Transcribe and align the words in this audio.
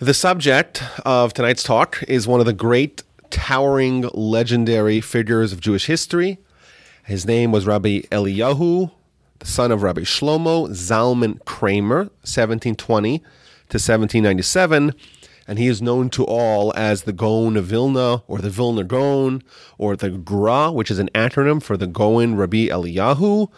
The 0.00 0.14
subject 0.14 0.80
of 1.04 1.34
tonight's 1.34 1.64
talk 1.64 2.04
is 2.06 2.28
one 2.28 2.38
of 2.38 2.46
the 2.46 2.52
great, 2.52 3.02
towering, 3.30 4.02
legendary 4.14 5.00
figures 5.00 5.52
of 5.52 5.60
Jewish 5.60 5.86
history. 5.86 6.38
His 7.02 7.26
name 7.26 7.50
was 7.50 7.66
Rabbi 7.66 8.02
Eliyahu, 8.12 8.92
the 9.40 9.46
son 9.46 9.72
of 9.72 9.82
Rabbi 9.82 10.02
Shlomo 10.02 10.68
Zalman 10.68 11.44
Kramer, 11.44 12.10
1720 12.22 13.18
to 13.18 13.24
1797, 13.24 14.94
and 15.48 15.58
he 15.58 15.66
is 15.66 15.82
known 15.82 16.10
to 16.10 16.22
all 16.22 16.72
as 16.76 17.02
the 17.02 17.12
Gaon 17.12 17.56
of 17.56 17.64
Vilna, 17.64 18.22
or 18.28 18.38
the 18.38 18.50
Vilna 18.50 18.84
Gaon, 18.84 19.42
or 19.78 19.96
the 19.96 20.10
Gra, 20.10 20.70
which 20.70 20.92
is 20.92 21.00
an 21.00 21.10
acronym 21.12 21.60
for 21.60 21.76
the 21.76 21.88
Gaon 21.88 22.36
Rabbi 22.36 22.68
Eliyahu, 22.68 23.50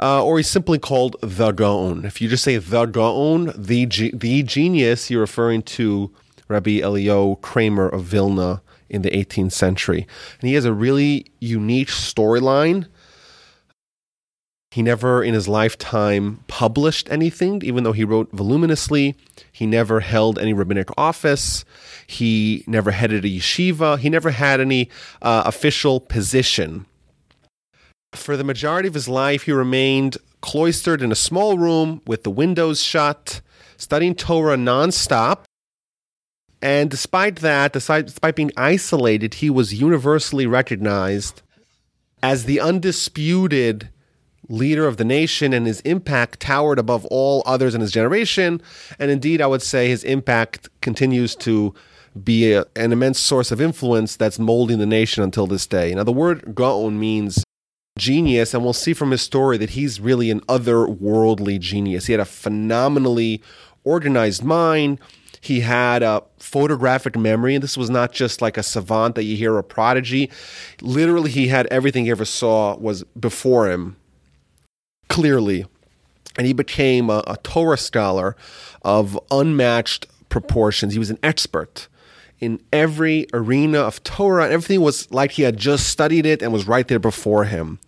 uh, 0.00 0.24
or 0.24 0.38
he's 0.38 0.48
simply 0.48 0.78
called 0.78 1.16
the 1.20 1.52
Gaon. 1.52 2.04
If 2.04 2.20
you 2.20 2.28
just 2.28 2.42
say 2.44 2.56
the 2.56 2.86
Gaon, 2.86 3.52
the, 3.56 3.84
the 4.14 4.42
genius, 4.42 5.10
you're 5.10 5.20
referring 5.20 5.62
to 5.62 6.10
Rabbi 6.48 6.80
Eliyahu 6.80 7.40
Kramer 7.42 7.88
of 7.88 8.04
Vilna 8.04 8.62
in 8.88 9.02
the 9.02 9.10
18th 9.10 9.52
century. 9.52 10.06
And 10.40 10.48
he 10.48 10.54
has 10.54 10.64
a 10.64 10.72
really 10.72 11.26
unique 11.38 11.88
storyline. 11.88 12.86
He 14.70 14.82
never 14.82 15.22
in 15.22 15.34
his 15.34 15.48
lifetime 15.48 16.44
published 16.46 17.10
anything, 17.10 17.60
even 17.64 17.84
though 17.84 17.92
he 17.92 18.04
wrote 18.04 18.30
voluminously. 18.32 19.16
He 19.50 19.66
never 19.66 20.00
held 20.00 20.38
any 20.38 20.52
rabbinic 20.52 20.88
office. 20.96 21.64
He 22.06 22.64
never 22.66 22.92
headed 22.92 23.24
a 23.24 23.28
yeshiva. 23.28 23.98
He 23.98 24.08
never 24.08 24.30
had 24.30 24.60
any 24.60 24.88
uh, 25.22 25.42
official 25.44 26.00
position. 26.00 26.86
For 28.12 28.36
the 28.36 28.44
majority 28.44 28.88
of 28.88 28.94
his 28.94 29.08
life, 29.08 29.44
he 29.44 29.52
remained 29.52 30.18
cloistered 30.40 31.02
in 31.02 31.12
a 31.12 31.16
small 31.16 31.58
room 31.58 32.02
with 32.06 32.22
the 32.22 32.30
windows 32.30 32.82
shut, 32.82 33.40
studying 33.76 34.14
Torah 34.14 34.56
nonstop. 34.56 35.44
And 36.62 36.90
despite 36.90 37.36
that, 37.36 37.72
despite, 37.72 38.36
being 38.36 38.52
isolated, 38.56 39.34
he 39.34 39.48
was 39.48 39.74
universally 39.74 40.46
recognized 40.46 41.42
as 42.22 42.44
the 42.44 42.60
undisputed 42.60 43.88
leader 44.48 44.86
of 44.86 44.96
the 44.96 45.04
nation, 45.04 45.52
and 45.52 45.66
his 45.66 45.80
impact 45.82 46.40
towered 46.40 46.78
above 46.78 47.06
all 47.06 47.42
others 47.46 47.74
in 47.74 47.80
his 47.80 47.92
generation. 47.92 48.60
And 48.98 49.10
indeed, 49.10 49.40
I 49.40 49.46
would 49.46 49.62
say 49.62 49.88
his 49.88 50.04
impact 50.04 50.68
continues 50.80 51.36
to 51.36 51.72
be 52.22 52.52
a, 52.52 52.64
an 52.74 52.92
immense 52.92 53.20
source 53.20 53.52
of 53.52 53.60
influence 53.60 54.16
that's 54.16 54.38
molding 54.38 54.78
the 54.78 54.86
nation 54.86 55.22
until 55.22 55.46
this 55.46 55.66
day. 55.66 55.94
Now, 55.94 56.02
the 56.02 56.12
word 56.12 56.54
Gaon 56.54 56.98
means 56.98 57.44
genius, 57.98 58.54
and 58.54 58.62
we'll 58.62 58.72
see 58.72 58.94
from 58.94 59.10
his 59.10 59.22
story 59.22 59.58
that 59.58 59.70
he's 59.70 60.00
really 60.00 60.30
an 60.30 60.40
otherworldly 60.42 61.58
genius. 61.60 62.06
He 62.06 62.12
had 62.12 62.20
a 62.20 62.24
phenomenally 62.24 63.42
organized 63.84 64.42
mind. 64.42 64.98
He 65.40 65.60
had 65.60 66.02
a 66.02 66.22
photographic 66.38 67.16
memory, 67.16 67.54
and 67.54 67.62
this 67.62 67.76
was 67.76 67.90
not 67.90 68.12
just 68.12 68.42
like 68.42 68.56
a 68.56 68.62
savant 68.62 69.14
that 69.14 69.24
you 69.24 69.36
hear 69.36 69.56
a 69.56 69.62
prodigy. 69.62 70.30
Literally, 70.82 71.30
he 71.30 71.48
had 71.48 71.66
everything 71.68 72.04
he 72.04 72.10
ever 72.10 72.24
saw 72.24 72.76
was 72.76 73.04
before 73.18 73.70
him, 73.70 73.96
clearly. 75.08 75.66
And 76.36 76.46
he 76.46 76.52
became 76.52 77.10
a, 77.10 77.24
a 77.26 77.36
Torah 77.42 77.76
scholar 77.76 78.36
of 78.82 79.18
unmatched 79.30 80.06
proportions. 80.28 80.92
He 80.92 80.98
was 80.98 81.10
an 81.10 81.18
expert 81.22 81.88
in 82.40 82.60
every 82.72 83.26
arena 83.32 83.78
of 83.80 84.02
Torah. 84.02 84.50
Everything 84.50 84.80
was 84.80 85.10
like 85.10 85.32
he 85.32 85.42
had 85.42 85.56
just 85.56 85.88
studied 85.88 86.26
it 86.26 86.42
and 86.42 86.52
was 86.52 86.66
right 86.66 86.88
there 86.88 86.98
before 86.98 87.44
him. 87.44 87.78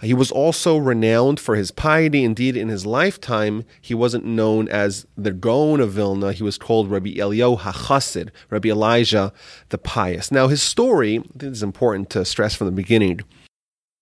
He 0.00 0.14
was 0.14 0.30
also 0.30 0.76
renowned 0.76 1.40
for 1.40 1.56
his 1.56 1.70
piety. 1.70 2.22
Indeed, 2.24 2.56
in 2.56 2.68
his 2.68 2.86
lifetime, 2.86 3.64
he 3.80 3.94
wasn't 3.94 4.24
known 4.24 4.68
as 4.68 5.06
the 5.16 5.32
Gaon 5.32 5.80
of 5.80 5.92
Vilna. 5.92 6.32
He 6.32 6.44
was 6.44 6.56
called 6.56 6.90
Rabbi 6.90 7.14
Eliyahu 7.14 7.58
HaChassid, 7.58 8.30
Rabbi 8.50 8.68
Elijah 8.68 9.32
the 9.70 9.78
Pious. 9.78 10.30
Now, 10.30 10.46
his 10.46 10.62
story, 10.62 11.18
I 11.18 11.38
think 11.38 11.52
is 11.52 11.62
important 11.62 12.10
to 12.10 12.24
stress 12.24 12.54
from 12.54 12.66
the 12.66 12.72
beginning. 12.72 13.20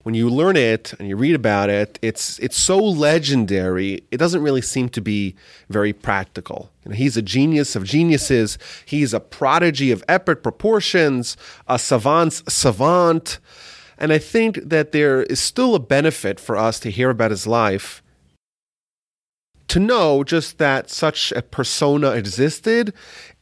When 0.06 0.14
you 0.14 0.30
learn 0.30 0.56
it 0.56 0.92
and 1.00 1.08
you 1.08 1.16
read 1.16 1.34
about 1.34 1.68
it, 1.68 1.98
it's 2.00 2.38
it's 2.38 2.56
so 2.56 2.78
legendary. 2.78 4.04
It 4.12 4.18
doesn't 4.18 4.40
really 4.40 4.62
seem 4.62 4.88
to 4.90 5.00
be 5.00 5.34
very 5.68 5.92
practical. 5.92 6.70
You 6.84 6.92
know, 6.92 6.96
he's 6.96 7.16
a 7.16 7.22
genius 7.22 7.74
of 7.74 7.82
geniuses. 7.82 8.56
He's 8.84 9.12
a 9.12 9.18
prodigy 9.18 9.90
of 9.90 10.04
epic 10.06 10.44
proportions, 10.44 11.36
a 11.66 11.76
savant's 11.76 12.44
savant. 12.46 13.40
And 13.98 14.12
I 14.12 14.18
think 14.18 14.60
that 14.62 14.92
there 14.92 15.24
is 15.24 15.40
still 15.40 15.74
a 15.74 15.80
benefit 15.80 16.38
for 16.38 16.56
us 16.56 16.78
to 16.80 16.90
hear 16.92 17.10
about 17.10 17.32
his 17.32 17.44
life, 17.44 18.00
to 19.66 19.80
know 19.80 20.22
just 20.22 20.58
that 20.58 20.88
such 20.88 21.32
a 21.32 21.42
persona 21.42 22.10
existed. 22.10 22.94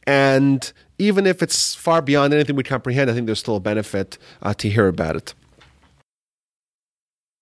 And 0.07 0.73
even 0.97 1.27
if 1.27 1.43
it's 1.43 1.75
far 1.75 2.01
beyond 2.01 2.33
anything 2.33 2.55
we 2.55 2.63
comprehend, 2.63 3.11
I 3.11 3.13
think 3.13 3.27
there's 3.27 3.37
still 3.37 3.57
a 3.57 3.59
benefit 3.59 4.17
uh, 4.41 4.55
to 4.55 4.67
hear 4.67 4.87
about 4.87 5.15
it. 5.15 5.35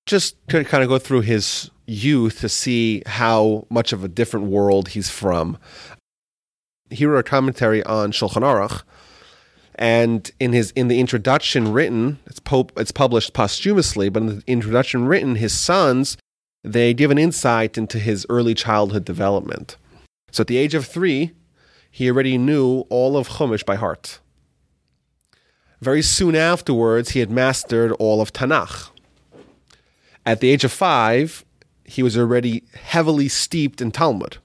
Just 0.06 0.36
to 0.50 0.64
kind 0.64 0.84
of 0.84 0.90
go 0.90 1.00
through 1.00 1.22
his 1.22 1.72
youth 1.86 2.42
to 2.42 2.50
see 2.50 3.04
how 3.06 3.66
much 3.70 3.94
of 3.94 4.04
a 4.04 4.08
different 4.08 4.48
world 4.48 4.90
he's 4.90 5.10
from. 5.10 5.58
He 6.90 7.06
wrote 7.06 7.20
a 7.20 7.24
commentary 7.24 7.84
on 7.84 8.12
Shulchan 8.12 8.42
Aruch, 8.42 8.84
and 9.76 10.30
in 10.40 10.54
his 10.54 10.72
in 10.72 10.88
the 10.88 11.00
introduction 11.00 11.72
written, 11.72 12.20
it's 12.28 12.40
po- 12.40 12.70
it's 12.78 12.92
published 12.92 13.34
posthumously, 13.34 14.10
but 14.10 14.22
in 14.24 14.28
the 14.28 14.44
introduction 14.46 15.06
written, 15.06 15.36
his 15.36 15.54
sons 15.54 16.18
they 16.64 16.94
give 16.94 17.12
an 17.12 17.18
insight 17.18 17.78
into 17.78 18.00
his 18.00 18.26
early 18.30 18.54
childhood 18.54 19.04
development. 19.04 19.78
So 20.32 20.42
at 20.42 20.48
the 20.48 20.58
age 20.58 20.74
of 20.74 20.86
three, 20.86 21.34
he 21.92 22.10
already 22.10 22.38
knew 22.38 22.86
all 22.90 23.18
of 23.18 23.28
Chumash 23.28 23.66
by 23.66 23.76
heart. 23.76 24.20
Very 25.82 26.02
soon 26.02 26.36
afterwards, 26.36 27.10
he 27.10 27.20
had 27.20 27.30
mastered 27.30 27.92
all 27.94 28.22
of 28.22 28.32
Tanakh. 28.32 28.90
At 30.26 30.40
the 30.40 30.50
age 30.50 30.64
of 30.64 30.72
five, 30.72 31.44
he 31.84 32.04
was 32.04 32.18
already 32.18 32.64
heavily 32.74 33.28
steeped 33.28 33.82
in 33.82 33.92
Talmud. 33.92 34.38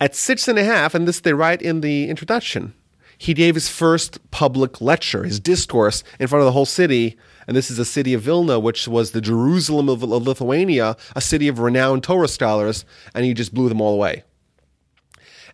At 0.00 0.14
six 0.14 0.46
and 0.46 0.58
a 0.58 0.64
half, 0.64 0.94
and 0.94 1.08
this 1.08 1.20
they 1.20 1.32
write 1.32 1.60
in 1.60 1.80
the 1.80 2.08
introduction, 2.08 2.74
he 3.20 3.34
gave 3.34 3.56
his 3.56 3.68
first 3.68 4.30
public 4.30 4.80
lecture, 4.80 5.24
his 5.24 5.40
discourse 5.40 6.04
in 6.20 6.28
front 6.28 6.42
of 6.42 6.46
the 6.46 6.52
whole 6.52 6.66
city. 6.66 7.16
And 7.48 7.56
this 7.56 7.68
is 7.68 7.76
the 7.76 7.84
city 7.84 8.14
of 8.14 8.22
Vilna, 8.22 8.60
which 8.60 8.86
was 8.86 9.10
the 9.10 9.20
Jerusalem 9.20 9.88
of, 9.88 10.04
Lithuania, 10.04 10.96
a 11.16 11.20
city 11.20 11.48
of 11.48 11.58
renowned 11.58 12.04
Torah 12.04 12.28
scholars, 12.28 12.84
and 13.14 13.24
he 13.24 13.34
just 13.34 13.52
blew 13.52 13.68
them 13.68 13.80
all 13.80 13.94
away. 13.94 14.22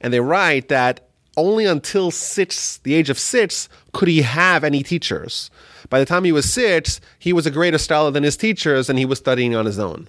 And 0.03 0.13
they 0.13 0.21
write 0.21 0.69
that 0.69 1.09
only 1.39 1.65
until 1.65 2.11
six, 2.11 2.79
the 2.79 2.93
age 2.93 3.09
of 3.09 3.19
six, 3.19 3.71
could 3.93 4.09
he 4.09 4.21
have 4.23 4.63
any 4.63 4.83
teachers. 4.83 5.51
By 5.91 5.99
the 5.99 6.07
time 6.07 6.25
he 6.25 6.33
was 6.33 6.51
six, 6.51 7.01
he 7.19 7.33
was 7.33 7.47
a 7.47 7.51
greater 7.51 7.79
scholar 7.79 8.11
than 8.11 8.23
his 8.23 8.37
teachers, 8.37 8.89
and 8.89 8.99
he 8.99 9.05
was 9.05 9.19
studying 9.19 9.55
on 9.55 9.67
his 9.67 9.79
own. 9.79 10.09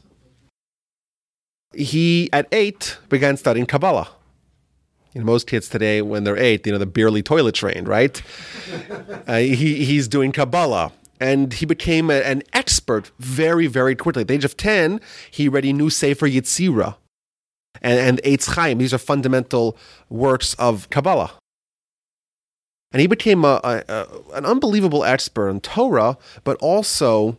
He, 1.74 2.30
at 2.32 2.48
eight, 2.52 2.98
began 3.10 3.38
studying 3.38 3.66
Kabbalah. 3.66 4.10
You 5.14 5.22
know, 5.22 5.26
most 5.26 5.48
kids 5.48 5.70
today, 5.70 6.02
when 6.02 6.24
they're 6.24 6.38
eight, 6.38 6.66
you 6.66 6.72
know, 6.72 6.78
they're 6.78 6.86
barely 6.86 7.22
toilet 7.22 7.56
trained, 7.56 7.88
right? 7.88 8.22
uh, 9.28 9.38
he, 9.38 9.86
he's 9.86 10.08
doing 10.08 10.32
Kabbalah. 10.32 10.92
And 11.20 11.54
he 11.54 11.66
became 11.66 12.10
a, 12.10 12.16
an 12.16 12.44
expert 12.52 13.12
very, 13.20 13.68
very 13.68 13.96
quickly. 13.96 14.22
At 14.22 14.28
the 14.28 14.34
age 14.34 14.44
of 14.44 14.58
10, 14.58 15.00
he 15.32 15.48
already 15.48 15.72
knew 15.72 15.90
Sefer 15.90 16.28
Yetzirah 16.28 16.98
and, 17.82 18.00
and 18.00 18.22
Eitz 18.24 18.54
Chaim. 18.54 18.78
These 18.78 18.94
are 18.94 18.98
fundamental 18.98 19.78
works 20.10 20.54
of 20.56 20.90
Kabbalah. 20.90 21.32
And 22.96 23.02
he 23.02 23.08
became 23.08 23.44
a, 23.44 23.60
a, 23.62 23.84
a, 23.90 24.08
an 24.36 24.46
unbelievable 24.46 25.04
expert 25.04 25.50
in 25.50 25.60
Torah, 25.60 26.18
but 26.46 26.56
also 26.62 27.38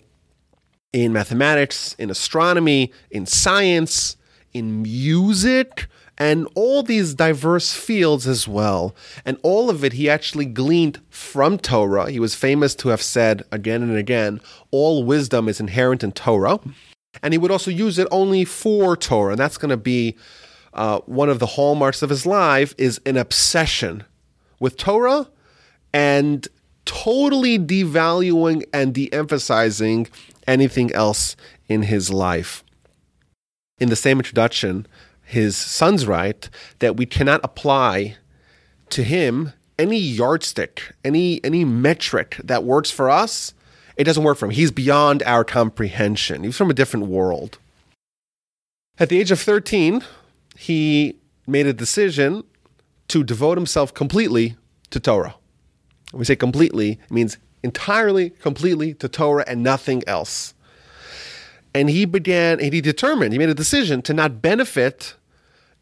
in 0.93 1.15
mathematics, 1.15 1.94
in 1.94 2.11
astronomy, 2.11 2.93
in 3.11 3.25
science, 3.25 4.19
in 4.53 4.83
music, 4.83 5.87
and 6.19 6.47
all 6.55 6.83
these 6.83 7.15
diverse 7.15 7.72
fields 7.72 8.26
as 8.26 8.47
well. 8.47 8.94
And 9.25 9.38
all 9.43 9.70
of 9.70 9.82
it 9.82 9.94
he 9.94 10.11
actually 10.11 10.44
gleaned 10.44 11.00
from 11.08 11.56
Torah. 11.56 12.11
He 12.11 12.20
was 12.20 12.35
famous 12.35 12.75
to 12.75 12.91
have 12.91 13.00
said 13.00 13.43
again 13.50 13.82
and 13.82 13.97
again, 13.97 14.43
all 14.70 15.05
wisdom 15.05 15.49
is 15.49 15.58
inherent 15.58 16.05
in 16.05 16.12
Torah. 16.12 16.61
And 17.23 17.32
he 17.32 17.38
would 17.38 17.50
also 17.50 17.70
use 17.70 17.99
it 17.99 18.08
only 18.11 18.44
for 18.44 18.94
Torah. 18.94 19.32
And 19.32 19.41
that's 19.41 19.56
going 19.56 19.70
to 19.70 19.79
be 19.79 20.19
uh, 20.75 20.99
one 21.06 21.31
of 21.31 21.38
the 21.38 21.47
hallmarks 21.47 22.03
of 22.03 22.11
his 22.11 22.26
life 22.26 22.75
is 22.76 23.00
an 23.06 23.17
obsession 23.17 24.05
with 24.61 24.76
Torah 24.76 25.29
and 25.96 26.46
totally 26.84 27.58
devaluing 27.58 28.62
and 28.70 28.93
de-emphasizing 28.93 30.06
anything 30.46 30.93
else 30.93 31.37
in 31.69 31.84
his 31.84 32.10
life. 32.10 32.62
In 33.78 33.88
the 33.88 33.96
same 33.96 34.19
introduction, 34.19 34.87
his 35.25 35.56
sons 35.56 36.06
write 36.06 36.50
that 36.81 36.98
we 36.98 37.06
cannot 37.06 37.40
apply 37.43 38.16
to 38.90 39.02
him 39.02 39.54
any 39.78 39.96
yardstick, 39.98 40.93
any 41.02 41.43
any 41.43 41.64
metric 41.64 42.38
that 42.44 42.62
works 42.62 42.90
for 42.90 43.08
us. 43.08 43.54
It 43.96 44.04
doesn't 44.04 44.22
work 44.22 44.37
for 44.37 44.44
him. 44.44 44.50
He's 44.52 44.70
beyond 44.70 45.22
our 45.22 45.44
comprehension. 45.44 46.44
He's 46.44 46.58
from 46.58 46.70
a 46.70 46.75
different 46.75 47.06
world. 47.06 47.58
At 48.98 49.08
the 49.08 49.19
age 49.19 49.31
of 49.31 49.40
13, 49.40 50.04
he 50.58 51.16
made 51.46 51.66
a 51.66 51.72
decision 51.72 52.44
to 53.08 53.25
devote 53.25 53.56
himself 53.56 53.94
completely 53.94 54.56
to 54.90 55.00
Torah. 55.00 55.37
When 56.12 56.20
we 56.20 56.25
say 56.25 56.37
completely, 56.37 56.99
means 57.11 57.38
entirely, 57.62 58.31
completely 58.31 58.94
to 58.94 59.08
Torah 59.08 59.44
and 59.47 59.62
nothing 59.62 60.03
else. 60.06 60.55
And 61.75 61.91
he 61.91 62.05
began, 62.05 62.61
and 62.61 62.73
he 62.73 62.81
determined, 62.81 63.32
he 63.32 63.38
made 63.38 63.49
a 63.49 63.55
decision 63.55 64.03
to 64.03 64.14
not 64.14 64.41
benefit 64.41 65.14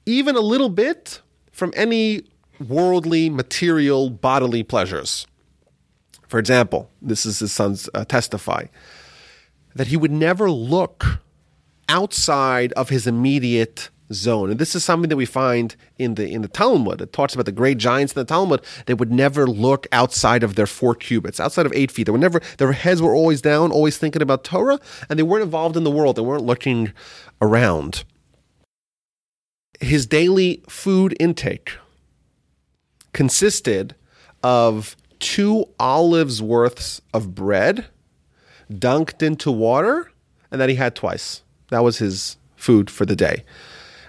even 0.06 0.34
a 0.36 0.40
little 0.40 0.68
bit 0.68 1.20
from 1.52 1.72
any 1.76 2.22
worldly, 2.68 3.30
material, 3.30 4.10
bodily 4.10 4.62
pleasures. 4.62 5.26
For 6.26 6.38
example, 6.38 6.90
this 7.00 7.24
is 7.24 7.38
his 7.38 7.52
son's 7.52 7.88
uh, 7.94 8.04
testify 8.04 8.66
that 9.74 9.88
he 9.88 9.96
would 9.96 10.10
never 10.10 10.50
look 10.50 11.20
outside 11.88 12.72
of 12.72 12.88
his 12.88 13.06
immediate 13.06 13.90
zone. 14.12 14.50
And 14.50 14.58
this 14.58 14.74
is 14.74 14.84
something 14.84 15.08
that 15.08 15.16
we 15.16 15.26
find 15.26 15.74
in 15.98 16.14
the 16.14 16.28
in 16.28 16.42
the 16.42 16.48
Talmud. 16.48 17.00
It 17.00 17.12
talks 17.12 17.34
about 17.34 17.46
the 17.46 17.52
great 17.52 17.78
giants 17.78 18.12
in 18.12 18.20
the 18.20 18.24
Talmud. 18.24 18.60
They 18.86 18.94
would 18.94 19.12
never 19.12 19.46
look 19.46 19.86
outside 19.92 20.42
of 20.42 20.54
their 20.56 20.66
four 20.66 20.94
cubits, 20.94 21.40
outside 21.40 21.66
of 21.66 21.72
eight 21.72 21.90
feet. 21.90 22.04
They 22.04 22.12
were 22.12 22.18
never 22.18 22.40
their 22.58 22.72
heads 22.72 23.00
were 23.00 23.14
always 23.14 23.40
down, 23.40 23.72
always 23.72 23.96
thinking 23.96 24.22
about 24.22 24.44
Torah, 24.44 24.78
and 25.08 25.18
they 25.18 25.22
weren't 25.22 25.44
involved 25.44 25.76
in 25.76 25.84
the 25.84 25.90
world. 25.90 26.16
They 26.16 26.22
weren't 26.22 26.44
looking 26.44 26.92
around. 27.40 28.04
His 29.80 30.06
daily 30.06 30.62
food 30.68 31.16
intake 31.18 31.72
consisted 33.12 33.94
of 34.42 34.96
two 35.18 35.66
olives 35.78 36.42
worths 36.42 37.00
of 37.12 37.34
bread 37.34 37.86
dunked 38.70 39.22
into 39.22 39.50
water 39.50 40.10
and 40.50 40.60
that 40.60 40.68
he 40.68 40.74
had 40.74 40.94
twice. 40.94 41.42
That 41.70 41.82
was 41.82 41.98
his 41.98 42.36
food 42.56 42.90
for 42.90 43.04
the 43.04 43.16
day 43.16 43.44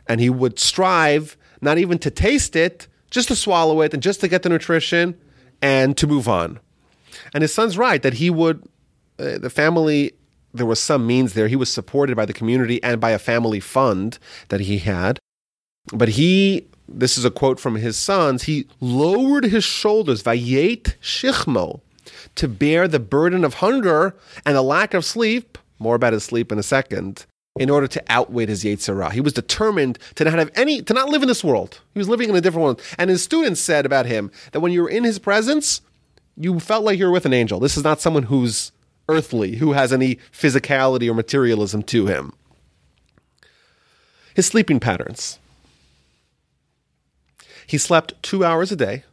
and 0.08 0.20
he 0.20 0.30
would 0.30 0.60
strive 0.60 1.38
not 1.62 1.78
even 1.78 1.98
to 2.00 2.12
taste 2.12 2.56
it, 2.56 2.88
just 3.10 3.28
to 3.30 3.36
swallow 3.36 3.82
it 3.82 3.94
and 3.94 4.04
just 4.04 4.20
to 4.22 4.28
get 4.28 4.44
the 4.44 4.50
nutrition 4.50 5.18
and 5.62 5.98
to 5.98 6.08
move 6.08 6.28
on. 6.28 6.60
And 7.34 7.42
his 7.42 7.54
son's 7.54 7.78
right 7.78 8.02
that 8.02 8.16
he 8.16 8.30
would, 8.30 8.64
uh, 9.20 9.38
the 9.38 9.50
family, 9.50 10.14
there 10.54 10.66
was 10.66 10.80
some 10.80 11.08
means 11.08 11.34
there. 11.34 11.48
He 11.48 11.56
was 11.56 11.72
supported 11.72 12.16
by 12.16 12.26
the 12.26 12.34
community 12.34 12.82
and 12.84 13.00
by 13.00 13.12
a 13.12 13.20
family 13.20 13.60
fund 13.60 14.20
that 14.50 14.62
he 14.62 14.80
had. 14.80 15.20
But 15.94 16.10
he, 16.10 16.68
this 16.88 17.18
is 17.18 17.26
a 17.26 17.32
quote 17.32 17.60
from 17.60 17.76
his 17.76 17.98
sons, 17.98 18.44
he 18.44 18.68
lowered 18.80 19.46
his 19.46 19.64
shoulders, 19.64 20.24
vayet 20.24 20.96
shichmo, 21.02 21.82
to 22.36 22.48
bear 22.48 22.88
the 22.88 23.00
burden 23.00 23.44
of 23.44 23.56
hunger 23.56 24.16
and 24.46 24.56
the 24.56 24.62
lack 24.62 24.94
of 24.94 25.06
sleep. 25.06 25.58
More 25.80 25.96
about 25.96 26.14
his 26.14 26.24
sleep 26.24 26.52
in 26.52 26.60
a 26.60 26.64
second 26.64 27.26
in 27.58 27.70
order 27.70 27.88
to 27.88 28.04
outwit 28.10 28.50
his 28.50 28.64
yetzer 28.64 28.96
hara. 28.96 29.14
He 29.14 29.22
was 29.22 29.34
determined 29.34 29.98
to 30.16 30.26
not 30.26 30.38
have 30.38 30.52
any, 30.56 30.82
to 30.82 30.94
not 30.94 31.10
live 31.10 31.22
in 31.22 31.28
this 31.28 31.44
world. 31.44 31.80
He 31.94 32.00
was 32.00 32.10
living 32.10 32.30
in 32.30 32.36
a 32.36 32.42
different 32.42 32.64
world. 32.64 32.82
And 32.98 33.10
his 33.10 33.24
students 33.24 33.62
said 33.62 33.86
about 33.86 34.06
him 34.06 34.30
that 34.52 34.60
when 34.60 34.74
you 34.74 34.84
were 34.84 34.90
in 34.90 35.06
his 35.06 35.20
presence, 35.20 35.82
you 36.36 36.60
felt 36.60 36.84
like 36.84 37.00
you 37.00 37.06
were 37.06 37.12
with 37.12 37.26
an 37.26 37.34
angel. 37.34 37.60
This 37.62 37.78
is 37.78 37.84
not 37.84 38.02
someone 38.02 38.24
who's 38.24 38.74
earthly, 39.08 39.56
who 39.56 39.72
has 39.72 39.94
any 39.94 40.16
physicality 40.34 41.10
or 41.10 41.14
materialism 41.14 41.82
to 41.84 42.08
him. 42.08 42.34
His 44.36 44.46
sleeping 44.46 44.82
patterns. 44.82 45.40
He 47.68 47.78
slept 47.78 48.22
two 48.22 48.44
hours 48.44 48.72
a 48.72 48.76
day, 48.76 49.06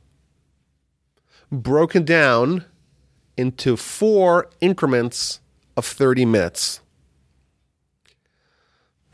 broken 1.52 2.04
down 2.04 2.64
into 3.36 3.76
four 3.76 4.50
increments 4.60 5.38
of 5.76 5.86
30 5.86 6.24
minutes 6.24 6.80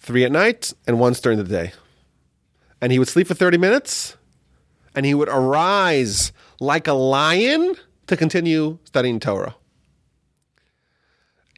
three 0.08 0.24
at 0.24 0.32
night 0.32 0.72
and 0.86 0.98
once 0.98 1.20
during 1.20 1.36
the 1.36 1.44
day. 1.44 1.70
And 2.80 2.90
he 2.90 2.98
would 2.98 3.08
sleep 3.08 3.26
for 3.26 3.34
30 3.34 3.58
minutes 3.58 4.16
and 4.94 5.04
he 5.04 5.12
would 5.12 5.28
arise 5.28 6.32
like 6.60 6.88
a 6.88 6.94
lion 6.94 7.76
to 8.06 8.16
continue 8.16 8.78
studying 8.84 9.20
Torah. 9.20 9.54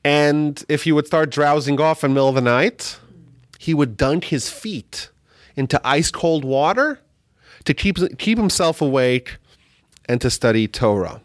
And 0.05 0.65
if 0.69 0.83
he 0.83 0.91
would 0.91 1.07
start 1.07 1.31
drowsing 1.31 1.81
off 1.81 2.03
in 2.03 2.11
the 2.11 2.15
middle 2.15 2.29
of 2.29 2.35
the 2.35 2.41
night, 2.41 2.99
he 3.61 3.73
would 3.73 3.97
dunk 3.97 4.25
his 4.25 4.51
feet 4.51 5.11
into 5.55 5.81
ice 5.87 6.11
cold 6.11 6.45
water 6.45 6.99
to 7.67 7.73
keep, 7.73 7.99
keep 8.19 8.37
himself 8.37 8.83
awake 8.83 9.37
and 10.09 10.21
to 10.23 10.29
study 10.29 10.67
Torah. 10.67 11.23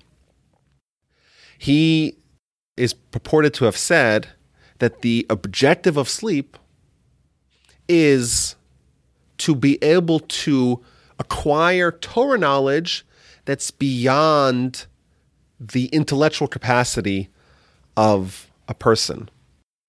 He 1.58 2.18
is 2.78 2.94
purported 2.94 3.56
to 3.56 3.66
have 3.66 3.78
said 3.78 4.28
that 4.78 5.02
the 5.02 5.26
objective 5.28 5.98
of 5.98 6.08
sleep 6.08 6.60
is 7.88 8.56
to 9.40 9.56
be 9.56 9.82
able 9.84 10.20
to 10.20 10.84
acquire 11.20 11.92
Torah 11.92 12.38
knowledge 12.38 13.06
that's 13.46 13.72
beyond 13.72 14.86
the 15.60 15.86
intellectual 15.88 16.48
capacity 16.48 17.30
of 17.96 18.50
a 18.68 18.74
person. 18.74 19.30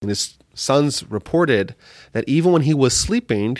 And 0.02 0.10
his 0.10 0.36
sons 0.54 1.04
reported 1.10 1.74
that 2.12 2.28
even 2.28 2.52
when 2.52 2.62
he 2.62 2.74
was 2.74 2.94
sleeping, 2.94 3.58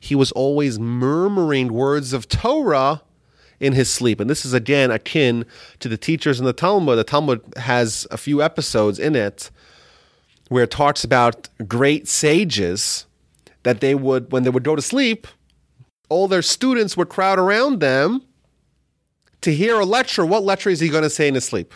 he 0.00 0.14
was 0.14 0.32
always 0.32 0.78
murmuring 0.78 1.72
words 1.72 2.12
of 2.12 2.28
Torah 2.28 3.02
in 3.60 3.72
his 3.72 3.90
sleep. 3.90 4.20
And 4.20 4.28
this 4.28 4.44
is 4.44 4.52
again 4.52 4.90
akin 4.90 5.46
to 5.80 5.88
the 5.88 5.96
teachers 5.96 6.38
in 6.38 6.46
the 6.46 6.52
Talmud. 6.52 6.98
The 6.98 7.04
Talmud 7.04 7.40
has 7.56 8.06
a 8.10 8.16
few 8.16 8.42
episodes 8.42 8.98
in 8.98 9.14
it 9.14 9.50
where 10.48 10.64
it 10.64 10.70
talks 10.70 11.04
about 11.04 11.48
great 11.66 12.06
sages 12.08 13.06
that 13.64 13.80
they 13.80 13.94
would, 13.94 14.30
when 14.32 14.44
they 14.44 14.50
would 14.50 14.62
go 14.62 14.76
to 14.76 14.82
sleep, 14.82 15.26
all 16.08 16.28
their 16.28 16.42
students 16.42 16.96
would 16.96 17.08
crowd 17.08 17.38
around 17.38 17.80
them 17.80 18.22
to 19.40 19.54
hear 19.54 19.80
a 19.80 19.84
lecture. 19.84 20.24
What 20.24 20.44
lecture 20.44 20.70
is 20.70 20.80
he 20.80 20.88
going 20.88 21.02
to 21.02 21.10
say 21.10 21.28
in 21.28 21.34
his 21.34 21.44
sleep? 21.44 21.74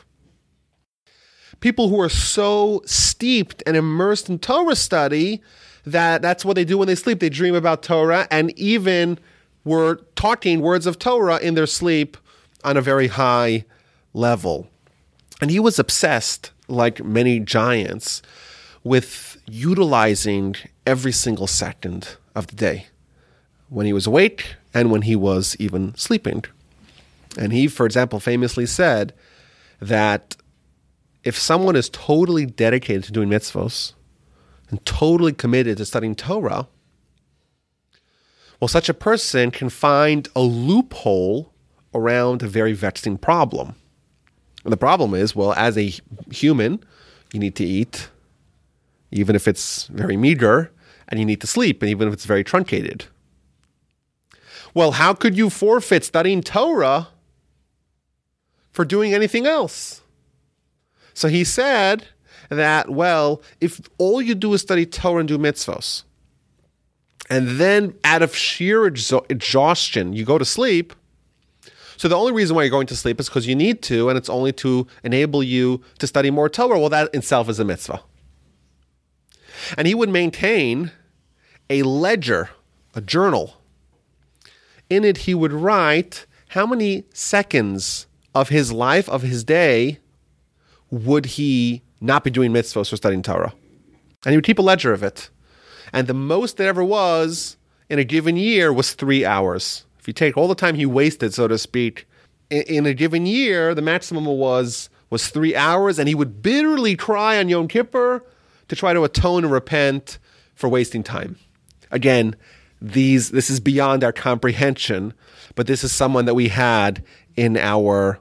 People 1.60 1.88
who 1.88 2.00
are 2.00 2.08
so 2.08 2.82
steeped 2.86 3.62
and 3.66 3.76
immersed 3.76 4.28
in 4.28 4.38
Torah 4.38 4.76
study 4.76 5.42
that 5.84 6.22
that's 6.22 6.44
what 6.44 6.54
they 6.54 6.64
do 6.64 6.78
when 6.78 6.86
they 6.86 6.94
sleep. 6.94 7.20
They 7.20 7.30
dream 7.30 7.54
about 7.54 7.82
Torah 7.82 8.28
and 8.30 8.56
even 8.58 9.18
were 9.64 9.96
talking 10.14 10.60
words 10.60 10.86
of 10.86 10.98
Torah 10.98 11.38
in 11.38 11.54
their 11.54 11.66
sleep 11.66 12.16
on 12.64 12.76
a 12.76 12.82
very 12.82 13.08
high 13.08 13.64
level. 14.12 14.68
And 15.40 15.50
he 15.50 15.60
was 15.60 15.78
obsessed, 15.78 16.52
like 16.68 17.02
many 17.04 17.40
giants, 17.40 18.22
with 18.84 19.40
utilizing 19.46 20.56
every 20.88 21.12
single 21.12 21.46
second 21.46 22.16
of 22.34 22.46
the 22.46 22.56
day 22.56 22.86
when 23.68 23.84
he 23.84 23.92
was 23.92 24.06
awake 24.06 24.54
and 24.72 24.90
when 24.90 25.02
he 25.02 25.14
was 25.14 25.54
even 25.58 25.94
sleeping. 25.96 26.42
And 27.36 27.52
he, 27.52 27.68
for 27.68 27.84
example, 27.84 28.20
famously 28.20 28.64
said 28.64 29.12
that 29.80 30.34
if 31.24 31.36
someone 31.36 31.76
is 31.76 31.90
totally 31.90 32.46
dedicated 32.46 33.04
to 33.04 33.12
doing 33.12 33.28
mitzvos 33.28 33.92
and 34.70 34.84
totally 34.86 35.34
committed 35.34 35.76
to 35.76 35.84
studying 35.84 36.14
Torah, 36.14 36.66
well, 38.58 38.68
such 38.68 38.88
a 38.88 38.94
person 38.94 39.50
can 39.50 39.68
find 39.68 40.26
a 40.34 40.40
loophole 40.40 41.52
around 41.92 42.42
a 42.42 42.48
very 42.48 42.72
vexing 42.72 43.18
problem. 43.18 43.74
And 44.64 44.72
the 44.72 44.78
problem 44.78 45.12
is, 45.12 45.36
well, 45.36 45.52
as 45.52 45.76
a 45.76 45.92
human, 46.30 46.82
you 47.34 47.40
need 47.40 47.56
to 47.56 47.64
eat, 47.64 48.08
even 49.10 49.36
if 49.36 49.46
it's 49.46 49.86
very 49.88 50.16
meager, 50.16 50.72
and 51.08 51.18
you 51.18 51.26
need 51.26 51.40
to 51.40 51.46
sleep, 51.46 51.82
and 51.82 51.90
even 51.90 52.08
if 52.08 52.14
it's 52.14 52.26
very 52.26 52.44
truncated. 52.44 53.06
Well, 54.74 54.92
how 54.92 55.14
could 55.14 55.36
you 55.36 55.50
forfeit 55.50 56.04
studying 56.04 56.42
Torah 56.42 57.08
for 58.70 58.84
doing 58.84 59.14
anything 59.14 59.46
else? 59.46 60.02
So 61.14 61.28
he 61.28 61.42
said 61.42 62.06
that, 62.50 62.90
well, 62.90 63.42
if 63.60 63.80
all 63.98 64.22
you 64.22 64.34
do 64.34 64.52
is 64.54 64.60
study 64.60 64.86
Torah 64.86 65.20
and 65.20 65.28
do 65.28 65.38
mitzvos, 65.38 66.04
and 67.30 67.58
then 67.60 67.94
out 68.04 68.22
of 68.22 68.36
sheer 68.36 68.86
exhaustion, 68.86 70.12
you 70.12 70.24
go 70.24 70.38
to 70.38 70.44
sleep. 70.44 70.94
So 71.96 72.08
the 72.08 72.16
only 72.16 72.32
reason 72.32 72.54
why 72.54 72.62
you're 72.62 72.70
going 72.70 72.86
to 72.86 72.96
sleep 72.96 73.18
is 73.18 73.28
because 73.28 73.46
you 73.46 73.56
need 73.56 73.82
to, 73.82 74.08
and 74.08 74.16
it's 74.16 74.30
only 74.30 74.52
to 74.52 74.86
enable 75.02 75.42
you 75.42 75.82
to 75.98 76.06
study 76.06 76.30
more 76.30 76.48
Torah. 76.48 76.78
Well, 76.78 76.88
that 76.90 77.12
itself 77.14 77.48
is 77.48 77.58
a 77.58 77.64
mitzvah. 77.64 78.02
And 79.76 79.86
he 79.88 79.94
would 79.94 80.08
maintain 80.08 80.92
a 81.70 81.82
ledger, 81.82 82.50
a 82.94 83.00
journal. 83.00 83.60
In 84.88 85.04
it, 85.04 85.18
he 85.18 85.34
would 85.34 85.52
write 85.52 86.26
how 86.48 86.66
many 86.66 87.04
seconds 87.12 88.06
of 88.34 88.48
his 88.48 88.72
life, 88.72 89.08
of 89.08 89.22
his 89.22 89.44
day, 89.44 89.98
would 90.90 91.26
he 91.26 91.82
not 92.00 92.24
be 92.24 92.30
doing 92.30 92.52
mitzvahs 92.52 92.92
or 92.92 92.96
studying 92.96 93.22
Torah. 93.22 93.52
And 94.24 94.32
he 94.32 94.36
would 94.36 94.44
keep 94.44 94.58
a 94.58 94.62
ledger 94.62 94.92
of 94.92 95.02
it. 95.02 95.30
And 95.92 96.06
the 96.06 96.14
most 96.14 96.56
that 96.56 96.66
ever 96.66 96.84
was 96.84 97.56
in 97.88 97.98
a 97.98 98.04
given 98.04 98.36
year 98.36 98.72
was 98.72 98.94
three 98.94 99.24
hours. 99.24 99.84
If 99.98 100.06
you 100.06 100.12
take 100.12 100.36
all 100.36 100.48
the 100.48 100.54
time 100.54 100.74
he 100.74 100.86
wasted, 100.86 101.34
so 101.34 101.48
to 101.48 101.58
speak, 101.58 102.06
in, 102.50 102.62
in 102.62 102.86
a 102.86 102.94
given 102.94 103.26
year, 103.26 103.74
the 103.74 103.82
maximum 103.82 104.24
was 104.26 104.90
was 105.10 105.28
three 105.28 105.56
hours, 105.56 105.98
and 105.98 106.06
he 106.06 106.14
would 106.14 106.42
bitterly 106.42 106.94
cry 106.94 107.38
on 107.38 107.48
Yom 107.48 107.66
Kippur 107.66 108.22
to 108.68 108.76
try 108.76 108.92
to 108.92 109.04
atone 109.04 109.44
and 109.44 109.50
repent 109.52 110.18
for 110.54 110.68
wasting 110.68 111.02
time. 111.02 111.38
Again, 111.90 112.36
these 112.80 113.30
this 113.30 113.50
is 113.50 113.60
beyond 113.60 114.04
our 114.04 114.12
comprehension, 114.12 115.14
but 115.54 115.66
this 115.66 115.82
is 115.82 115.92
someone 115.92 116.26
that 116.26 116.34
we 116.34 116.48
had 116.48 117.04
in 117.36 117.56
our 117.56 118.20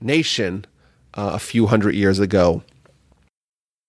nation 0.00 0.64
uh, 1.14 1.30
a 1.34 1.38
few 1.38 1.66
hundred 1.66 1.94
years 1.94 2.18
ago. 2.18 2.62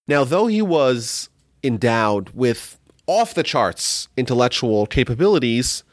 Now, 0.07 0.23
though 0.23 0.47
he 0.47 0.61
was 0.61 1.29
endowed 1.63 2.29
with 2.29 2.79
off 3.07 3.33
the 3.33 3.43
charts 3.43 4.07
intellectual 4.15 4.85
capabilities, 4.85 5.83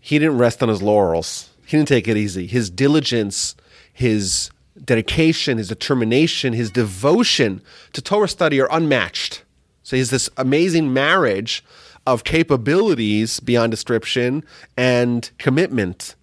he 0.00 0.18
didn't 0.18 0.38
rest 0.38 0.62
on 0.62 0.68
his 0.68 0.82
laurels. 0.82 1.50
He 1.66 1.76
didn't 1.76 1.88
take 1.88 2.08
it 2.08 2.16
easy. 2.16 2.46
His 2.46 2.70
diligence, 2.70 3.54
his 3.92 4.50
dedication, 4.84 5.58
his 5.58 5.68
determination, 5.68 6.52
his 6.52 6.70
devotion 6.70 7.62
to 7.92 8.00
Torah 8.00 8.28
study 8.28 8.60
are 8.60 8.68
unmatched. 8.70 9.44
So 9.82 9.96
he's 9.96 10.10
this 10.10 10.30
amazing 10.36 10.92
marriage 10.92 11.64
of 12.08 12.24
capabilities 12.24 13.38
beyond 13.38 13.70
description 13.70 14.42
and 14.78 15.30
commitment 15.36 16.14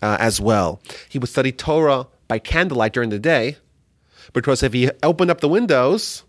uh, 0.00 0.16
as 0.20 0.40
well. 0.40 0.80
He 1.08 1.18
would 1.18 1.28
study 1.28 1.50
Torah 1.50 2.06
by 2.28 2.38
candlelight 2.38 2.92
during 2.92 3.10
the 3.10 3.18
day 3.18 3.56
because 4.32 4.62
if 4.62 4.72
he 4.72 4.88
opened 5.02 5.32
up 5.32 5.40
the 5.40 5.48
windows, 5.48 6.22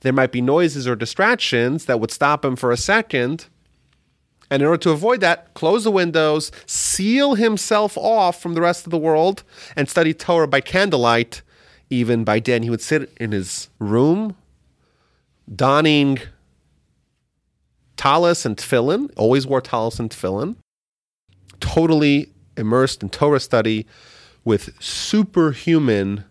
there 0.00 0.12
might 0.12 0.32
be 0.32 0.40
noises 0.40 0.88
or 0.88 0.96
distractions 0.96 1.84
that 1.84 2.00
would 2.00 2.10
stop 2.10 2.44
him 2.44 2.56
for 2.56 2.72
a 2.72 2.76
second. 2.76 3.46
And 4.50 4.62
in 4.62 4.68
order 4.68 4.82
to 4.82 4.90
avoid 4.90 5.20
that, 5.20 5.54
close 5.54 5.84
the 5.84 5.92
windows, 5.92 6.50
seal 6.66 7.36
himself 7.36 7.96
off 7.96 8.42
from 8.42 8.54
the 8.54 8.60
rest 8.60 8.84
of 8.84 8.90
the 8.90 8.98
world, 8.98 9.44
and 9.76 9.88
study 9.88 10.12
Torah 10.12 10.48
by 10.48 10.60
candlelight, 10.60 11.42
even 11.88 12.24
by 12.24 12.40
day. 12.40 12.56
And 12.56 12.64
he 12.64 12.70
would 12.70 12.82
sit 12.82 13.12
in 13.18 13.30
his 13.30 13.70
room, 13.78 14.36
donning 15.54 16.18
talis 17.96 18.44
and 18.44 18.56
tefillin, 18.56 19.10
always 19.16 19.46
wore 19.46 19.60
talis 19.60 19.98
and 19.98 20.10
tefillin, 20.10 20.56
totally 21.60 22.32
immersed 22.56 23.02
in 23.02 23.08
Torah 23.08 23.40
study 23.40 23.86
with 24.44 24.70
superhuman 24.82 26.24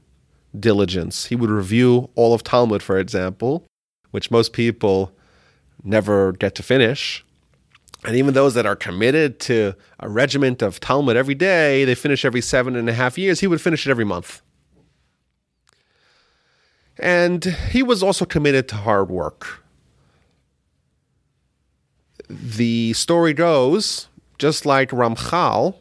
diligence. 0.58 1.25
He 1.25 1.36
would 1.36 1.50
review 1.50 2.10
all 2.15 2.34
of 2.34 2.43
Talmud, 2.43 2.84
for 2.84 2.98
example, 2.98 3.65
which 4.12 4.29
most 4.29 4.53
people 4.53 5.12
never 5.84 6.32
get 6.34 6.55
to 6.55 6.63
finish. 6.63 7.25
And 8.05 8.15
even 8.15 8.34
those 8.34 8.53
that 8.53 8.65
are 8.65 8.75
committed 8.75 9.39
to 9.41 9.74
a 10.00 10.10
regiment 10.10 10.62
of 10.62 10.79
Talmud 10.79 11.15
every 11.15 11.36
day, 11.36 11.86
they 11.86 11.96
finish 11.96 12.25
every 12.25 12.41
seven 12.41 12.75
and 12.75 12.89
a 12.89 12.93
half 12.93 13.17
years. 13.17 13.39
He 13.39 13.48
would 13.48 13.62
finish 13.62 13.88
it 13.88 13.91
every 13.91 14.05
month. 14.05 14.41
And 17.00 17.43
he 17.43 17.82
was 17.82 18.03
also 18.03 18.25
committed 18.25 18.67
to 18.70 18.75
hard 18.75 19.10
work. 19.10 19.62
The 22.30 22.94
story 22.94 23.34
goes, 23.34 24.08
just 24.38 24.65
like 24.65 24.89
Ramchal 24.89 25.75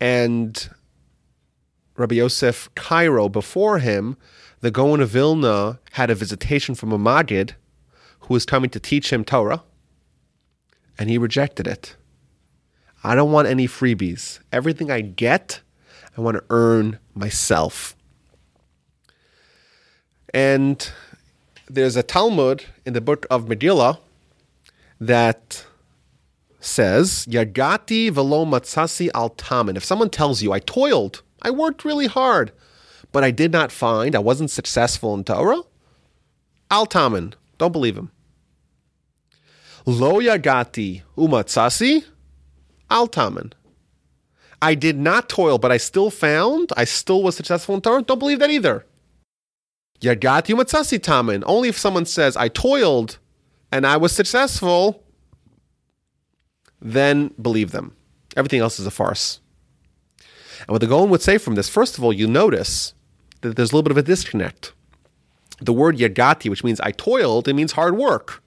and 0.00 0.70
Rabbi 1.96 2.14
Yosef 2.16 2.70
Karo 2.74 3.28
before 3.28 3.78
him, 3.78 4.16
the 4.60 4.70
Gaon 4.70 5.00
of 5.00 5.10
Vilna 5.10 5.78
had 5.92 6.10
a 6.10 6.14
visitation 6.14 6.74
from 6.74 6.92
a 6.92 6.98
Maggid 6.98 7.54
who 8.20 8.34
was 8.34 8.46
coming 8.46 8.70
to 8.70 8.80
teach 8.80 9.12
him 9.12 9.24
Torah, 9.24 9.62
and 10.98 11.10
he 11.10 11.18
rejected 11.18 11.66
it. 11.66 11.96
I 13.02 13.14
don't 13.14 13.32
want 13.32 13.48
any 13.48 13.66
freebies. 13.66 14.40
Everything 14.52 14.90
I 14.90 15.00
get, 15.00 15.60
I 16.16 16.20
want 16.20 16.36
to 16.36 16.44
earn 16.50 16.98
myself. 17.14 17.96
And 20.32 20.90
there's 21.68 21.96
a 21.96 22.02
Talmud 22.02 22.64
in 22.84 22.92
the 22.92 23.00
book 23.00 23.26
of 23.30 23.46
Megillah 23.46 23.98
that 25.00 25.64
says, 26.60 27.26
Yagati 27.28 28.10
velo 28.10 28.44
matzasi 28.44 29.08
al 29.14 29.30
tamin. 29.30 29.76
If 29.76 29.84
someone 29.84 30.10
tells 30.10 30.42
you, 30.42 30.52
I 30.52 30.58
toiled, 30.60 31.22
I 31.42 31.50
worked 31.50 31.84
really 31.84 32.06
hard, 32.06 32.52
but 33.12 33.24
I 33.24 33.30
did 33.30 33.50
not 33.50 33.72
find, 33.72 34.14
I 34.14 34.18
wasn't 34.18 34.50
successful 34.50 35.14
in 35.14 35.24
Torah, 35.24 35.62
al 36.70 36.86
tamin. 36.86 37.34
Don't 37.58 37.72
believe 37.72 37.96
him. 37.96 38.10
Lo 39.86 40.20
yagati 40.20 41.02
umatzasi 41.16 42.04
al 42.90 43.08
tamin. 43.08 43.52
I 44.62 44.74
did 44.74 44.98
not 44.98 45.30
toil, 45.30 45.56
but 45.56 45.72
I 45.72 45.78
still 45.78 46.10
found, 46.10 46.70
I 46.76 46.84
still 46.84 47.22
was 47.22 47.34
successful 47.34 47.74
in 47.74 47.80
Torah. 47.80 48.02
Don't 48.02 48.18
believe 48.18 48.40
that 48.40 48.50
either. 48.50 48.84
Yagati 50.02 50.54
umatzasi 50.54 50.98
tamin. 50.98 51.42
Only 51.46 51.70
if 51.70 51.78
someone 51.78 52.04
says, 52.04 52.36
I 52.36 52.48
toiled 52.48 53.18
and 53.72 53.86
I 53.86 53.96
was 53.96 54.12
successful, 54.12 55.02
then 56.80 57.34
believe 57.40 57.72
them. 57.72 57.96
Everything 58.36 58.60
else 58.60 58.78
is 58.80 58.86
a 58.86 58.90
farce. 58.90 59.40
And 60.60 60.68
what 60.68 60.80
the 60.80 60.86
Gaon 60.86 61.10
would 61.10 61.22
say 61.22 61.38
from 61.38 61.54
this, 61.54 61.68
first 61.68 61.98
of 61.98 62.04
all, 62.04 62.12
you 62.12 62.26
notice 62.26 62.94
that 63.40 63.56
there's 63.56 63.72
a 63.72 63.74
little 63.74 63.82
bit 63.82 63.92
of 63.92 63.98
a 63.98 64.02
disconnect. 64.02 64.72
The 65.60 65.72
word 65.72 65.98
yagati, 65.98 66.48
which 66.48 66.64
means 66.64 66.80
I 66.80 66.92
toiled, 66.92 67.48
it 67.48 67.54
means 67.54 67.72
hard 67.72 67.96
work. 67.96 68.42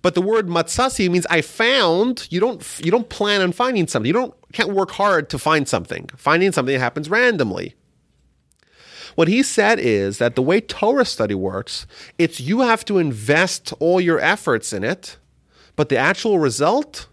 But 0.00 0.14
the 0.14 0.22
word 0.22 0.48
matsasi 0.48 1.10
means 1.10 1.26
I 1.28 1.42
found. 1.42 2.26
You 2.30 2.40
don't 2.40 2.80
you 2.82 2.90
don't 2.90 3.10
plan 3.10 3.42
on 3.42 3.52
finding 3.52 3.86
something. 3.86 4.06
You 4.06 4.14
don't 4.14 4.34
can't 4.52 4.70
work 4.70 4.92
hard 4.92 5.28
to 5.30 5.38
find 5.38 5.68
something. 5.68 6.08
Finding 6.16 6.52
something 6.52 6.78
happens 6.78 7.10
randomly. 7.10 7.74
What 9.14 9.28
he 9.28 9.42
said 9.42 9.78
is 9.78 10.18
that 10.18 10.36
the 10.36 10.42
way 10.42 10.60
Torah 10.60 11.04
study 11.04 11.34
works, 11.34 11.86
it's 12.18 12.40
you 12.40 12.60
have 12.60 12.84
to 12.86 12.98
invest 12.98 13.72
all 13.78 14.00
your 14.00 14.18
efforts 14.20 14.72
in 14.72 14.84
it, 14.84 15.18
but 15.76 15.88
the 15.88 15.96
actual 15.96 16.38
result 16.38 17.08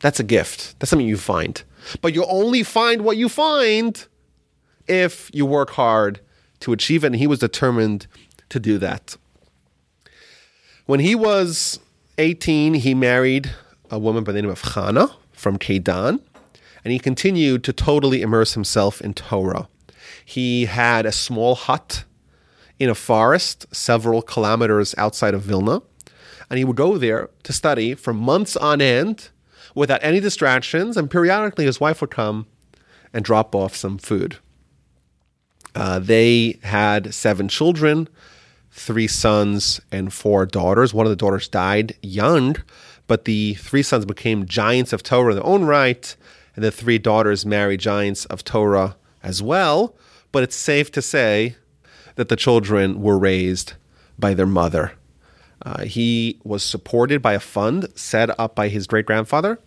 that's 0.00 0.18
a 0.18 0.24
gift. 0.24 0.78
That's 0.78 0.90
something 0.90 1.06
you 1.06 1.16
find. 1.16 1.62
But 2.00 2.14
you 2.14 2.24
only 2.24 2.62
find 2.62 3.02
what 3.02 3.16
you 3.16 3.28
find 3.28 4.06
if 4.88 5.30
you 5.32 5.46
work 5.46 5.70
hard 5.70 6.20
to 6.60 6.72
achieve 6.72 7.04
it. 7.04 7.08
And 7.08 7.16
he 7.16 7.26
was 7.26 7.38
determined 7.38 8.06
to 8.48 8.58
do 8.58 8.78
that. 8.78 9.16
When 10.86 11.00
he 11.00 11.14
was 11.14 11.78
18, 12.18 12.74
he 12.74 12.94
married 12.94 13.52
a 13.90 13.98
woman 13.98 14.24
by 14.24 14.32
the 14.32 14.42
name 14.42 14.50
of 14.50 14.62
Chana 14.62 15.14
from 15.32 15.58
Kedan, 15.58 16.20
and 16.84 16.92
he 16.92 16.98
continued 16.98 17.62
to 17.64 17.72
totally 17.72 18.22
immerse 18.22 18.54
himself 18.54 19.00
in 19.00 19.14
Torah. 19.14 19.68
He 20.30 20.66
had 20.66 21.06
a 21.06 21.12
small 21.12 21.56
hut 21.56 22.04
in 22.78 22.88
a 22.88 22.94
forest 22.94 23.66
several 23.72 24.22
kilometers 24.22 24.94
outside 24.96 25.34
of 25.34 25.42
Vilna, 25.42 25.82
and 26.48 26.56
he 26.56 26.64
would 26.64 26.76
go 26.76 26.98
there 26.98 27.30
to 27.42 27.52
study 27.52 27.96
for 27.96 28.14
months 28.14 28.56
on 28.56 28.80
end 28.80 29.30
without 29.74 29.98
any 30.04 30.20
distractions, 30.20 30.96
and 30.96 31.10
periodically 31.10 31.64
his 31.64 31.80
wife 31.80 32.00
would 32.00 32.12
come 32.12 32.46
and 33.12 33.24
drop 33.24 33.56
off 33.56 33.74
some 33.74 33.98
food. 33.98 34.36
Uh, 35.74 35.98
they 35.98 36.60
had 36.62 37.12
seven 37.12 37.48
children, 37.48 38.08
three 38.70 39.08
sons 39.08 39.80
and 39.90 40.12
four 40.12 40.46
daughters. 40.46 40.94
One 40.94 41.06
of 41.06 41.10
the 41.10 41.16
daughters 41.16 41.48
died 41.48 41.96
young, 42.02 42.54
but 43.08 43.24
the 43.24 43.54
three 43.54 43.82
sons 43.82 44.04
became 44.04 44.46
giants 44.46 44.92
of 44.92 45.02
Torah 45.02 45.32
in 45.32 45.38
their 45.38 45.46
own 45.46 45.64
right, 45.64 46.14
and 46.54 46.64
the 46.64 46.70
three 46.70 46.98
daughters 46.98 47.44
married 47.44 47.80
giants 47.80 48.26
of 48.26 48.44
Torah 48.44 48.94
as 49.24 49.42
well. 49.42 49.96
But 50.32 50.42
it's 50.42 50.56
safe 50.56 50.90
to 50.92 51.02
say 51.02 51.56
that 52.16 52.28
the 52.28 52.36
children 52.36 53.00
were 53.00 53.18
raised 53.18 53.74
by 54.18 54.34
their 54.34 54.46
mother. 54.46 54.92
Uh, 55.62 55.84
he 55.84 56.40
was 56.44 56.62
supported 56.62 57.20
by 57.20 57.34
a 57.34 57.40
fund 57.40 57.88
set 57.94 58.38
up 58.38 58.54
by 58.54 58.68
his 58.68 58.86
great 58.86 59.06
grandfather, 59.06 59.58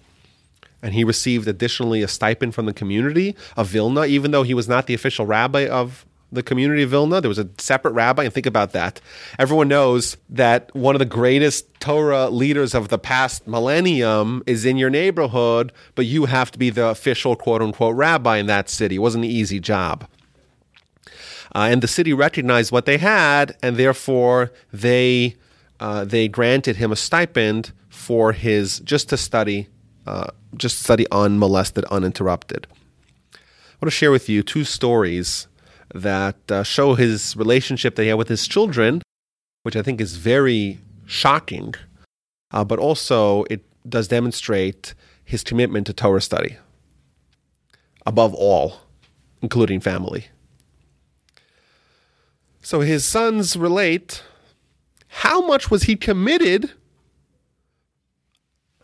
and 0.82 0.94
he 0.94 1.04
received 1.04 1.48
additionally 1.48 2.02
a 2.02 2.08
stipend 2.08 2.56
from 2.56 2.66
the 2.66 2.74
community 2.74 3.36
of 3.56 3.68
Vilna, 3.68 4.06
even 4.06 4.32
though 4.32 4.44
he 4.44 4.54
was 4.54 4.68
not 4.68 4.88
the 4.88 4.94
official 4.94 5.26
rabbi 5.26 5.68
of 5.68 6.06
the 6.32 6.44
community 6.44 6.82
of 6.82 6.90
Vilna. 6.90 7.22
There 7.22 7.30
was 7.30 7.38
a 7.38 7.48
separate 7.60 7.92
rabbi, 7.92 8.24
and 8.24 8.34
think 8.34 8.48
about 8.48 8.72
that. 8.72 9.00
Everyone 9.38 9.68
knows 9.68 10.18
that 10.30 10.74
one 10.76 10.96
of 10.96 11.00
the 11.00 11.06
greatest 11.06 11.68
Torah 11.80 12.30
leaders 12.30 12.74
of 12.74 12.90
the 12.90 12.98
past 12.98 13.48
millennium 13.48 14.42
is 14.48 14.66
in 14.66 14.78
your 14.78 14.90
neighborhood, 14.90 15.72
but 15.94 16.06
you 16.06 16.26
have 16.26 16.52
to 16.52 16.60
be 16.60 16.72
the 16.72 16.88
official 16.88 17.36
quote 17.36 17.62
unquote 17.62 17.96
rabbi 17.96 18.38
in 18.38 18.48
that 18.48 18.68
city. 18.68 18.96
It 18.96 19.00
wasn't 19.00 19.26
an 19.26 19.32
easy 19.32 19.60
job. 19.60 20.08
Uh, 21.56 21.68
and 21.72 21.82
the 21.82 21.88
city 21.88 22.14
recognized 22.14 22.72
what 22.72 22.86
they 22.86 22.98
had, 22.98 23.56
and 23.62 23.78
therefore 23.78 24.52
they 24.72 25.36
uh, 25.80 26.04
they 26.06 26.28
granted 26.28 26.78
him 26.78 26.92
a 26.92 26.96
stipend 26.96 27.72
for 27.90 28.32
his 28.32 28.80
just 28.80 29.10
to 29.10 29.18
study, 29.18 29.68
uh, 30.08 30.28
just 30.56 30.82
study 30.82 31.06
unmolested, 31.12 31.86
uninterrupted. 31.86 32.68
I 33.34 33.38
want 33.82 33.92
to 33.92 33.92
share 33.92 34.12
with 34.12 34.30
you 34.30 34.44
two 34.44 34.64
stories 34.64 35.48
that 35.94 36.52
uh, 36.52 36.64
show 36.64 36.96
his 36.96 37.36
relationship 37.36 37.96
that 37.96 38.04
he 38.04 38.10
had 38.10 38.18
with 38.18 38.30
his 38.30 38.48
children, 38.48 39.02
which 39.64 39.76
I 39.76 39.82
think 39.82 40.02
is 40.02 40.16
very 40.16 40.80
shocking, 41.06 41.76
uh, 42.52 42.64
but 42.64 42.80
also 42.80 43.44
it 43.50 43.64
does 43.88 44.08
demonstrate 44.08 44.94
his 45.24 45.44
commitment 45.44 45.86
to 45.88 45.94
Torah 45.94 46.22
study 46.22 46.58
above 48.06 48.34
all, 48.34 48.82
including 49.42 49.80
family. 49.80 50.28
So 52.64 52.80
his 52.80 53.04
sons 53.04 53.58
relate 53.58 54.24
how 55.08 55.46
much 55.46 55.70
was 55.70 55.84
he 55.84 55.98
committed 55.98 56.72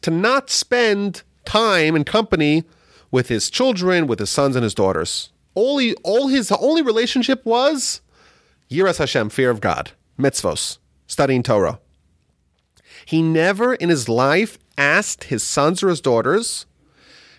to 0.01 0.11
not 0.11 0.49
spend 0.49 1.23
time 1.45 1.95
and 1.95 2.05
company 2.05 2.65
with 3.09 3.29
his 3.29 3.49
children, 3.49 4.05
with 4.05 4.19
his 4.19 4.29
sons 4.29 4.57
and 4.57 4.63
his 4.63 4.75
daughters. 4.75 5.31
All, 5.55 5.77
he, 5.77 5.95
all 6.03 6.27
his 6.27 6.51
only 6.51 6.81
relationship 6.81 7.43
was 7.45 8.01
Yiras 8.69 8.97
Hashem, 8.97 9.29
fear 9.29 9.49
of 9.49 9.61
God, 9.61 9.91
mitzvos, 10.19 10.77
studying 11.07 11.41
Torah. 11.41 11.79
He 13.05 13.21
never 13.21 13.73
in 13.75 13.87
his 13.87 14.09
life 14.09 14.59
asked 14.77 15.25
his 15.25 15.41
sons 15.41 15.81
or 15.81 15.87
his 15.87 16.01
daughters, 16.01 16.65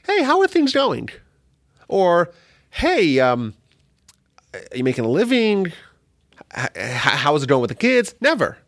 hey, 0.06 0.22
how 0.22 0.40
are 0.40 0.48
things 0.48 0.72
going? 0.72 1.10
Or, 1.86 2.32
hey, 2.70 3.20
um, 3.20 3.54
are 4.54 4.60
you 4.74 4.84
making 4.84 5.04
a 5.04 5.08
living? 5.08 5.72
How 6.52 7.34
is 7.36 7.42
it 7.42 7.48
going 7.48 7.60
with 7.60 7.70
the 7.70 7.74
kids? 7.76 8.14
Never. 8.20 8.58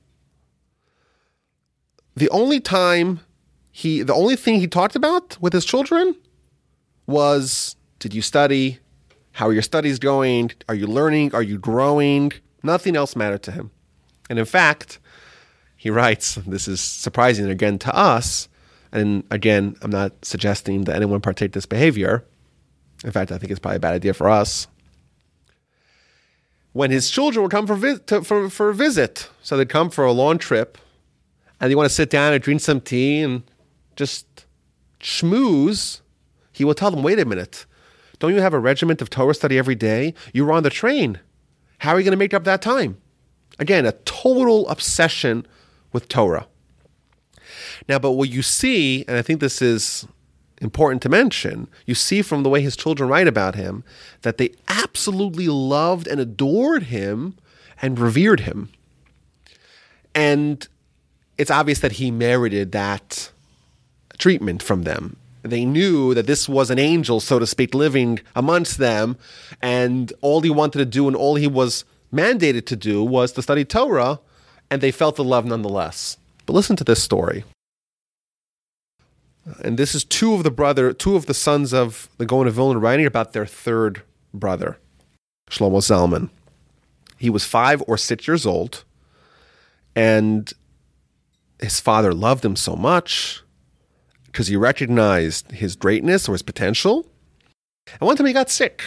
The 2.15 2.29
only 2.31 2.61
time 2.61 3.21
he, 3.71 4.03
the 4.03 4.15
only 4.15 4.37
thing 4.37 4.61
he 4.61 4.67
talked 4.67 4.97
about 4.97 5.39
with 5.41 5.53
his 5.53 5.65
children 5.65 6.15
was, 7.07 7.77
did 7.99 8.15
you 8.15 8.23
study? 8.23 8.79
How 9.33 9.49
are 9.49 9.53
your 9.53 9.63
studies 9.63 9.99
going? 9.99 10.53
Are 10.69 10.75
you 10.75 10.87
learning? 10.87 11.35
Are 11.35 11.43
you 11.43 11.59
growing? 11.59 12.33
Nothing 12.63 12.97
else 12.97 13.17
mattered 13.17 13.43
to 13.45 13.53
him. 13.53 13.71
And 14.29 14.39
in 14.39 14.45
fact, 14.45 14.99
he 15.77 15.91
writes, 15.91 16.37
this 16.47 16.69
is 16.69 16.81
surprising 16.81 17.49
again 17.49 17.79
to 17.81 17.95
us, 17.97 18.49
and 18.93 19.25
again, 19.31 19.75
I'm 19.83 19.91
not 19.91 20.25
suggesting 20.25 20.85
that 20.85 20.95
anyone 20.95 21.21
partake 21.21 21.53
this 21.53 21.67
behavior. 21.67 22.25
In 23.05 23.11
fact, 23.11 23.33
I 23.33 23.39
think 23.39 23.51
it's 23.51 23.59
probably 23.59 23.79
a 23.79 23.81
bad 23.81 23.95
idea 23.95 24.15
for 24.15 24.29
us. 24.29 24.69
When 26.73 26.91
his 26.91 27.11
children 27.11 27.43
would 27.43 27.51
come 27.51 27.67
for, 27.67 27.75
vi- 27.75 27.99
to, 28.07 28.23
for, 28.23 28.49
for 28.49 28.71
a 28.71 28.75
visit, 28.75 29.29
so 29.43 29.57
they'd 29.57 29.69
come 29.69 29.91
for 29.91 30.05
a 30.05 30.13
long 30.13 30.39
trip, 30.39 30.79
and 31.61 31.71
they 31.71 31.75
want 31.75 31.89
to 31.89 31.95
sit 31.95 32.11
down 32.11 32.33
and 32.33 32.43
drink 32.43 32.61
some 32.61 32.81
tea 32.81 33.21
and 33.21 33.43
just 33.95 34.47
schmooze, 35.01 36.01
he 36.53 36.65
will 36.65 36.75
tell 36.75 36.91
them, 36.91 37.03
wait 37.03 37.19
a 37.19 37.25
minute, 37.25 37.67
don't 38.19 38.35
you 38.35 38.41
have 38.41 38.55
a 38.55 38.59
regiment 38.59 39.03
of 39.03 39.11
Torah 39.11 39.35
study 39.35 39.59
every 39.59 39.75
day? 39.75 40.15
You 40.33 40.47
were 40.47 40.53
on 40.53 40.63
the 40.63 40.71
train. 40.71 41.19
How 41.79 41.91
are 41.91 41.99
you 41.99 42.05
going 42.05 42.13
to 42.13 42.17
make 42.19 42.35
up 42.35 42.45
that 42.45 42.63
time? 42.63 43.01
Again, 43.59 43.85
a 43.85 43.93
total 43.93 44.69
obsession 44.69 45.47
with 45.93 46.09
Torah. 46.09 46.47
Now, 47.89 47.99
but 47.99 48.13
what 48.13 48.29
you 48.29 48.43
see, 48.43 49.05
and 49.09 49.17
I 49.17 49.23
think 49.23 49.41
this 49.41 49.61
is 49.61 50.07
important 50.63 51.03
to 51.03 51.09
mention, 51.09 51.69
you 51.87 51.95
see 51.95 52.23
from 52.23 52.43
the 52.43 52.49
way 52.49 52.63
his 52.63 52.77
children 52.77 53.09
write 53.09 53.29
about 53.29 53.55
him 53.55 53.85
that 54.23 54.39
they 54.39 54.55
absolutely 54.69 55.49
loved 55.49 56.07
and 56.07 56.21
adored 56.21 56.85
him 56.85 57.35
and 57.81 57.99
revered 57.99 58.41
him. 58.41 58.71
And 60.15 60.67
it's 61.37 61.51
obvious 61.51 61.81
that 61.81 61.93
he 61.93 62.11
merited 62.11 62.73
that 62.73 63.31
treatment 64.19 64.63
from 64.63 64.85
them. 64.85 65.17
They 65.43 65.65
knew 65.65 66.15
that 66.15 66.29
this 66.29 66.49
was 66.49 66.71
an 66.71 66.79
angel, 66.79 67.19
so 67.19 67.41
to 67.41 67.47
speak, 67.47 67.75
living 67.75 68.21
amongst 68.37 68.79
them, 68.79 69.17
and 69.61 70.13
all 70.21 70.41
he 70.41 70.51
wanted 70.51 70.79
to 70.79 70.85
do 70.85 71.09
and 71.09 71.17
all 71.17 71.35
he 71.35 71.49
was 71.49 71.85
mandated 72.13 72.67
to 72.67 72.77
do 72.77 73.03
was 73.03 73.33
to 73.33 73.43
study 73.43 73.65
Torah, 73.65 74.21
and 74.71 74.81
they 74.81 74.93
felt 74.93 75.17
the 75.17 75.25
love 75.25 75.45
nonetheless. 75.45 76.17
But 76.47 76.53
listen 76.53 76.77
to 76.77 76.85
this 76.85 77.03
story. 77.03 77.45
And 79.63 79.79
this 79.79 79.95
is 79.95 80.05
two 80.05 80.35
of 80.35 80.45
the 80.45 80.51
brother, 80.51 80.93
two 80.93 81.17
of 81.17 81.27
the 81.27 81.35
sons 81.35 81.73
of 81.75 82.09
the 82.19 82.27
Gaon 82.27 82.47
of 82.47 82.55
Vilna 82.55 82.79
writing 82.79 83.07
about 83.07 83.33
their 83.33 83.47
third 83.47 84.03
brother, 84.33 84.79
Shlomo 85.51 85.79
Zalman. 85.79 86.31
He 87.19 87.31
was 87.31 87.45
five 87.45 87.83
or 87.87 87.97
six 87.97 88.27
years 88.27 88.47
old, 88.47 88.85
and 89.95 90.53
his 91.61 91.81
father 91.81 92.13
loved 92.13 92.45
him 92.45 92.57
so 92.57 92.75
much 92.75 93.43
because 94.27 94.49
he 94.49 94.57
recognized 94.57 95.53
his 95.53 95.77
greatness 95.77 96.29
or 96.29 96.33
his 96.33 96.43
potential. 96.43 97.07
And 98.01 98.07
one 98.07 98.17
time 98.17 98.27
he 98.27 98.33
got 98.33 98.51
sick. 98.51 98.83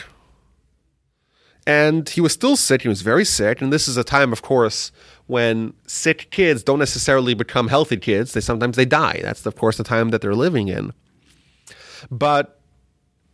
And 1.68 2.08
he 2.10 2.22
was 2.22 2.34
still 2.34 2.56
sick. 2.56 2.82
He 2.82 2.88
was 2.88 3.02
very 3.02 3.26
sick. 3.26 3.62
And 3.62 3.72
this 3.72 3.88
is 3.88 3.98
a 3.98 4.04
time, 4.04 4.32
of 4.32 4.42
course, 4.42 4.92
when 5.28 5.74
sick 5.88 6.30
kids 6.32 6.64
don't 6.64 6.80
necessarily 6.80 7.34
become 7.34 7.68
healthy 7.68 7.98
kids. 7.98 8.34
They 8.34 8.42
sometimes 8.42 8.76
they 8.76 8.86
die. 8.86 9.20
That's 9.24 9.46
of 9.46 9.56
course 9.56 9.78
the 9.78 9.84
time 9.84 10.10
that 10.10 10.22
they're 10.22 10.36
living 10.36 10.68
in. 10.68 10.94
But 12.12 12.60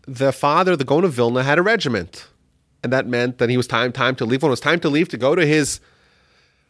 the 0.08 0.32
father, 0.32 0.76
the 0.76 0.86
Gaon 0.86 1.04
of 1.04 1.14
Vilna, 1.14 1.44
had 1.44 1.60
a 1.60 1.62
regiment. 1.62 2.28
And 2.84 2.92
that 2.92 3.08
meant 3.08 3.38
that 3.38 3.50
he 3.50 3.58
was 3.58 3.68
time 3.68 3.92
time 3.92 4.16
to 4.16 4.26
leave. 4.26 4.42
When 4.42 4.50
it 4.50 4.52
was 4.52 4.60
time 4.60 4.80
to 4.80 4.90
leave 4.90 5.10
to 5.10 5.18
go 5.18 5.36
to 5.36 5.46
his 5.46 5.80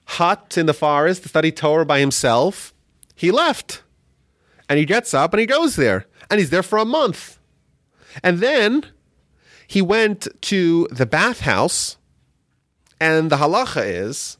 hut 0.05 0.57
in 0.57 0.65
the 0.65 0.73
forest 0.73 1.23
to 1.23 1.29
study 1.29 1.51
Torah 1.51 1.85
by 1.85 1.99
himself, 1.99 2.73
he 3.15 3.31
left. 3.31 3.83
And 4.67 4.79
he 4.79 4.85
gets 4.85 5.13
up 5.13 5.33
and 5.33 5.39
he 5.39 5.45
goes 5.45 5.75
there. 5.75 6.05
And 6.29 6.39
he's 6.39 6.49
there 6.49 6.63
for 6.63 6.77
a 6.77 6.85
month. 6.85 7.39
And 8.23 8.39
then 8.39 8.85
he 9.67 9.81
went 9.81 10.27
to 10.41 10.87
the 10.91 11.05
bathhouse, 11.05 11.95
and 12.99 13.29
the 13.29 13.37
halacha 13.37 13.83
is 13.85 14.37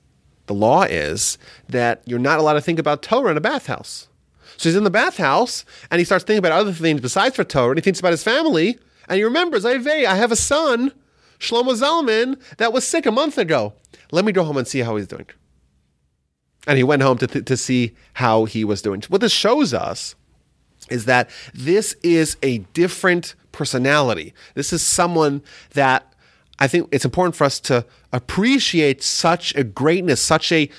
the 0.48 0.54
law 0.54 0.84
is 0.84 1.38
that 1.70 2.02
you're 2.06 2.20
not 2.20 2.40
allowed 2.40 2.54
to 2.54 2.62
think 2.62 2.80
about 2.80 3.02
Torah 3.02 3.32
in 3.32 3.38
a 3.38 3.42
bathhouse. 3.42 4.08
So 4.58 4.70
he's 4.70 4.76
in 4.76 4.84
the 4.84 4.90
bathhouse 4.90 5.66
and 5.90 6.00
he 6.00 6.06
starts 6.06 6.24
thinking 6.24 6.40
about 6.40 6.52
other 6.52 6.74
things 6.74 7.02
besides 7.02 7.36
for 7.36 7.44
Torah. 7.44 7.70
And 7.70 7.78
he 7.78 7.82
thinks 7.82 8.00
about 8.00 8.12
his 8.12 8.24
family 8.24 8.78
and 9.08 9.18
he 9.18 9.24
remembers, 9.24 9.66
I 9.66 9.78
have 9.80 10.32
a 10.32 10.36
son, 10.36 10.92
Shlomo 11.40 11.76
Zalman, 11.76 12.40
that 12.58 12.74
was 12.74 12.86
sick 12.86 13.06
a 13.06 13.12
month 13.12 13.38
ago. 13.38 13.74
Let 14.12 14.26
me 14.26 14.32
go 14.32 14.44
home 14.44 14.58
and 14.58 14.68
see 14.68 14.80
how 14.80 14.96
he's 14.98 15.08
doing. 15.08 15.28
And 16.68 16.78
he 16.78 16.84
went 16.84 17.02
home 17.02 17.18
to, 17.18 17.28
th- 17.28 17.46
to 17.46 17.58
see 17.58 17.96
how 18.14 18.46
he 18.46 18.64
was 18.64 18.82
doing. 18.82 19.02
What 19.08 19.22
this 19.22 19.32
shows 19.32 19.74
us 19.74 20.16
is 20.90 21.06
that 21.06 21.30
this 21.54 21.96
is 22.04 22.38
a 22.44 22.60
different 22.74 23.34
personality. 23.52 24.34
This 24.54 24.72
is 24.72 24.82
someone 24.82 25.42
that 25.74 26.11
I 26.62 26.68
think 26.68 26.88
it's 26.92 27.06
important 27.06 27.36
for 27.36 27.44
us 27.44 27.60
to 27.62 27.86
appreciate 28.14 29.02
such 29.02 29.54
a 29.56 29.64
greatness, 29.64 30.22
such 30.22 30.52
a 30.52 30.70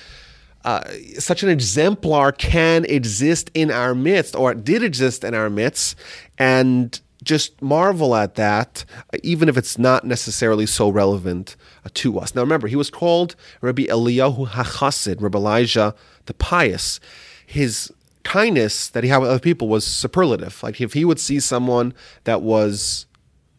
uh, 0.63 0.81
such 1.19 1.43
an 1.43 1.49
exemplar 1.49 2.31
can 2.31 2.85
exist 2.85 3.51
in 3.53 3.69
our 3.69 3.93
midst, 3.93 4.33
or 4.33 4.53
did 4.53 4.81
exist 4.81 5.25
in 5.25 5.35
our 5.35 5.49
midst, 5.49 5.97
and 6.37 7.01
just 7.21 7.61
marvel 7.61 8.15
at 8.15 8.35
that, 8.35 8.85
even 9.23 9.49
if 9.49 9.57
it's 9.57 9.77
not 9.77 10.05
necessarily 10.05 10.65
so 10.65 10.87
relevant 10.87 11.57
uh, 11.85 11.89
to 11.95 12.17
us. 12.17 12.33
Now, 12.33 12.41
remember, 12.41 12.67
he 12.67 12.77
was 12.77 12.89
called 12.89 13.35
Rabbi 13.59 13.83
Eliyahu 13.83 14.47
HaChassid, 14.47 15.21
Rabbi 15.21 15.37
Elijah 15.37 15.93
the 16.27 16.33
Pious. 16.33 17.01
His 17.45 17.91
kindness 18.23 18.87
that 18.87 19.03
he 19.03 19.09
had 19.09 19.17
with 19.17 19.29
other 19.29 19.39
people 19.39 19.67
was 19.67 19.85
superlative. 19.85 20.63
Like 20.63 20.79
if 20.79 20.93
he 20.93 21.03
would 21.03 21.19
see 21.19 21.41
someone 21.41 21.93
that 22.23 22.41
was 22.41 23.05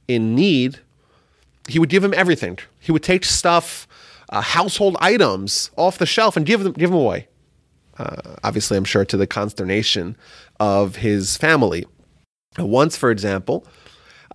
in 0.08 0.34
need, 0.34 0.80
he 1.68 1.79
would 1.79 1.88
give 1.88 2.05
him 2.05 2.14
everything. 2.14 2.59
He 2.79 2.92
would 2.92 3.03
take 3.03 3.24
stuff, 3.24 3.87
uh, 4.29 4.40
household 4.40 4.96
items 5.00 5.70
off 5.77 5.98
the 5.98 6.07
shelf 6.07 6.37
and 6.37 6.44
give 6.44 6.62
them 6.62 6.72
give 6.72 6.90
them 6.90 6.98
away. 6.98 7.29
Uh, 7.98 8.37
obviously, 8.42 8.77
I'm 8.77 8.85
sure 8.85 9.05
to 9.05 9.16
the 9.16 9.27
consternation 9.27 10.16
of 10.59 10.96
his 10.96 11.37
family. 11.37 11.87
Once, 12.59 12.96
for 12.96 13.11
example, 13.11 13.66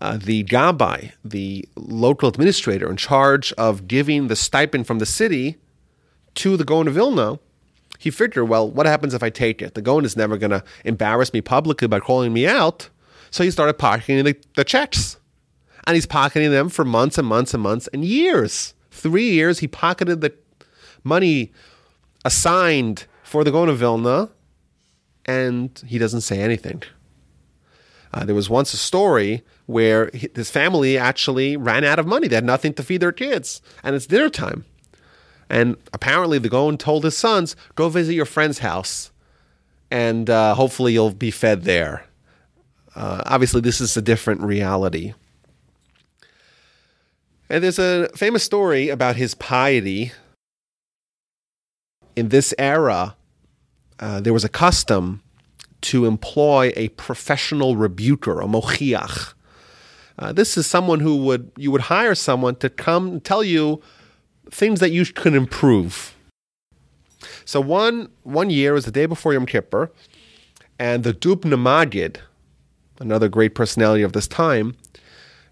uh, 0.01 0.17
the 0.17 0.43
gabbai, 0.45 1.11
the 1.23 1.67
local 1.75 2.29
administrator 2.29 2.89
in 2.89 2.97
charge 2.97 3.51
of 3.53 3.87
giving 3.87 4.27
the 4.27 4.35
stipend 4.35 4.87
from 4.87 4.99
the 4.99 5.05
city 5.05 5.57
to 6.35 6.55
the 6.55 6.63
Gaon 6.63 6.87
of 6.87 6.93
Vilna, 6.93 7.39
he 7.97 8.09
figured, 8.09 8.47
well, 8.47 8.69
what 8.69 8.85
happens 8.85 9.13
if 9.13 9.21
I 9.21 9.29
take 9.29 9.61
it? 9.61 9.73
The 9.73 9.81
Gaon 9.81 10.05
is 10.05 10.15
never 10.15 10.37
going 10.37 10.51
to 10.51 10.63
embarrass 10.85 11.33
me 11.33 11.41
publicly 11.41 11.87
by 11.87 11.99
calling 11.99 12.31
me 12.31 12.47
out. 12.47 12.89
So 13.29 13.43
he 13.43 13.51
started 13.51 13.73
pocketing 13.73 14.23
the, 14.23 14.37
the 14.55 14.63
checks 14.63 15.17
and 15.89 15.95
he's 15.95 16.05
pocketing 16.05 16.51
them 16.51 16.69
for 16.69 16.85
months 16.85 17.17
and 17.17 17.27
months 17.27 17.51
and 17.51 17.63
months 17.63 17.89
and 17.91 18.05
years. 18.05 18.75
Three 18.91 19.31
years, 19.31 19.57
he 19.57 19.67
pocketed 19.67 20.21
the 20.21 20.31
money 21.03 21.51
assigned 22.23 23.07
for 23.23 23.43
the 23.43 23.49
Gaon 23.49 23.69
of 23.69 23.79
Vilna, 23.79 24.29
and 25.25 25.81
he 25.87 25.97
doesn't 25.97 26.21
say 26.21 26.41
anything. 26.41 26.83
Uh, 28.13 28.23
there 28.23 28.35
was 28.35 28.51
once 28.51 28.71
a 28.71 28.77
story 28.77 29.41
where 29.65 30.11
his 30.13 30.51
family 30.51 30.95
actually 30.95 31.57
ran 31.57 31.83
out 31.83 31.97
of 31.97 32.05
money. 32.05 32.27
They 32.27 32.35
had 32.35 32.45
nothing 32.45 32.75
to 32.75 32.83
feed 32.83 33.01
their 33.01 33.11
kids, 33.11 33.59
and 33.81 33.95
it's 33.95 34.05
dinner 34.05 34.29
time. 34.29 34.65
And 35.49 35.75
apparently, 35.91 36.37
the 36.37 36.49
Gaon 36.49 36.77
told 36.77 37.03
his 37.03 37.17
sons, 37.17 37.55
"Go 37.73 37.89
visit 37.89 38.13
your 38.13 38.25
friend's 38.25 38.59
house, 38.59 39.09
and 39.89 40.29
uh, 40.29 40.53
hopefully, 40.53 40.93
you'll 40.93 41.15
be 41.15 41.31
fed 41.31 41.63
there." 41.63 42.05
Uh, 42.93 43.23
obviously, 43.25 43.61
this 43.61 43.81
is 43.81 43.97
a 43.97 44.03
different 44.03 44.41
reality. 44.41 45.15
And 47.49 47.63
there's 47.63 47.79
a 47.79 48.09
famous 48.15 48.43
story 48.43 48.89
about 48.89 49.15
his 49.15 49.33
piety. 49.33 50.11
In 52.15 52.29
this 52.29 52.53
era, 52.59 53.15
uh, 53.99 54.21
there 54.21 54.33
was 54.33 54.43
a 54.43 54.49
custom 54.49 55.23
to 55.81 56.05
employ 56.05 56.71
a 56.75 56.89
professional 56.89 57.75
rebuker, 57.75 58.41
a 58.41 58.45
mochiach. 58.45 59.33
Uh, 60.19 60.33
this 60.33 60.57
is 60.57 60.67
someone 60.67 60.99
who 60.99 61.15
would 61.17 61.51
you 61.55 61.71
would 61.71 61.81
hire 61.81 62.13
someone 62.13 62.55
to 62.57 62.69
come 62.69 63.07
and 63.07 63.23
tell 63.23 63.43
you 63.43 63.81
things 64.51 64.79
that 64.81 64.91
you 64.91 65.05
could 65.05 65.33
improve. 65.33 66.13
So 67.45 67.61
one 67.61 68.09
one 68.23 68.49
year 68.49 68.73
was 68.73 68.85
the 68.85 68.91
day 68.91 69.05
before 69.05 69.33
Yom 69.33 69.45
Kippur, 69.45 69.91
And 70.77 71.03
the 71.03 71.13
Dubno 71.13 71.57
Maggid, 71.57 72.19
another 72.99 73.29
great 73.29 73.55
personality 73.55 74.03
of 74.03 74.11
this 74.11 74.27
time, 74.27 74.75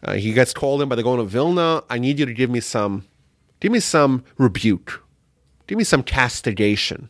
uh, 0.03 0.13
he 0.13 0.33
gets 0.33 0.53
called 0.53 0.81
in 0.81 0.89
by 0.89 0.95
the 0.95 1.03
Gaon 1.03 1.19
of 1.19 1.29
Vilna. 1.29 1.83
I 1.89 1.99
need 1.99 2.19
you 2.19 2.25
to 2.25 2.33
give 2.33 2.49
me 2.49 2.59
some, 2.59 3.05
give 3.59 3.71
me 3.71 3.79
some 3.79 4.23
rebuke, 4.37 5.03
give 5.67 5.77
me 5.77 5.83
some 5.83 6.03
castigation. 6.03 7.09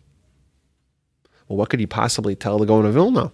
Well, 1.47 1.58
what 1.58 1.69
could 1.69 1.80
he 1.80 1.88
possibly 1.88 2.36
tell 2.36 2.58
the 2.58 2.65
Gaon 2.65 2.86
of 2.86 2.93
Vilna? 2.93 3.32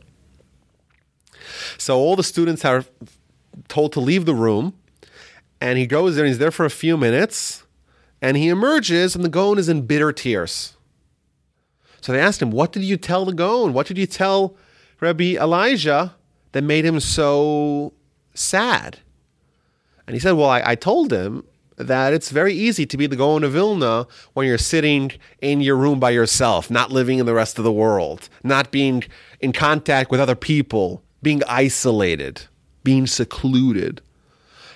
So 1.77 1.97
all 1.97 2.15
the 2.15 2.23
students 2.23 2.63
are 2.63 2.85
told 3.67 3.91
to 3.93 3.99
leave 3.99 4.25
the 4.25 4.35
room, 4.35 4.73
and 5.59 5.77
he 5.77 5.85
goes 5.85 6.15
there. 6.15 6.25
and 6.25 6.29
He's 6.31 6.39
there 6.39 6.51
for 6.51 6.65
a 6.65 6.69
few 6.69 6.97
minutes, 6.97 7.63
and 8.21 8.37
he 8.37 8.49
emerges, 8.49 9.15
and 9.15 9.23
the 9.23 9.29
Gaon 9.29 9.57
is 9.57 9.69
in 9.69 9.85
bitter 9.85 10.11
tears. 10.11 10.77
So 12.01 12.11
they 12.11 12.19
asked 12.19 12.41
him, 12.41 12.51
"What 12.51 12.71
did 12.71 12.83
you 12.83 12.97
tell 12.97 13.25
the 13.25 13.33
Gaon? 13.33 13.73
What 13.73 13.87
did 13.87 13.97
you 13.97 14.05
tell 14.05 14.55
Rabbi 14.99 15.35
Elijah 15.35 16.15
that 16.51 16.63
made 16.63 16.85
him 16.85 16.99
so 16.99 17.93
sad?" 18.33 18.99
And 20.07 20.15
he 20.15 20.19
said, 20.19 20.33
Well, 20.33 20.49
I, 20.49 20.61
I 20.65 20.75
told 20.75 21.11
him 21.11 21.43
that 21.77 22.13
it's 22.13 22.29
very 22.29 22.53
easy 22.53 22.85
to 22.85 22.97
be 22.97 23.07
the 23.07 23.15
Gaon 23.15 23.43
of 23.43 23.53
Vilna 23.53 24.07
when 24.33 24.47
you're 24.47 24.57
sitting 24.57 25.11
in 25.41 25.61
your 25.61 25.75
room 25.75 25.99
by 25.99 26.11
yourself, 26.11 26.69
not 26.69 26.91
living 26.91 27.19
in 27.19 27.25
the 27.25 27.33
rest 27.33 27.57
of 27.57 27.63
the 27.63 27.71
world, 27.71 28.29
not 28.43 28.71
being 28.71 29.03
in 29.39 29.53
contact 29.53 30.11
with 30.11 30.19
other 30.19 30.35
people, 30.35 31.01
being 31.21 31.41
isolated, 31.47 32.43
being 32.83 33.07
secluded. 33.07 34.01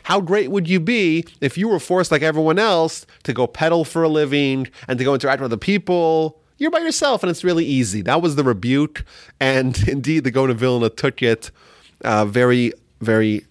How 0.04 0.22
great 0.22 0.52
would 0.52 0.70
you 0.70 0.80
be 0.80 1.26
if 1.42 1.58
you 1.58 1.68
were 1.68 1.80
forced, 1.80 2.12
like 2.12 2.22
everyone 2.22 2.58
else, 2.58 3.06
to 3.24 3.34
go 3.34 3.46
pedal 3.46 3.84
for 3.84 4.04
a 4.04 4.10
living 4.10 4.70
and 4.88 4.98
to 4.98 5.04
go 5.04 5.14
interact 5.14 5.42
with 5.42 5.52
other 5.52 5.60
people? 5.60 6.40
You're 6.58 6.72
by 6.72 6.80
yourself, 6.80 7.22
and 7.22 7.30
it's 7.30 7.44
really 7.44 7.66
easy. 7.66 8.02
That 8.02 8.22
was 8.22 8.36
the 8.36 8.44
rebuke, 8.44 9.04
and 9.40 9.78
indeed, 9.88 10.24
the 10.24 10.32
Gaon 10.32 10.50
of 10.50 10.58
Vilna 10.58 10.90
took 10.90 11.22
it 11.22 11.52
uh, 12.04 12.26
very, 12.26 12.72
very 13.02 13.46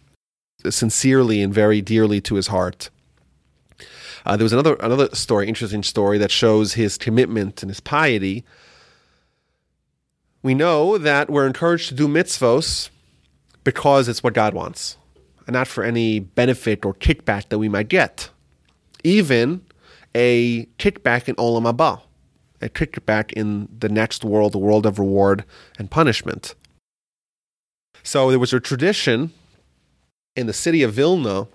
sincerely 0.69 1.43
and 1.43 1.53
very 1.53 1.81
dearly 1.81 2.21
to 2.23 2.35
his 2.35 2.49
heart. 2.49 2.91
Uh, 4.25 4.37
there 4.37 4.45
was 4.45 4.53
another 4.53 4.75
another 4.81 5.09
story, 5.15 5.47
interesting 5.49 5.83
story 5.83 6.19
that 6.19 6.31
shows 6.31 6.75
his 6.75 6.99
commitment 6.99 7.63
and 7.63 7.71
his 7.71 7.81
piety. 7.81 8.45
We 10.43 10.55
know 10.55 10.99
that 10.99 11.31
we're 11.31 11.47
encouraged 11.47 11.89
to 11.89 11.95
do 11.95 12.09
mitzvos 12.09 12.91
because 13.63 14.09
it's 14.09 14.23
what 14.23 14.35
God 14.35 14.55
wants, 14.55 14.97
and 15.47 15.55
not 15.55 15.69
for 15.69 15.85
any 15.85 16.19
benefit 16.19 16.85
or 16.85 16.95
kickback 16.95 17.49
that 17.51 17.59
we 17.59 17.69
might 17.69 17.89
get. 17.89 18.31
Even 19.05 19.65
a 20.15 20.67
kickback 20.79 21.29
in 21.29 21.37
Olam 21.37 21.71
Haba, 21.71 22.01
a 22.61 22.69
kickback 22.69 23.33
in 23.33 23.69
the 23.79 23.89
next 23.89 24.25
world, 24.25 24.53
the 24.53 24.59
world 24.59 24.87
of 24.87 24.99
reward 24.99 25.45
and 25.79 25.91
punishment. 25.91 26.55
So 28.03 28.31
there 28.31 28.39
was 28.39 28.53
a 28.53 28.61
tradition 28.61 29.33
in 30.37 30.47
the 30.47 30.53
city 30.53 30.83
of 30.83 30.93
Vilna 30.93 31.49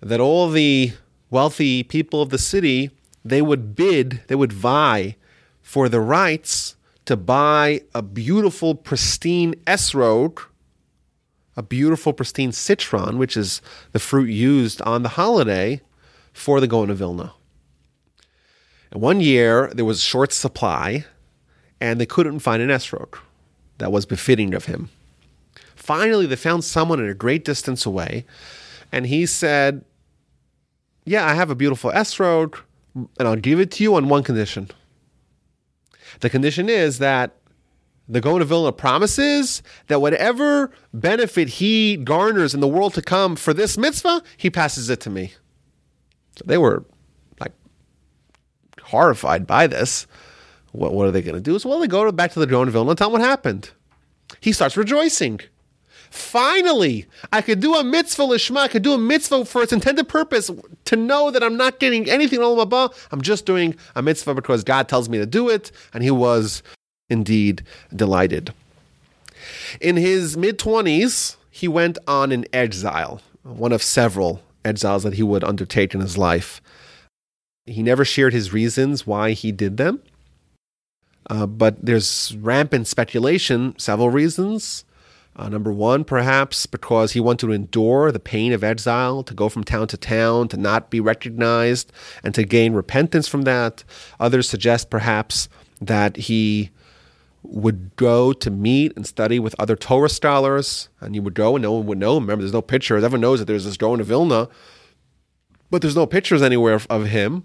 that 0.00 0.20
all 0.20 0.50
the 0.50 0.92
wealthy 1.30 1.82
people 1.82 2.22
of 2.22 2.30
the 2.30 2.38
city 2.38 2.90
they 3.24 3.42
would 3.42 3.74
bid, 3.74 4.22
they 4.28 4.34
would 4.34 4.52
vie 4.52 5.16
for 5.60 5.88
the 5.88 6.00
rights 6.00 6.76
to 7.06 7.16
buy 7.16 7.82
a 7.94 8.02
beautiful, 8.02 8.74
pristine 8.74 9.54
esrog, 9.66 10.40
a 11.56 11.62
beautiful, 11.62 12.12
pristine 12.12 12.52
citron, 12.52 13.18
which 13.18 13.36
is 13.36 13.60
the 13.92 13.98
fruit 13.98 14.28
used 14.28 14.80
on 14.82 15.02
the 15.02 15.10
holiday 15.10 15.80
for 16.32 16.60
the 16.60 16.68
Gaon 16.68 16.90
of 16.90 16.98
Vilna. 16.98 17.32
And 18.92 19.00
one 19.00 19.20
year 19.20 19.70
there 19.74 19.84
was 19.84 20.00
short 20.00 20.32
supply, 20.32 21.04
and 21.80 22.00
they 22.00 22.06
couldn't 22.06 22.40
find 22.40 22.62
an 22.62 22.68
esrog 22.68 23.18
that 23.78 23.90
was 23.90 24.06
befitting 24.06 24.54
of 24.54 24.66
him. 24.66 24.90
Finally, 25.86 26.26
they 26.26 26.34
found 26.34 26.64
someone 26.64 27.00
at 27.00 27.08
a 27.08 27.14
great 27.14 27.44
distance 27.44 27.86
away, 27.86 28.24
and 28.90 29.06
he 29.06 29.24
said, 29.24 29.84
Yeah, 31.04 31.24
I 31.24 31.34
have 31.34 31.48
a 31.48 31.54
beautiful 31.54 31.92
esrog, 31.92 32.58
and 32.96 33.08
I'll 33.28 33.36
give 33.36 33.60
it 33.60 33.70
to 33.70 33.84
you 33.84 33.94
on 33.94 34.08
one 34.08 34.24
condition. 34.24 34.68
The 36.18 36.28
condition 36.28 36.68
is 36.68 36.98
that 36.98 37.36
the 38.08 38.20
Gaon 38.20 38.42
Vilna 38.42 38.72
promises 38.72 39.62
that 39.86 40.00
whatever 40.00 40.72
benefit 40.92 41.50
he 41.50 41.96
garners 41.98 42.52
in 42.52 42.58
the 42.58 42.66
world 42.66 42.94
to 42.94 43.02
come 43.02 43.36
for 43.36 43.54
this 43.54 43.78
mitzvah, 43.78 44.24
he 44.36 44.50
passes 44.50 44.90
it 44.90 44.98
to 45.02 45.10
me. 45.10 45.34
So 46.36 46.42
they 46.46 46.58
were 46.58 46.84
like 47.38 47.52
horrified 48.82 49.46
by 49.46 49.68
this. 49.68 50.08
What, 50.72 50.94
what 50.94 51.06
are 51.06 51.12
they 51.12 51.22
going 51.22 51.36
to 51.36 51.40
do? 51.40 51.56
So, 51.60 51.68
well, 51.68 51.78
they 51.78 51.86
go 51.86 52.10
back 52.10 52.32
to 52.32 52.40
the 52.40 52.46
Gaon 52.48 52.70
Vilna 52.70 52.90
and 52.90 52.98
tell 52.98 53.06
him 53.06 53.12
what 53.12 53.20
happened. 53.20 53.70
He 54.40 54.50
starts 54.50 54.76
rejoicing. 54.76 55.42
Finally, 56.10 57.06
I 57.32 57.40
could 57.40 57.60
do 57.60 57.74
a 57.74 57.84
mitzvah 57.84 58.22
lishma. 58.22 58.58
I 58.58 58.68
could 58.68 58.82
do 58.82 58.94
a 58.94 58.98
mitzvah 58.98 59.44
for 59.44 59.62
its 59.62 59.72
intended 59.72 60.08
purpose 60.08 60.50
to 60.86 60.96
know 60.96 61.30
that 61.30 61.42
I'm 61.42 61.56
not 61.56 61.78
getting 61.78 62.08
anything 62.08 62.40
Olam 62.40 62.68
Haba. 62.68 62.94
I'm 63.10 63.22
just 63.22 63.46
doing 63.46 63.74
a 63.94 64.02
mitzvah 64.02 64.34
because 64.34 64.64
God 64.64 64.88
tells 64.88 65.08
me 65.08 65.18
to 65.18 65.26
do 65.26 65.48
it. 65.48 65.70
And 65.92 66.02
he 66.02 66.10
was 66.10 66.62
indeed 67.08 67.62
delighted. 67.94 68.52
In 69.80 69.96
his 69.96 70.36
mid 70.36 70.58
20s, 70.58 71.36
he 71.50 71.68
went 71.68 71.98
on 72.06 72.32
an 72.32 72.44
exile, 72.52 73.20
one 73.42 73.72
of 73.72 73.82
several 73.82 74.42
exiles 74.64 75.04
that 75.04 75.14
he 75.14 75.22
would 75.22 75.44
undertake 75.44 75.94
in 75.94 76.00
his 76.00 76.18
life. 76.18 76.60
He 77.66 77.82
never 77.82 78.04
shared 78.04 78.32
his 78.32 78.52
reasons 78.52 79.06
why 79.06 79.32
he 79.32 79.52
did 79.52 79.76
them. 79.76 80.02
Uh, 81.28 81.46
but 81.46 81.84
there's 81.84 82.36
rampant 82.36 82.86
speculation, 82.86 83.74
several 83.78 84.10
reasons. 84.10 84.84
Uh, 85.38 85.50
number 85.50 85.70
one, 85.70 86.02
perhaps 86.02 86.64
because 86.64 87.12
he 87.12 87.20
wanted 87.20 87.46
to 87.46 87.52
endure 87.52 88.10
the 88.10 88.18
pain 88.18 88.52
of 88.52 88.64
exile, 88.64 89.22
to 89.22 89.34
go 89.34 89.50
from 89.50 89.62
town 89.62 89.86
to 89.86 89.96
town, 89.98 90.48
to 90.48 90.56
not 90.56 90.88
be 90.88 90.98
recognized, 90.98 91.92
and 92.24 92.34
to 92.34 92.42
gain 92.42 92.72
repentance 92.72 93.28
from 93.28 93.42
that. 93.42 93.84
Others 94.18 94.48
suggest 94.48 94.88
perhaps 94.88 95.50
that 95.78 96.16
he 96.16 96.70
would 97.42 97.94
go 97.96 98.32
to 98.32 98.50
meet 98.50 98.94
and 98.96 99.06
study 99.06 99.38
with 99.38 99.54
other 99.58 99.76
Torah 99.76 100.08
scholars, 100.08 100.88
and 101.00 101.14
he 101.14 101.20
would 101.20 101.34
go 101.34 101.54
and 101.54 101.62
no 101.62 101.72
one 101.72 101.86
would 101.86 101.98
know. 101.98 102.14
Remember, 102.14 102.42
there's 102.42 102.54
no 102.54 102.62
pictures. 102.62 103.04
Everyone 103.04 103.20
knows 103.20 103.38
that 103.38 103.44
there's 103.44 103.66
this 103.66 103.76
Gaon 103.76 103.98
to 103.98 104.04
Vilna, 104.04 104.48
but 105.70 105.82
there's 105.82 105.96
no 105.96 106.06
pictures 106.06 106.42
anywhere 106.42 106.80
of 106.88 107.06
him. 107.06 107.44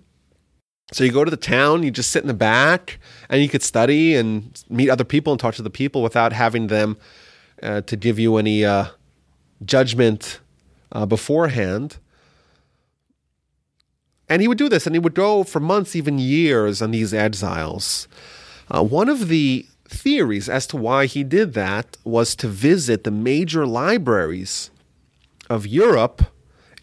So 0.94 1.04
you 1.04 1.12
go 1.12 1.24
to 1.24 1.32
the 1.32 1.38
town, 1.38 1.84
you 1.84 1.92
just 1.92 2.12
sit 2.12 2.24
in 2.24 2.28
the 2.28 2.34
back, 2.34 3.00
and 3.30 3.42
you 3.42 3.50
could 3.50 3.64
study 3.64 4.16
and 4.16 4.64
meet 4.70 4.90
other 4.90 5.04
people 5.04 5.34
and 5.34 5.40
talk 5.40 5.56
to 5.56 5.62
the 5.62 5.70
people 5.70 6.02
without 6.02 6.34
having 6.34 6.68
them 6.68 6.98
uh, 7.62 7.82
to 7.82 7.96
give 7.96 8.20
you 8.20 8.38
any 8.38 8.66
uh, 8.66 8.86
judgment 9.64 10.40
uh, 10.92 11.06
beforehand. 11.06 11.98
And 14.30 14.42
he 14.42 14.48
would 14.48 14.58
do 14.58 14.70
this, 14.70 14.86
and 14.86 14.96
he 14.96 15.00
would 15.00 15.14
go 15.14 15.44
for 15.44 15.60
months, 15.60 15.96
even 15.96 16.18
years, 16.18 16.82
on 16.82 16.92
these 16.92 17.14
exiles. 17.14 18.08
Uh, 18.70 18.84
one 18.84 19.10
of 19.10 19.28
the 19.28 19.66
theories 19.86 20.48
as 20.48 20.66
to 20.68 20.78
why 20.78 21.06
he 21.06 21.24
did 21.24 21.54
that 21.54 21.98
was 22.06 22.34
to 22.36 22.48
visit 22.48 23.04
the 23.04 23.12
major 23.12 23.68
libraries 23.68 24.72
of 25.50 25.68
Europe 25.68 26.24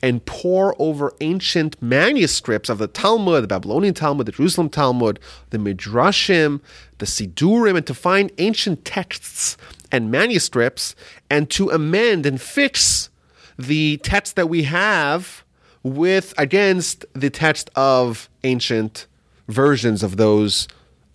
and 0.03 0.25
pore 0.25 0.77
over 0.79 1.13
ancient 1.21 1.81
manuscripts 1.83 2.69
of 2.69 2.79
the 2.79 2.87
Talmud, 2.87 3.43
the 3.43 3.49
Babylonian 3.49 3.95
Talmud, 3.95 4.27
the 4.27 4.33
Jerusalem 4.33 4.69
Talmud, 4.69 5.19
the 5.51 5.59
Midrashim, 5.59 6.61
the 6.99 7.07
Sidurim, 7.07 7.77
and 7.77 7.87
to 7.87 7.95
find 7.95 8.31
ancient 8.39 8.85
texts 8.85 9.57
and 9.91 10.11
manuscripts 10.11 10.95
and 11.31 11.51
to 11.51 11.71
amend 11.71 12.27
and 12.27 12.41
fix 12.41 13.11
the 13.59 13.97
text 13.99 14.37
that 14.37 14.49
we 14.49 14.65
have 14.65 15.45
with 15.83 16.33
against 16.39 17.05
the 17.13 17.31
text 17.31 17.71
of 17.75 18.29
ancient 18.45 19.07
versions 19.49 20.03
of 20.03 20.17
those 20.17 20.69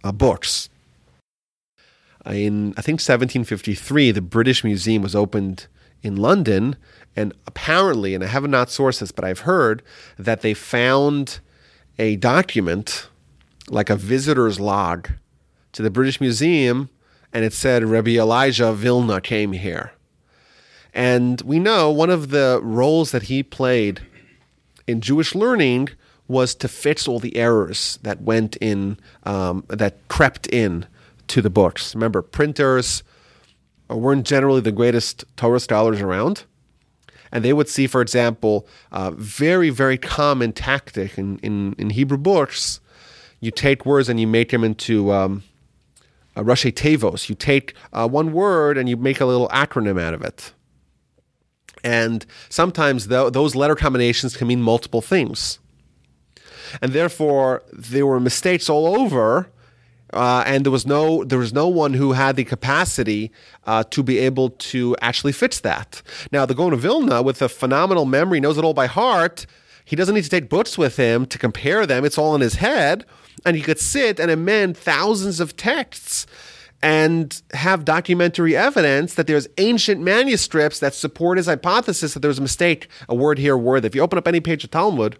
uh, 0.03 0.11
books. 0.11 0.69
In 2.25 2.71
I 2.77 2.81
think 2.81 2.95
1753, 2.99 4.11
the 4.11 4.21
British 4.21 4.63
Museum 4.63 5.03
was 5.03 5.15
opened 5.15 5.67
in 6.01 6.15
London, 6.15 6.75
and 7.15 7.33
apparently, 7.47 8.15
and 8.15 8.23
I 8.23 8.27
have 8.27 8.47
not 8.47 8.69
sourced 8.69 8.99
this, 8.99 9.11
but 9.11 9.23
I've 9.25 9.41
heard 9.41 9.83
that 10.17 10.41
they 10.41 10.53
found 10.53 11.39
a 11.99 12.15
document, 12.15 13.07
like 13.69 13.89
a 13.89 13.95
visitor's 13.95 14.59
log, 14.59 15.09
to 15.73 15.81
the 15.81 15.89
British 15.89 16.21
Museum 16.21 16.89
and 17.33 17.43
it 17.43 17.51
said 17.51 17.83
Rabbi 17.83 18.11
Elijah 18.11 18.71
Vilna 18.71 19.19
came 19.19 19.53
here. 19.53 19.91
And 20.93 21.41
we 21.41 21.57
know 21.57 21.89
one 21.89 22.11
of 22.11 22.29
the 22.29 22.59
roles 22.61 23.11
that 23.11 23.23
he 23.23 23.41
played 23.41 24.01
in 24.85 25.01
Jewish 25.01 25.33
learning 25.33 25.89
was 26.27 26.53
to 26.55 26.67
fix 26.67 27.07
all 27.07 27.19
the 27.19 27.35
errors 27.35 27.97
that 28.03 28.21
went 28.21 28.55
in, 28.57 28.97
um, 29.23 29.65
that 29.67 30.07
crept 30.07 30.45
in 30.47 30.85
to 31.27 31.41
the 31.41 31.49
books. 31.49 31.95
Remember, 31.95 32.21
printers 32.21 33.01
weren't 33.89 34.25
generally 34.25 34.61
the 34.61 34.71
greatest 34.71 35.25
Torah 35.35 35.59
scholars 35.59 35.99
around. 35.99 36.43
And 37.33 37.43
they 37.43 37.51
would 37.51 37.67
see, 37.67 37.87
for 37.87 37.99
example, 37.99 38.67
a 38.91 39.09
very, 39.11 39.71
very 39.71 39.97
common 39.97 40.53
tactic 40.53 41.17
in, 41.17 41.39
in, 41.39 41.73
in 41.79 41.89
Hebrew 41.89 42.19
books. 42.19 42.79
You 43.39 43.49
take 43.49 43.87
words 43.87 44.07
and 44.07 44.19
you 44.19 44.27
make 44.27 44.51
them 44.51 44.63
into 44.63 45.11
um, 45.11 45.43
uh, 46.35 46.43
Rashei 46.43 46.71
Teivos. 46.71 47.29
You 47.29 47.35
take 47.35 47.73
uh, 47.91 48.07
one 48.07 48.33
word 48.33 48.77
and 48.77 48.87
you 48.87 48.95
make 48.95 49.19
a 49.19 49.25
little 49.25 49.49
acronym 49.49 49.99
out 49.99 50.13
of 50.13 50.21
it. 50.21 50.53
And 51.83 52.23
sometimes 52.49 53.07
th- 53.07 53.33
those 53.33 53.55
letter 53.55 53.75
combinations 53.75 54.37
can 54.37 54.47
mean 54.47 54.61
multiple 54.61 55.01
things. 55.01 55.57
And 56.83 56.93
therefore, 56.93 57.63
there 57.73 58.05
were 58.05 58.19
mistakes 58.19 58.69
all 58.69 58.99
over. 59.01 59.49
Uh, 60.13 60.43
and 60.45 60.65
there 60.65 60.71
was 60.71 60.85
no 60.85 61.23
there 61.23 61.39
was 61.39 61.53
no 61.53 61.67
one 61.67 61.93
who 61.93 62.13
had 62.13 62.35
the 62.35 62.43
capacity 62.43 63.31
uh, 63.65 63.83
to 63.85 64.03
be 64.03 64.19
able 64.19 64.51
to 64.51 64.95
actually 65.01 65.33
fix 65.33 65.59
that. 65.61 66.01
Now, 66.31 66.45
the 66.45 66.53
Gaon 66.55 66.73
of 66.73 66.79
Vilna, 66.79 67.21
with 67.21 67.41
a 67.41 67.49
phenomenal 67.49 68.05
memory, 68.05 68.39
knows 68.39 68.57
it 68.57 68.63
all 68.63 68.73
by 68.73 68.87
heart. 68.87 69.45
He 69.85 69.95
doesn't 69.95 70.15
need 70.15 70.23
to 70.23 70.29
take 70.29 70.49
books 70.49 70.77
with 70.77 70.95
him 70.97 71.25
to 71.25 71.37
compare 71.37 71.85
them. 71.85 72.05
It's 72.05 72.17
all 72.17 72.35
in 72.35 72.41
his 72.41 72.55
head, 72.55 73.05
and 73.45 73.55
he 73.55 73.61
could 73.61 73.79
sit 73.79 74.19
and 74.19 74.31
amend 74.31 74.77
thousands 74.77 75.39
of 75.39 75.57
texts 75.57 76.25
and 76.81 77.41
have 77.53 77.85
documentary 77.85 78.55
evidence 78.57 79.13
that 79.13 79.25
there's 79.25 79.47
ancient 79.57 80.01
manuscripts 80.01 80.79
that 80.79 80.93
support 80.93 81.37
his 81.37 81.47
hypothesis 81.47 82.13
that 82.13 82.19
there 82.19 82.29
was 82.29 82.39
a 82.39 82.41
mistake, 82.41 82.89
a 83.07 83.15
word 83.15 83.39
here, 83.39 83.55
a 83.55 83.57
word. 83.57 83.85
If 83.85 83.95
you 83.95 84.01
open 84.01 84.17
up 84.17 84.27
any 84.27 84.41
page 84.41 84.65
of 84.65 84.71
Talmud, 84.71 85.17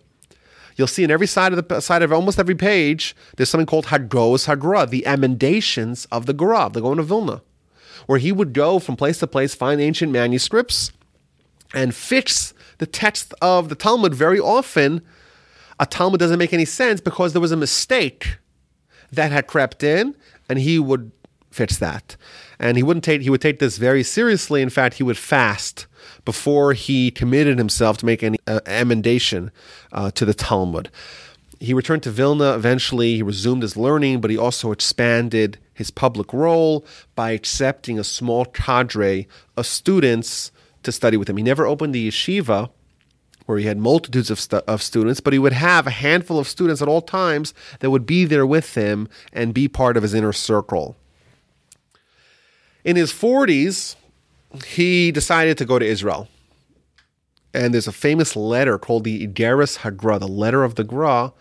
you'll 0.76 0.88
see 0.88 1.04
in 1.04 1.12
every 1.12 1.28
side 1.28 1.54
of 1.54 1.68
the 1.68 1.80
side 1.80 2.02
of 2.02 2.12
almost 2.12 2.40
every 2.40 2.56
page, 2.56 3.16
there's 3.36 3.50
something 3.50 3.66
called 3.66 3.88
Hagros 3.88 4.48
Hagra, 4.48 4.90
the 4.90 5.06
emendations 5.06 6.06
of 6.12 6.26
the 6.26 6.34
Gra, 6.34 6.70
the 6.72 6.82
Gaon 6.82 7.00
of 7.00 7.08
Vilna, 7.08 7.42
where 8.06 8.20
he 8.20 8.32
would 8.32 8.54
go 8.54 8.80
from 8.80 8.96
place 8.96 9.20
to 9.20 9.28
place, 9.28 9.56
find 9.56 9.80
ancient 9.82 10.12
manuscripts, 10.12 10.92
and 11.74 11.96
fix 11.96 12.54
the 12.78 12.86
text 12.86 13.34
of 13.42 13.70
the 13.70 13.76
Talmud. 13.76 14.14
Very 14.14 14.40
often, 14.40 15.02
a 15.80 15.86
Talmud 15.86 16.20
doesn't 16.20 16.40
make 16.40 16.54
any 16.54 16.66
sense 16.66 17.02
because 17.02 17.34
there 17.34 17.42
was 17.42 17.52
a 17.52 17.58
mistake 17.58 18.38
that 19.12 19.32
had 19.32 19.48
crept 19.48 19.84
in, 19.84 20.16
and 20.50 20.60
he 20.60 20.80
would 20.80 21.12
fix 21.52 21.78
that. 21.78 22.16
And 22.60 22.78
he 22.78 22.84
wouldn't 22.84 23.04
take 23.04 23.22
he 23.22 23.30
would 23.30 23.42
take 23.42 23.60
this 23.60 23.78
very 23.78 24.04
seriously. 24.04 24.62
In 24.62 24.70
fact, 24.70 24.96
he 24.96 25.04
would 25.04 25.18
fast 25.18 25.88
before 26.26 26.74
he 26.74 27.12
committed 27.12 27.58
himself 27.58 27.98
to 27.98 28.06
make 28.06 28.24
any 28.24 28.38
uh, 28.48 28.60
emendation 28.66 29.52
uh, 29.92 30.12
to 30.12 30.26
the 30.26 30.34
Talmud. 30.34 30.90
He 31.60 31.74
returned 31.74 32.04
to 32.04 32.12
Vilna 32.12 32.56
eventually. 32.56 33.16
He 33.16 33.24
resumed 33.24 33.62
his 33.62 33.78
learning, 33.78 34.22
but 34.22 34.32
he 34.32 34.38
also 34.38 34.72
expanded 34.72 35.58
his 35.74 35.92
public 35.92 36.34
role 36.34 36.86
by 37.16 37.32
accepting 37.32 37.98
a 37.98 38.04
small 38.04 38.46
cadre 38.46 39.28
of 39.56 39.66
students 39.66 40.52
to 40.84 40.92
study 40.92 41.18
with 41.18 41.30
him. 41.30 41.38
He 41.38 41.44
never 41.44 41.66
opened 41.66 41.96
the 41.96 42.10
yeshiva 42.10 42.70
where 43.46 43.58
he 43.58 43.66
had 43.66 43.78
multitudes 43.78 44.30
of, 44.30 44.40
stu- 44.40 44.64
of 44.68 44.82
students, 44.82 45.20
but 45.20 45.34
he 45.34 45.40
would 45.40 45.54
have 45.54 45.86
a 45.86 45.92
handful 45.92 46.40
of 46.40 46.48
students 46.48 46.82
at 46.82 46.88
all 46.88 47.02
times 47.02 47.54
that 47.80 47.90
would 47.92 48.06
be 48.06 48.26
there 48.26 48.46
with 48.46 48.76
him 48.76 49.10
and 49.34 49.54
be 49.54 49.68
part 49.68 49.98
of 49.98 50.04
his 50.04 50.14
inner 50.14 50.34
circle. 50.34 50.96
In 52.84 52.96
his 52.96 53.12
40s, 53.12 53.96
he 54.66 55.12
decided 55.12 55.58
to 55.58 55.66
go 55.66 55.80
to 55.80 55.86
Israel. 55.86 56.28
And 57.54 57.74
there's 57.74 57.88
a 57.88 57.92
famous 57.92 58.36
letter 58.36 58.78
called 58.78 59.04
the 59.04 59.28
Igeris 59.28 59.80
Hagra, 59.80 60.20
the 60.20 60.28
letter 60.28 60.64
of 60.64 60.76
the 60.76 60.84
Gra, 60.84 61.34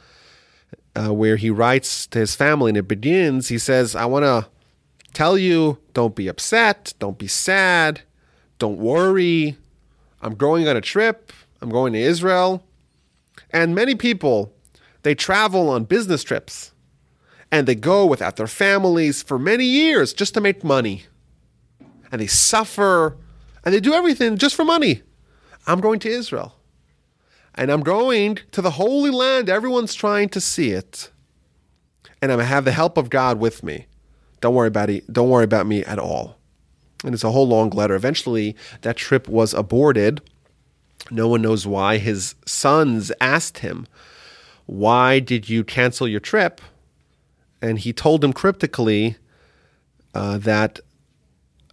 uh, 0.95 1.13
where 1.13 1.37
he 1.37 1.51
writes 1.51 2.07
to 2.09 2.19
his 2.19 2.35
family, 2.35 2.71
and 2.71 2.77
it 2.77 2.89
begins. 2.89 3.49
He 3.49 3.59
says, 3.59 3.97
I 3.97 4.05
want 4.05 4.25
to 4.25 4.47
tell 5.15 5.39
you 5.39 5.79
don't 5.95 6.15
be 6.15 6.29
upset, 6.29 6.95
don't 6.99 7.19
be 7.19 7.27
sad, 7.27 8.03
don't 8.59 8.79
worry. 8.79 9.57
I'm 10.21 10.35
going 10.35 10.69
on 10.69 10.77
a 10.77 10.81
trip, 10.81 11.33
I'm 11.61 11.71
going 11.71 11.95
to 11.95 11.99
Israel. 11.99 12.63
And 13.51 13.75
many 13.75 13.95
people, 13.95 14.53
they 15.03 15.15
travel 15.15 15.71
on 15.71 15.85
business 15.85 16.23
trips 16.23 16.73
and 17.51 17.67
they 17.67 17.75
go 17.75 18.07
without 18.07 18.37
their 18.37 18.47
families 18.47 19.23
for 19.23 19.39
many 19.39 19.65
years 19.65 20.13
just 20.13 20.35
to 20.35 20.41
make 20.41 20.63
money 20.63 21.05
and 22.13 22.21
they 22.21 22.27
suffer 22.27 23.17
and 23.65 23.75
they 23.75 23.81
do 23.81 23.95
everything 23.95 24.37
just 24.37 24.55
for 24.55 24.65
money. 24.65 25.03
I'm 25.67 25.81
going 25.81 25.99
to 26.01 26.11
Israel. 26.11 26.55
And 27.55 27.71
I'm 27.71 27.83
going 27.83 28.39
to 28.53 28.63
the 28.63 28.73
Holy 28.73 29.11
Land. 29.11 29.49
Everyone's 29.49 29.95
trying 29.95 30.29
to 30.31 30.41
see 30.41 30.71
it. 30.71 31.11
And 32.21 32.31
I'm 32.31 32.39
going 32.39 32.47
to 32.47 32.55
have 32.55 32.65
the 32.65 32.73
help 32.73 32.97
of 32.97 33.11
God 33.11 33.39
with 33.39 33.63
me. 33.63 33.87
Don't 34.41 34.55
worry 34.55 34.69
about 34.69 34.91
it. 34.91 35.11
Don't 35.13 35.31
worry 35.31 35.45
about 35.45 35.67
me 35.67 35.85
at 35.85 35.99
all. 35.99 36.39
And 37.05 37.15
it's 37.15 37.25
a 37.25 37.31
whole 37.31 37.49
long 37.49 37.71
letter. 37.71 37.95
Eventually, 37.95 38.57
that 38.83 38.97
trip 38.97 39.29
was 39.29 39.55
aborted. 39.55 40.21
No 41.11 41.29
one 41.29 41.43
knows 41.43 41.67
why. 41.67 41.99
His 41.99 42.35
sons 42.47 43.11
asked 43.21 43.59
him, 43.59 43.87
Why 44.67 45.19
did 45.19 45.49
you 45.49 45.65
cancel 45.65 46.07
your 46.07 46.21
trip? 46.21 46.61
And 47.61 47.79
he 47.79 47.93
told 47.93 48.21
them 48.21 48.33
cryptically 48.33 49.17
uh, 50.15 50.39
that 50.39 50.81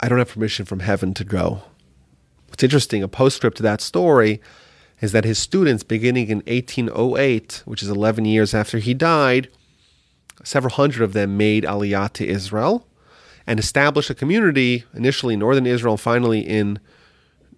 I 0.00 0.08
don't 0.08 0.18
have 0.18 0.30
permission 0.30 0.64
from 0.64 0.80
heaven 0.80 1.12
to 1.14 1.24
go. 1.24 1.62
What's 2.48 2.62
interesting, 2.62 3.02
a 3.02 3.08
postscript 3.08 3.58
to 3.58 3.62
that 3.64 3.82
story 3.82 4.40
is 5.00 5.12
that 5.12 5.24
his 5.24 5.38
students, 5.38 5.82
beginning 5.82 6.28
in 6.28 6.38
1808, 6.38 7.62
which 7.66 7.82
is 7.82 7.88
11 7.88 8.24
years 8.24 8.54
after 8.54 8.78
he 8.78 8.94
died, 8.94 9.48
several 10.42 10.72
hundred 10.72 11.02
of 11.02 11.12
them 11.12 11.36
made 11.36 11.64
aliyah 11.64 12.12
to 12.14 12.26
Israel 12.26 12.86
and 13.46 13.58
established 13.58 14.10
a 14.10 14.14
community, 14.14 14.84
initially 14.94 15.34
in 15.34 15.40
northern 15.40 15.66
Israel, 15.66 15.96
finally 15.96 16.40
in 16.40 16.78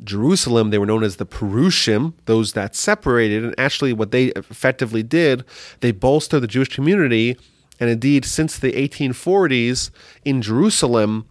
Jerusalem. 0.03 0.71
They 0.71 0.79
were 0.79 0.87
known 0.87 1.05
as 1.05 1.17
the 1.17 1.27
Perushim, 1.27 2.15
those 2.25 2.55
that 2.55 2.75
separated. 2.75 3.45
And 3.45 3.55
actually, 3.59 3.93
what 3.93 4.11
they 4.11 4.27
effectively 4.29 5.03
did, 5.03 5.45
they 5.81 5.93
bolstered 5.93 6.43
the 6.43 6.49
Jewish 6.49 6.69
community. 6.69 7.37
And 7.79 7.89
indeed, 7.89 8.25
since 8.25 8.59
the 8.59 8.73
1840s 8.73 9.91
in 10.25 10.43
Jerusalem, 10.43 11.27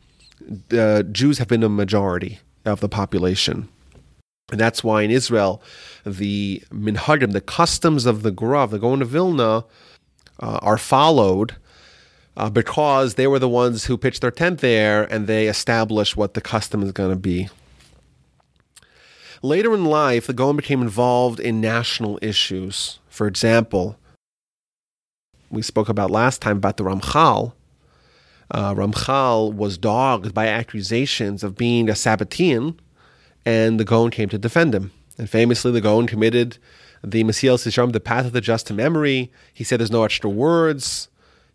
uh, 0.72 1.04
Jews 1.04 1.38
have 1.38 1.48
been 1.48 1.64
a 1.64 1.70
majority 1.70 2.40
of 2.66 2.80
the 2.80 2.90
population. 2.90 3.70
And 4.52 4.60
that's 4.60 4.84
why 4.84 5.04
in 5.04 5.12
Israel, 5.12 5.62
the 6.06 6.62
minhagim, 6.72 7.32
the 7.32 7.42
customs 7.42 8.06
of 8.06 8.22
the 8.22 8.32
Grav, 8.32 8.72
the 8.72 8.80
Gaon 8.80 9.00
to 9.00 9.06
Vilna, 9.06 9.66
uh, 10.40 10.60
are 10.62 10.78
followed 10.78 11.56
uh, 12.36 12.50
because 12.50 13.16
they 13.16 13.28
were 13.28 13.40
the 13.40 13.50
ones 13.50 13.86
who 13.86 13.98
pitched 13.98 14.22
their 14.22 14.32
tent 14.32 14.60
there 14.60 15.04
and 15.04 15.28
they 15.28 15.48
established 15.48 16.18
what 16.18 16.34
the 16.34 16.42
custom 16.42 16.84
is 16.84 16.92
going 16.92 17.12
to 17.12 17.16
be. 17.16 17.50
Later 19.42 19.74
in 19.74 19.86
life, 19.86 20.28
the 20.28 20.34
Gaon 20.34 20.56
became 20.56 20.82
involved 20.82 21.40
in 21.40 21.62
national 21.62 22.20
issues. 22.22 23.00
For 23.10 23.28
example, 23.28 23.98
we 25.50 25.62
spoke 25.62 25.90
about 25.90 26.12
last 26.12 26.42
time 26.42 26.58
about 26.58 26.78
the 26.78 26.84
Ramchal, 26.84 27.54
uh, 28.52 28.74
Ramchal 28.76 29.54
was 29.54 29.78
dogged 29.78 30.34
by 30.34 30.48
accusations 30.48 31.44
of 31.44 31.56
being 31.56 31.90
a 31.90 31.94
Sabbatean, 31.94 32.78
and 33.46 33.80
the 33.80 33.86
Gaon 33.86 34.12
came 34.12 34.30
to 34.30 34.38
defend 34.38 34.76
him. 34.76 34.92
And 35.18 35.30
famously, 35.30 35.72
the 35.72 35.82
Gaon 35.82 36.08
committed 36.08 36.58
the 37.04 37.24
Mesilas 37.24 37.66
Yesharim, 37.66 37.94
the 37.94 38.00
path 38.00 38.26
of 38.26 38.34
the 38.34 38.42
just 38.42 38.68
to 38.68 38.74
memory. 38.74 39.32
He 39.54 39.64
said 39.64 39.80
there's 39.80 39.92
no 39.92 40.04
extra 40.04 40.30
words. 40.30 41.08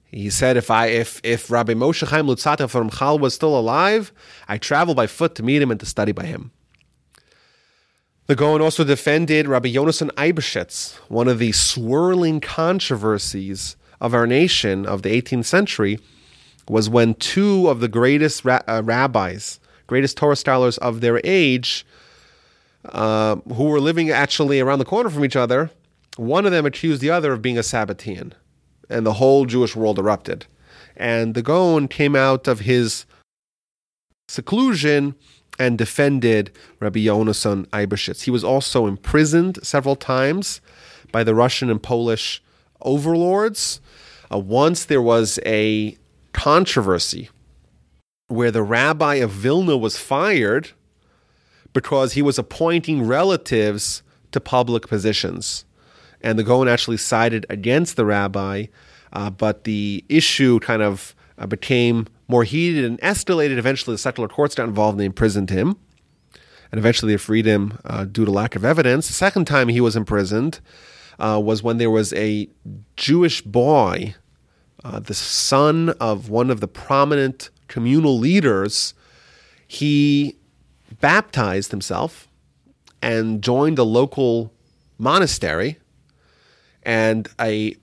He 0.07 0.31
said, 0.31 0.57
if 0.57 0.71
I 0.71 0.87
if 0.87 1.21
if 1.23 1.51
Rabbi 1.51 1.75
Moshe 1.75 2.07
Chaim 2.07 2.27
Luzzatto 2.27 2.69
from 2.71 2.91
Ramchal 2.91 3.21
was 3.21 3.35
still 3.35 3.59
alive, 3.59 4.13
I 4.49 4.57
travel 4.57 4.95
by 4.95 5.07
foot 5.07 5.35
to 5.37 5.43
meet 5.43 5.61
him 5.61 5.71
and 5.71 5.81
to 5.81 5.87
study 5.87 6.13
by 6.13 6.25
him. 6.25 6.53
The 8.27 8.35
Gaon 8.35 8.61
also 8.61 8.83
defended 8.83 9.47
Rabbi 9.47 9.69
Yonason 9.69 10.11
Eibeshitz, 10.13 10.97
one 11.09 11.29
of 11.29 11.39
the 11.39 11.53
swirling 11.53 12.41
controversies 12.41 13.77
of 14.01 14.15
our 14.15 14.27
nation 14.27 14.85
of 14.85 15.03
the 15.03 15.11
18th 15.11 15.45
century, 15.45 16.01
was 16.69 16.89
when 16.89 17.15
two 17.15 17.69
of 17.69 17.81
the 17.81 17.89
greatest 17.89 18.45
ra- 18.45 18.63
uh, 18.67 18.83
rabbis, 18.85 19.61
greatest 19.87 20.17
Torah 20.17 20.37
scholars 20.37 20.79
of 20.79 21.01
their 21.01 21.21
age, 21.25 21.87
uh, 22.87 23.37
who 23.55 23.65
were 23.65 23.81
living 23.81 24.11
actually 24.11 24.61
around 24.61 24.79
the 24.79 24.85
corner 24.85 25.11
from 25.11 25.25
each 25.25 25.37
other, 25.37 25.71
one 26.17 26.47
of 26.47 26.53
them 26.53 26.67
accused 26.67 27.01
the 27.01 27.11
other 27.11 27.33
of 27.33 27.43
being 27.43 27.59
a 27.59 27.63
Sabbatean, 27.63 28.33
and 28.89 29.05
the 29.05 29.15
whole 29.15 29.45
Jewish 29.45 29.77
world 29.77 29.99
erupted. 29.99 30.47
And 30.97 31.35
the 31.35 31.43
Gaon 31.43 31.89
came 31.89 32.17
out 32.17 32.49
of 32.49 32.61
his 32.61 33.05
seclusion 34.29 35.15
and 35.59 35.79
defended 35.79 36.53
Rabbi 36.81 37.01
Yonason 37.01 37.67
Eibeshitz. 37.69 38.23
He 38.23 38.31
was 38.31 38.45
also 38.45 38.87
imprisoned 38.87 39.59
several 39.63 39.97
times 39.97 40.61
by 41.13 41.23
the 41.25 41.35
Russian 41.35 41.71
and 41.71 41.83
Polish 41.83 42.43
overlords. 42.83 43.81
Uh, 44.33 44.39
once 44.39 44.85
there 44.85 45.03
was 45.03 45.39
a 45.47 45.97
controversy 46.37 47.31
where 48.29 48.51
the 48.51 48.62
rabbi 48.62 49.14
of 49.16 49.31
Vilna 49.31 49.77
was 49.77 49.96
fired 49.96 50.70
because 51.72 52.12
he 52.12 52.22
was 52.22 52.38
appointing 52.38 53.07
relatives 53.07 54.03
to 54.33 54.40
public 54.40 54.87
positions. 54.87 55.64
And 56.20 56.38
the 56.38 56.44
Gaon 56.44 56.68
actually 56.68 56.99
sided 56.99 57.46
against 57.49 57.96
the 57.96 58.05
rabbi, 58.05 58.66
uh, 59.12 59.31
but 59.31 59.64
the 59.64 60.05
issue 60.09 60.61
kind 60.61 60.83
of 60.83 61.14
uh, 61.38 61.46
became 61.46 62.07
more 62.29 62.44
heated 62.44 62.85
and 62.85 63.01
escalated. 63.01 63.57
Eventually, 63.57 63.94
the 63.94 63.99
secular 63.99 64.29
courts 64.29 64.55
got 64.55 64.68
involved 64.68 64.94
and 64.94 65.01
they 65.01 65.07
imprisoned 65.07 65.51
him. 65.51 65.77
And 66.70 66.79
eventually, 66.79 67.12
they 67.12 67.18
freed 67.18 67.46
him 67.46 67.79
uh, 67.85 68.05
due 68.05 68.25
to 68.25 68.31
lack 68.31 68.57
of 68.57 68.64
evidence. 68.64 69.07
The 69.07 69.14
second 69.14 69.46
time 69.46 69.68
he 69.68 69.81
was 69.81 69.96
imprisoned 69.96 70.61
uh, 71.18 71.40
was 71.42 71.62
when 71.62 71.79
there 71.79 71.90
was 71.90 72.12
a 72.12 72.49
Jewish 72.96 73.40
boy 73.40 74.14
uh, 74.87 75.01
the 75.01 75.14
son 75.14 75.90
of 76.01 76.31
one 76.31 76.49
of 76.49 76.61
the 76.61 76.68
prominent 76.68 77.51
communal 77.66 78.16
leaders, 78.18 78.94
he 79.66 80.37
baptized 81.01 81.72
himself 81.72 82.29
and 83.03 83.42
joined 83.42 83.81
a 83.81 83.83
local 83.83 84.53
monastery. 84.96 85.79
And 86.85 87.29
a 87.40 87.77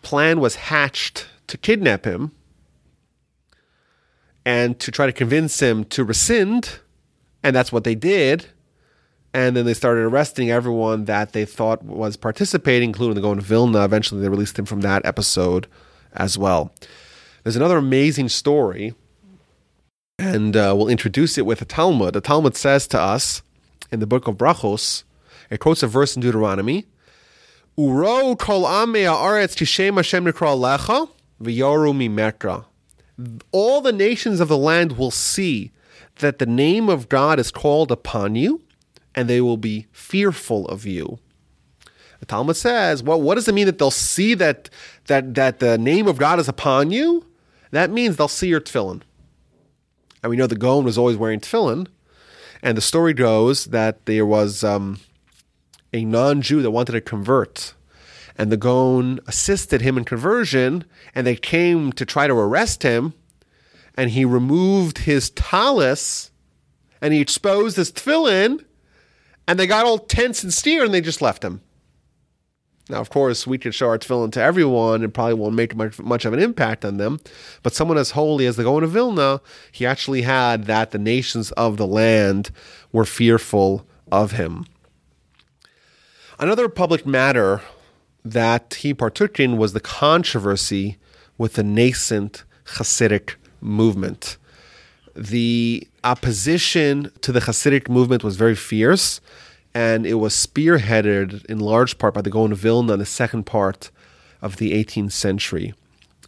plan 0.00 0.40
was 0.40 0.56
hatched 0.56 1.26
to 1.48 1.58
kidnap 1.58 2.06
him 2.06 2.32
and 4.46 4.78
to 4.80 4.90
try 4.90 5.04
to 5.04 5.12
convince 5.12 5.60
him 5.60 5.84
to 5.84 6.02
rescind. 6.02 6.78
And 7.42 7.54
that's 7.54 7.72
what 7.72 7.84
they 7.84 7.94
did. 7.94 8.46
And 9.34 9.54
then 9.54 9.66
they 9.66 9.74
started 9.74 10.00
arresting 10.00 10.50
everyone 10.50 11.04
that 11.04 11.34
they 11.34 11.44
thought 11.44 11.84
was 11.84 12.16
participating, 12.16 12.88
including 12.88 13.16
the 13.16 13.20
Gaon 13.20 13.36
to 13.36 13.42
Vilna. 13.42 13.84
Eventually, 13.84 14.22
they 14.22 14.30
released 14.30 14.58
him 14.58 14.64
from 14.64 14.80
that 14.80 15.04
episode 15.04 15.66
as 16.14 16.38
well. 16.38 16.72
There's 17.42 17.56
another 17.56 17.78
amazing 17.78 18.28
story, 18.28 18.94
and 20.18 20.56
uh, 20.56 20.74
we'll 20.76 20.88
introduce 20.88 21.38
it 21.38 21.46
with 21.46 21.62
a 21.62 21.64
Talmud. 21.64 22.14
The 22.14 22.20
Talmud 22.20 22.56
says 22.56 22.86
to 22.88 23.00
us 23.00 23.42
in 23.90 24.00
the 24.00 24.06
book 24.06 24.26
of 24.26 24.36
Brachos, 24.36 25.04
it 25.50 25.60
quotes 25.60 25.82
a 25.82 25.86
verse 25.86 26.14
in 26.14 26.22
Deuteronomy, 26.22 26.86
Uro 27.78 28.38
kol. 28.38 28.66
All 33.52 33.80
the 33.80 33.92
nations 33.92 34.40
of 34.40 34.48
the 34.48 34.58
land 34.58 34.98
will 34.98 35.10
see 35.10 35.70
that 36.16 36.38
the 36.38 36.46
name 36.46 36.88
of 36.88 37.08
God 37.08 37.38
is 37.38 37.50
called 37.50 37.90
upon 37.92 38.34
you, 38.34 38.62
and 39.14 39.28
they 39.28 39.40
will 39.40 39.56
be 39.56 39.86
fearful 39.92 40.66
of 40.68 40.84
you. 40.84 41.18
The 42.20 42.26
Talmud 42.26 42.56
says, 42.56 43.02
well, 43.02 43.20
what 43.20 43.36
does 43.36 43.46
it 43.46 43.54
mean 43.54 43.66
that 43.66 43.78
they'll 43.78 43.90
see 43.92 44.34
that 44.34 44.68
that 45.08 45.34
that 45.34 45.58
the 45.58 45.76
name 45.76 46.06
of 46.06 46.16
God 46.16 46.38
is 46.38 46.48
upon 46.48 46.90
you? 46.90 47.26
That 47.70 47.90
means 47.90 48.16
they'll 48.16 48.28
see 48.28 48.48
your 48.48 48.60
tefillin. 48.60 49.02
And 50.22 50.30
we 50.30 50.36
know 50.36 50.46
the 50.46 50.56
Gaon 50.56 50.84
was 50.84 50.96
always 50.96 51.16
wearing 51.16 51.40
tefillin. 51.40 51.88
And 52.62 52.76
the 52.76 52.82
story 52.82 53.12
goes 53.12 53.66
that 53.66 54.06
there 54.06 54.26
was 54.26 54.64
um, 54.64 54.98
a 55.92 56.04
non-Jew 56.04 56.62
that 56.62 56.70
wanted 56.70 56.92
to 56.92 57.00
convert, 57.00 57.74
and 58.36 58.52
the 58.52 58.56
Gaon 58.56 59.20
assisted 59.26 59.80
him 59.80 59.96
in 59.96 60.04
conversion, 60.04 60.84
and 61.14 61.26
they 61.26 61.36
came 61.36 61.92
to 61.92 62.04
try 62.04 62.26
to 62.26 62.34
arrest 62.34 62.82
him, 62.82 63.14
and 63.96 64.10
he 64.10 64.24
removed 64.24 64.98
his 64.98 65.30
tallis, 65.30 66.30
and 67.00 67.14
he 67.14 67.20
exposed 67.20 67.76
his 67.76 67.92
tefillin, 67.92 68.64
and 69.46 69.58
they 69.58 69.66
got 69.66 69.86
all 69.86 69.98
tense 69.98 70.42
and 70.42 70.52
steer, 70.52 70.84
and 70.84 70.92
they 70.92 71.00
just 71.00 71.22
left 71.22 71.44
him. 71.44 71.60
Now, 72.88 73.00
of 73.00 73.10
course, 73.10 73.46
we 73.46 73.58
could 73.58 73.74
show 73.74 73.88
our 73.88 73.98
tefillin 73.98 74.32
to 74.32 74.42
everyone 74.42 75.04
and 75.04 75.12
probably 75.12 75.34
won't 75.34 75.54
make 75.54 75.76
much, 75.76 75.98
much 75.98 76.24
of 76.24 76.32
an 76.32 76.40
impact 76.40 76.84
on 76.84 76.96
them. 76.96 77.20
But 77.62 77.74
someone 77.74 77.98
as 77.98 78.12
holy 78.12 78.46
as 78.46 78.56
the 78.56 78.64
Gaon 78.64 78.82
of 78.82 78.92
Vilna, 78.92 79.40
he 79.70 79.84
actually 79.84 80.22
had 80.22 80.64
that 80.64 80.90
the 80.90 80.98
nations 80.98 81.50
of 81.52 81.76
the 81.76 81.86
land 81.86 82.50
were 82.90 83.04
fearful 83.04 83.86
of 84.10 84.32
him. 84.32 84.64
Another 86.38 86.68
public 86.68 87.04
matter 87.04 87.60
that 88.24 88.74
he 88.80 88.94
partook 88.94 89.38
in 89.38 89.58
was 89.58 89.72
the 89.72 89.80
controversy 89.80 90.96
with 91.36 91.54
the 91.54 91.64
nascent 91.64 92.44
Hasidic 92.76 93.34
movement. 93.60 94.36
The 95.14 95.86
opposition 96.04 97.10
to 97.22 97.32
the 97.32 97.40
Hasidic 97.40 97.88
movement 97.88 98.22
was 98.22 98.36
very 98.36 98.54
fierce, 98.54 99.20
and 99.78 100.04
it 100.04 100.14
was 100.14 100.34
spearheaded 100.34 101.44
in 101.44 101.60
large 101.60 101.98
part 101.98 102.12
by 102.12 102.20
the 102.20 102.30
Gaon 102.30 102.50
of 102.50 102.58
Vilna 102.58 102.94
in 102.94 102.98
the 102.98 103.06
second 103.06 103.44
part 103.44 103.92
of 104.42 104.56
the 104.56 104.72
18th 104.72 105.12
century. 105.12 105.72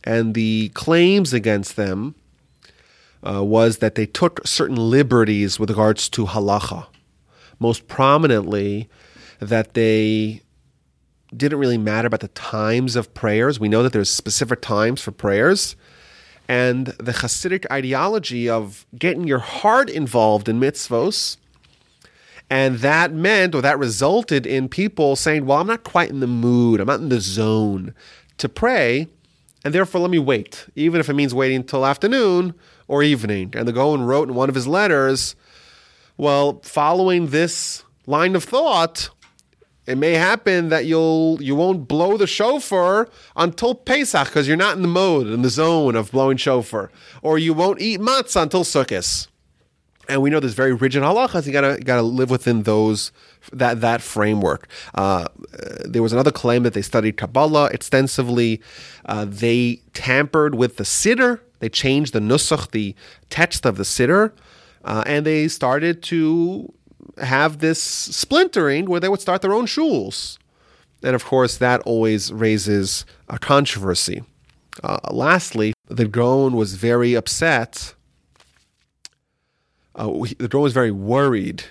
And 0.05 0.35
the 0.35 0.69
claims 0.75 1.33
against 1.33 1.75
them 1.75 2.15
uh, 3.29 3.43
was 3.43 3.79
that 3.79 3.97
they 3.97 4.07
took 4.07 4.47
certain 4.47 4.77
liberties 4.77 5.59
with 5.59 5.69
regards 5.69 6.09
to 6.11 6.27
halacha. 6.27 6.87
Most 7.59 7.89
prominently, 7.89 8.89
that 9.41 9.75
they 9.75 10.43
didn't 11.37 11.59
really 11.59 11.77
matter 11.77 12.07
about 12.07 12.21
the 12.21 12.29
times 12.29 12.95
of 12.95 13.13
prayers. 13.15 13.59
We 13.59 13.69
know 13.69 13.83
that 13.83 13.93
there's 13.93 14.11
specific 14.11 14.61
times 14.61 15.01
for 15.01 15.11
prayers. 15.11 15.75
And 16.49 16.87
the 16.99 17.13
Hasidic 17.13 17.67
ideology 17.69 18.49
of 18.49 18.87
getting 18.97 19.27
your 19.27 19.41
heart 19.41 19.91
involved 19.91 20.49
in 20.49 20.61
mitzvos. 20.61 21.37
And 22.51 22.79
that 22.81 23.13
meant, 23.13 23.55
or 23.55 23.63
that 23.63 23.79
resulted 23.79 24.45
in 24.45 24.69
people 24.69 25.15
saying, 25.15 25.47
Well, 25.47 25.59
I'm 25.59 25.69
not 25.69 25.85
quite 25.85 26.11
in 26.11 26.19
the 26.19 26.27
mood, 26.27 26.81
I'm 26.81 26.89
not 26.89 27.01
in 27.01 27.09
the 27.09 27.21
zone 27.21 27.95
to 28.39 28.49
pray, 28.49 29.07
and 29.65 29.73
therefore 29.73 30.01
let 30.01 30.11
me 30.11 30.19
wait, 30.19 30.67
even 30.75 30.99
if 30.99 31.09
it 31.09 31.15
means 31.15 31.33
waiting 31.33 31.59
until 31.59 31.87
afternoon 31.87 32.55
or 32.89 33.05
evening. 33.05 33.53
And 33.55 33.69
the 33.69 33.73
Gaon 33.73 34.03
wrote 34.03 34.29
in 34.29 34.35
one 34.35 34.49
of 34.49 34.57
his 34.57 34.67
letters, 34.67 35.37
Well, 36.17 36.61
following 36.65 37.29
this 37.29 37.85
line 38.07 38.35
of 38.35 38.43
thought, 38.43 39.11
it 39.87 39.97
may 39.97 40.15
happen 40.15 40.71
that 40.71 40.87
you'll 40.87 41.41
you 41.41 41.55
won't 41.55 41.87
blow 41.87 42.17
the 42.17 42.27
shofar 42.27 43.09
until 43.37 43.75
Pesach 43.77 44.27
because 44.27 44.49
you're 44.49 44.57
not 44.57 44.77
in 44.77 44.83
the 44.83 44.89
mode 44.89 45.29
in 45.29 45.43
the 45.43 45.51
zone 45.51 45.95
of 45.95 46.11
blowing 46.11 46.37
shofar, 46.37 46.91
or 47.23 47.39
you 47.39 47.55
won't 47.55 47.81
eat 47.81 48.01
matzah 48.01 48.43
until 48.43 48.65
Sukkot. 48.65 49.29
And 50.11 50.21
we 50.23 50.29
know 50.29 50.41
there's 50.41 50.55
very 50.55 50.73
rigid 50.73 51.03
halachas. 51.03 51.47
You 51.47 51.53
gotta 51.53 51.77
you 51.79 51.85
gotta 51.85 52.03
live 52.03 52.31
within 52.31 52.65
those 52.65 53.13
that 53.53 53.81
that 53.81 54.03
framework. 54.03 54.69
Uh, 54.95 55.29
there 55.85 56.03
was 56.03 56.13
another 56.13 56.33
claim 56.33 56.65
that 56.65 56.75
they 56.75 56.83
studied 56.83 57.17
Kabbalah 57.17 57.67
extensively. 57.67 58.61
Uh, 59.07 59.25
they 59.29 59.81
tampered 59.95 60.57
with 60.57 60.77
the 60.77 60.85
siddur. 60.85 61.41
They 61.61 61.69
changed 61.69 62.13
the 62.13 62.21
nusach, 62.21 62.73
the 62.73 62.95
text 63.29 63.65
of 63.65 63.77
the 63.77 63.85
siddur, 63.85 64.33
uh, 64.85 65.05
and 65.07 65.25
they 65.25 65.47
started 65.47 66.03
to 66.05 66.73
have 67.19 67.59
this 67.59 67.81
splintering 67.81 68.87
where 68.87 68.99
they 68.99 69.09
would 69.09 69.21
start 69.21 69.43
their 69.43 69.53
own 69.53 69.67
shuls. 69.67 70.39
And 71.03 71.15
of 71.15 71.25
course, 71.25 71.57
that 71.59 71.81
always 71.83 72.33
raises 72.33 73.07
a 73.29 73.39
controversy. 73.39 74.23
Uh, 74.83 74.99
lastly, 75.11 75.73
the 75.89 76.07
Gaon 76.07 76.55
was 76.55 76.75
very 76.75 77.15
upset. 77.15 77.95
Uh, 80.01 80.25
the 80.39 80.49
Gaon 80.49 80.63
was 80.63 80.73
very 80.73 80.91
worried 80.91 81.65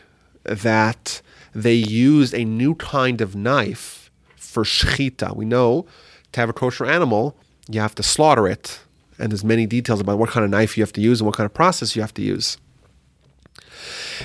that 0.44 1.22
they 1.54 1.74
used 1.74 2.36
a 2.36 2.46
new 2.46 2.76
kind 2.76 3.22
of 3.22 3.36
knife 3.36 4.12
for 4.36 4.64
shechita. 4.64 5.36
We 5.36 5.46
know 5.46 5.88
to 6.34 6.40
have 6.40 6.50
a 6.50 6.54
kosher 6.54 6.86
animal, 6.86 7.36
you 7.68 7.82
have 7.82 7.96
to 7.96 8.04
slaughter 8.04 8.48
it. 8.48 8.82
And 9.18 9.32
there's 9.32 9.44
many 9.44 9.66
details 9.66 10.00
about 10.00 10.20
what 10.20 10.30
kind 10.30 10.44
of 10.44 10.52
knife 10.52 10.78
you 10.78 10.84
have 10.84 10.94
to 10.94 11.02
use 11.02 11.20
and 11.20 11.26
what 11.26 11.36
kind 11.36 11.46
of 11.46 11.54
process 11.56 11.96
you 11.96 12.04
have 12.04 12.14
to 12.14 12.22
use. 12.22 12.58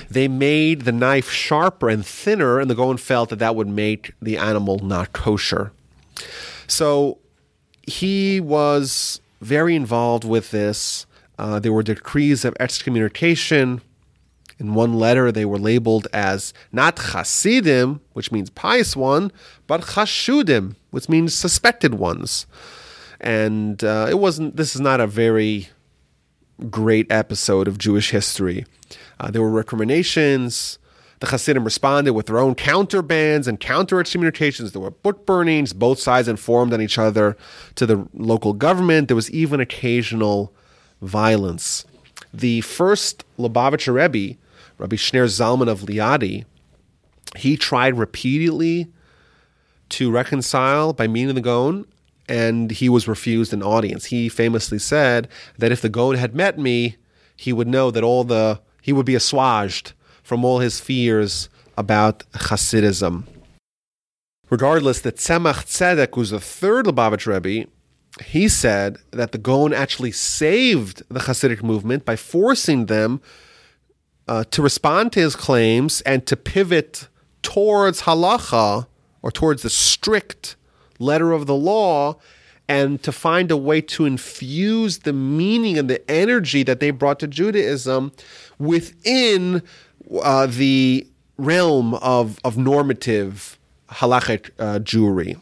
They 0.09 0.27
made 0.27 0.81
the 0.81 0.91
knife 0.91 1.31
sharper 1.31 1.89
and 1.89 2.05
thinner, 2.05 2.59
and 2.59 2.69
the 2.69 2.75
Gaon 2.75 2.97
felt 2.97 3.29
that 3.29 3.39
that 3.39 3.55
would 3.55 3.67
make 3.67 4.13
the 4.21 4.37
animal 4.37 4.79
not 4.79 5.13
kosher. 5.13 5.71
So 6.67 7.17
he 7.83 8.39
was 8.39 9.19
very 9.41 9.75
involved 9.75 10.23
with 10.23 10.51
this. 10.51 11.07
Uh, 11.39 11.59
there 11.59 11.73
were 11.73 11.83
decrees 11.83 12.45
of 12.45 12.55
excommunication. 12.59 13.81
In 14.57 14.73
one 14.73 14.93
letter, 14.93 15.31
they 15.31 15.45
were 15.45 15.59
labeled 15.59 16.07
as 16.13 16.53
not 16.71 16.97
chasidim, 16.97 17.99
which 18.13 18.31
means 18.31 18.49
pious 18.49 18.95
one, 18.95 19.31
but 19.67 19.81
chashudim, 19.81 20.75
which 20.91 21.09
means 21.09 21.33
suspected 21.33 21.95
ones. 21.95 22.45
And 23.19 23.83
uh, 23.83 24.07
it 24.09 24.19
wasn't. 24.19 24.55
This 24.55 24.75
is 24.75 24.81
not 24.81 25.01
a 25.01 25.07
very 25.07 25.69
great 26.69 27.11
episode 27.11 27.67
of 27.67 27.77
Jewish 27.77 28.11
history. 28.11 28.65
Uh, 29.19 29.31
there 29.31 29.41
were 29.41 29.51
recriminations. 29.51 30.79
The 31.19 31.27
Hasidim 31.27 31.63
responded 31.63 32.11
with 32.11 32.27
their 32.27 32.39
own 32.39 32.55
counter 32.55 33.01
bans 33.01 33.47
and 33.47 33.59
counter 33.59 33.99
excommunications. 33.99 34.73
There 34.73 34.81
were 34.81 34.91
book 34.91 35.25
burnings. 35.25 35.73
Both 35.73 35.99
sides 35.99 36.27
informed 36.27 36.73
on 36.73 36.81
each 36.81 36.97
other 36.97 37.37
to 37.75 37.85
the 37.85 38.07
local 38.13 38.53
government. 38.53 39.07
There 39.07 39.15
was 39.15 39.31
even 39.31 39.59
occasional 39.59 40.53
violence. 41.01 41.85
The 42.33 42.61
first 42.61 43.23
Lubavitcher 43.39 43.93
Rebbe, 43.93 44.37
Rabbi 44.77 44.95
Shneur 44.95 45.25
Zalman 45.25 45.69
of 45.69 45.81
Liadi, 45.81 46.45
he 47.35 47.57
tried 47.57 47.97
repeatedly 47.97 48.91
to 49.89 50.11
reconcile 50.11 50.93
by 50.93 51.07
meeting 51.07 51.35
the 51.35 51.41
Gaon, 51.41 51.85
and 52.27 52.71
he 52.71 52.89
was 52.89 53.07
refused 53.07 53.53
an 53.53 53.63
audience. 53.63 54.05
He 54.05 54.29
famously 54.29 54.79
said 54.79 55.27
that 55.57 55.71
if 55.71 55.81
the 55.81 55.89
Gaon 55.89 56.15
had 56.15 56.35
met 56.35 56.57
me, 56.57 56.95
he 57.35 57.53
would 57.53 57.67
know 57.67 57.91
that 57.91 58.03
all 58.03 58.23
the 58.23 58.61
he 58.81 58.93
would 58.93 59.05
be 59.05 59.15
assuaged 59.15 59.93
from 60.23 60.45
all 60.45 60.59
his 60.59 60.79
fears 60.79 61.49
about 61.77 62.23
Hasidism. 62.33 63.23
Regardless, 64.49 65.01
that 65.01 65.17
Tzemach 65.17 65.65
Tzedek, 65.65 66.15
who's 66.15 66.29
the 66.29 66.39
third 66.39 66.85
Lubavitch 66.85 67.25
Rebbe, 67.25 67.69
he 68.23 68.47
said 68.47 68.97
that 69.11 69.31
the 69.31 69.37
Gaon 69.37 69.73
actually 69.73 70.11
saved 70.11 71.03
the 71.09 71.21
Hasidic 71.21 71.63
movement 71.63 72.05
by 72.05 72.15
forcing 72.15 72.85
them 72.85 73.21
uh, 74.27 74.43
to 74.51 74.61
respond 74.61 75.11
to 75.13 75.19
his 75.19 75.35
claims 75.35 76.01
and 76.01 76.25
to 76.25 76.35
pivot 76.35 77.07
towards 77.41 78.01
halacha 78.03 78.87
or 79.21 79.31
towards 79.31 79.61
the 79.61 79.69
strict 79.69 80.55
letter 80.99 81.31
of 81.31 81.45
the 81.45 81.55
law 81.55 82.15
and 82.67 83.03
to 83.03 83.11
find 83.11 83.51
a 83.51 83.57
way 83.57 83.79
to 83.79 84.05
infuse 84.05 84.99
the 84.99 85.13
meaning 85.13 85.77
and 85.77 85.89
the 85.89 86.09
energy 86.09 86.63
that 86.63 86.79
they 86.79 86.89
brought 86.89 87.19
to 87.19 87.27
Judaism 87.27 88.11
within 88.57 89.61
uh, 90.21 90.47
the 90.47 91.07
realm 91.37 91.93
of, 91.95 92.39
of 92.43 92.57
normative 92.57 93.59
halachic 93.89 94.49
uh, 94.57 94.79
Jewry. 94.79 95.39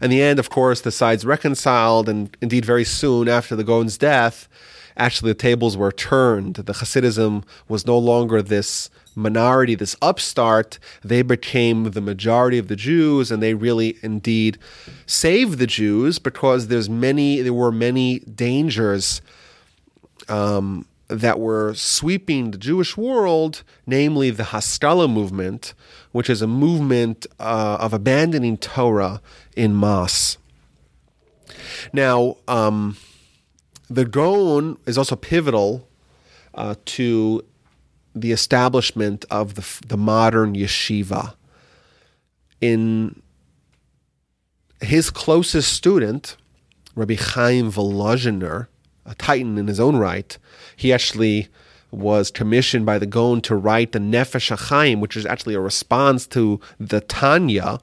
In 0.00 0.10
the 0.10 0.22
end, 0.22 0.38
of 0.38 0.50
course, 0.50 0.80
the 0.80 0.90
sides 0.90 1.24
reconciled, 1.24 2.08
and 2.08 2.36
indeed, 2.40 2.64
very 2.64 2.84
soon 2.84 3.28
after 3.28 3.54
the 3.54 3.64
Gaon's 3.64 3.96
death, 3.96 4.48
actually 4.96 5.30
the 5.30 5.38
tables 5.38 5.76
were 5.76 5.92
turned. 5.92 6.56
The 6.56 6.72
Hasidism 6.72 7.44
was 7.68 7.86
no 7.86 7.98
longer 7.98 8.42
this 8.42 8.90
minority, 9.14 9.74
this 9.74 9.96
upstart. 10.02 10.78
They 11.02 11.22
became 11.22 11.90
the 11.90 12.00
majority 12.00 12.58
of 12.58 12.68
the 12.68 12.76
Jews, 12.76 13.30
and 13.30 13.42
they 13.42 13.54
really, 13.54 13.96
indeed, 14.02 14.58
saved 15.06 15.58
the 15.58 15.66
Jews 15.66 16.18
because 16.18 16.68
there's 16.68 16.88
many. 16.88 17.40
There 17.40 17.52
were 17.52 17.72
many 17.72 18.20
dangers. 18.20 19.20
Um, 20.28 20.86
that 21.08 21.38
were 21.38 21.74
sweeping 21.74 22.50
the 22.50 22.58
Jewish 22.58 22.96
world, 22.96 23.62
namely 23.86 24.30
the 24.30 24.44
Haskalah 24.44 25.06
movement, 25.06 25.74
which 26.12 26.30
is 26.30 26.40
a 26.40 26.46
movement 26.46 27.26
uh, 27.38 27.76
of 27.78 27.92
abandoning 27.92 28.56
Torah 28.56 29.20
in 29.54 29.78
mass. 29.78 30.38
Now, 31.92 32.38
um, 32.48 32.96
the 33.88 34.04
Gaon 34.04 34.78
is 34.86 34.96
also 34.96 35.16
pivotal 35.16 35.88
uh, 36.54 36.74
to 36.86 37.44
the 38.14 38.32
establishment 38.32 39.24
of 39.30 39.54
the, 39.54 39.86
the 39.86 39.96
modern 39.96 40.54
yeshiva. 40.54 41.34
In 42.60 43.20
his 44.80 45.10
closest 45.10 45.72
student, 45.72 46.36
Rabbi 46.94 47.16
Chaim 47.16 47.70
Volozhiner, 47.70 48.68
a 49.04 49.14
titan 49.16 49.58
in 49.58 49.66
his 49.66 49.80
own 49.80 49.96
right, 49.96 50.36
he 50.76 50.92
actually 50.92 51.48
was 51.90 52.30
commissioned 52.30 52.86
by 52.86 52.98
the 52.98 53.06
Gaon 53.06 53.40
to 53.42 53.54
write 53.54 53.92
the 53.92 53.98
Nefesh 53.98 54.56
HaChaim, 54.56 55.00
which 55.00 55.16
is 55.16 55.26
actually 55.26 55.54
a 55.54 55.60
response 55.60 56.26
to 56.28 56.60
the 56.78 57.00
Tanya. 57.00 57.80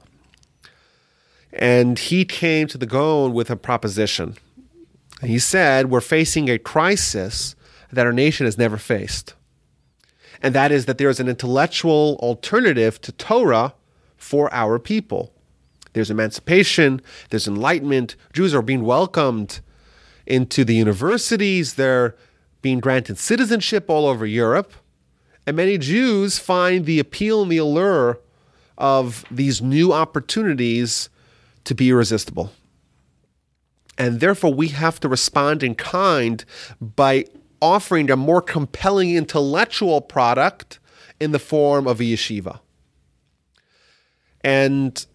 And 1.52 1.98
he 1.98 2.24
came 2.24 2.66
to 2.68 2.78
the 2.78 2.86
Gaon 2.86 3.32
with 3.32 3.50
a 3.50 3.56
proposition. 3.56 4.36
He 5.22 5.38
said, 5.38 5.90
We're 5.90 6.00
facing 6.00 6.48
a 6.48 6.58
crisis 6.58 7.54
that 7.92 8.06
our 8.06 8.12
nation 8.12 8.46
has 8.46 8.58
never 8.58 8.76
faced. 8.76 9.34
And 10.42 10.54
that 10.54 10.72
is 10.72 10.86
that 10.86 10.98
there 10.98 11.10
is 11.10 11.20
an 11.20 11.28
intellectual 11.28 12.18
alternative 12.20 13.00
to 13.02 13.12
Torah 13.12 13.74
for 14.16 14.52
our 14.52 14.78
people. 14.78 15.32
There's 15.92 16.10
emancipation, 16.10 17.00
there's 17.30 17.46
enlightenment. 17.46 18.16
Jews 18.32 18.54
are 18.54 18.62
being 18.62 18.82
welcomed 18.82 19.60
into 20.26 20.64
the 20.64 20.74
universities, 20.74 21.74
they're 21.74 22.16
being 22.62 22.80
granted 22.80 23.18
citizenship 23.18 23.90
all 23.90 24.06
over 24.06 24.24
Europe. 24.24 24.72
And 25.46 25.56
many 25.56 25.78
Jews 25.78 26.38
find 26.38 26.86
the 26.86 26.98
appeal 26.98 27.42
and 27.42 27.50
the 27.50 27.58
allure 27.58 28.20
of 28.78 29.24
these 29.30 29.60
new 29.60 29.92
opportunities 29.92 31.08
to 31.64 31.74
be 31.74 31.90
irresistible. 31.90 32.52
And 34.02 34.18
therefore, 34.18 34.52
we 34.52 34.66
have 34.66 34.98
to 34.98 35.08
respond 35.08 35.62
in 35.62 35.76
kind 35.76 36.44
by 36.80 37.24
offering 37.60 38.10
a 38.10 38.16
more 38.16 38.42
compelling 38.42 39.14
intellectual 39.14 40.00
product 40.00 40.80
in 41.20 41.30
the 41.30 41.38
form 41.38 41.86
of 41.86 42.00
a 42.00 42.02
yeshiva. 42.02 42.58
And 44.42 45.06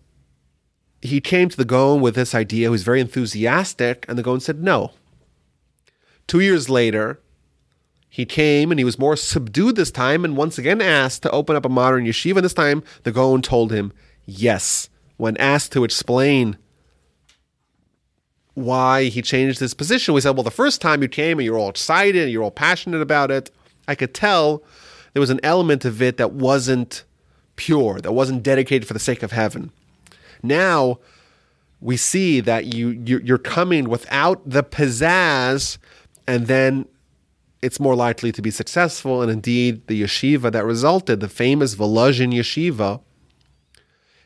he 1.01 1.19
came 1.19 1.49
to 1.49 1.57
the 1.57 1.65
Gaon 1.65 1.99
with 1.99 2.15
this 2.15 2.33
idea. 2.33 2.67
He 2.67 2.69
was 2.69 2.83
very 2.83 3.01
enthusiastic, 3.01 4.05
and 4.07 4.17
the 4.17 4.23
Gaon 4.23 4.39
said 4.39 4.63
no. 4.63 4.93
Two 6.25 6.39
years 6.39 6.69
later, 6.69 7.19
he 8.07 8.25
came 8.25 8.71
and 8.71 8.79
he 8.79 8.85
was 8.85 8.97
more 8.97 9.17
subdued 9.17 9.75
this 9.75 9.91
time 9.91 10.23
and 10.23 10.37
once 10.37 10.57
again 10.57 10.79
asked 10.79 11.23
to 11.23 11.31
open 11.31 11.57
up 11.57 11.65
a 11.65 11.69
modern 11.69 12.05
yeshiva. 12.05 12.37
And 12.37 12.45
this 12.45 12.53
time, 12.53 12.83
the 13.03 13.11
Gaon 13.11 13.41
told 13.41 13.73
him 13.73 13.91
yes. 14.25 14.87
When 15.17 15.35
asked 15.35 15.73
to 15.73 15.83
explain 15.83 16.57
why 18.57 19.03
he 19.03 19.21
changed 19.21 19.59
his 19.59 19.75
position, 19.75 20.15
we 20.15 20.21
said, 20.21 20.31
Well, 20.31 20.43
the 20.43 20.49
first 20.49 20.81
time 20.81 21.03
you 21.03 21.07
came 21.07 21.37
and 21.37 21.45
you're 21.45 21.59
all 21.59 21.69
excited 21.69 22.23
and 22.23 22.31
you're 22.31 22.41
all 22.41 22.49
passionate 22.49 23.01
about 23.01 23.29
it, 23.29 23.51
I 23.87 23.93
could 23.93 24.15
tell 24.15 24.63
there 25.13 25.19
was 25.19 25.29
an 25.29 25.39
element 25.43 25.85
of 25.85 26.01
it 26.01 26.17
that 26.17 26.33
wasn't 26.33 27.03
pure, 27.55 28.01
that 28.01 28.13
wasn't 28.13 28.41
dedicated 28.41 28.87
for 28.87 28.95
the 28.95 28.99
sake 28.99 29.21
of 29.21 29.31
heaven. 29.31 29.71
Now, 30.41 30.97
we 31.81 31.97
see 31.97 32.39
that 32.39 32.73
you 32.73 32.89
you're 32.89 33.37
coming 33.37 33.89
without 33.89 34.41
the 34.43 34.63
pizzazz, 34.63 35.77
and 36.25 36.47
then 36.47 36.87
it's 37.61 37.79
more 37.79 37.95
likely 37.95 38.31
to 38.31 38.41
be 38.41 38.49
successful. 38.49 39.21
And 39.21 39.31
indeed, 39.31 39.85
the 39.85 40.01
yeshiva 40.01 40.51
that 40.51 40.65
resulted, 40.65 41.19
the 41.19 41.29
famous 41.29 41.75
Volozhin 41.75 42.33
yeshiva, 42.33 43.01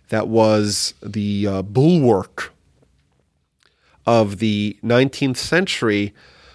that 0.08 0.30
was 0.30 0.94
the 1.04 1.48
uh, 1.48 1.62
bulwark 1.64 2.54
of 4.06 4.40
the 4.40 4.78
19th 4.84 5.38
century, 5.38 6.14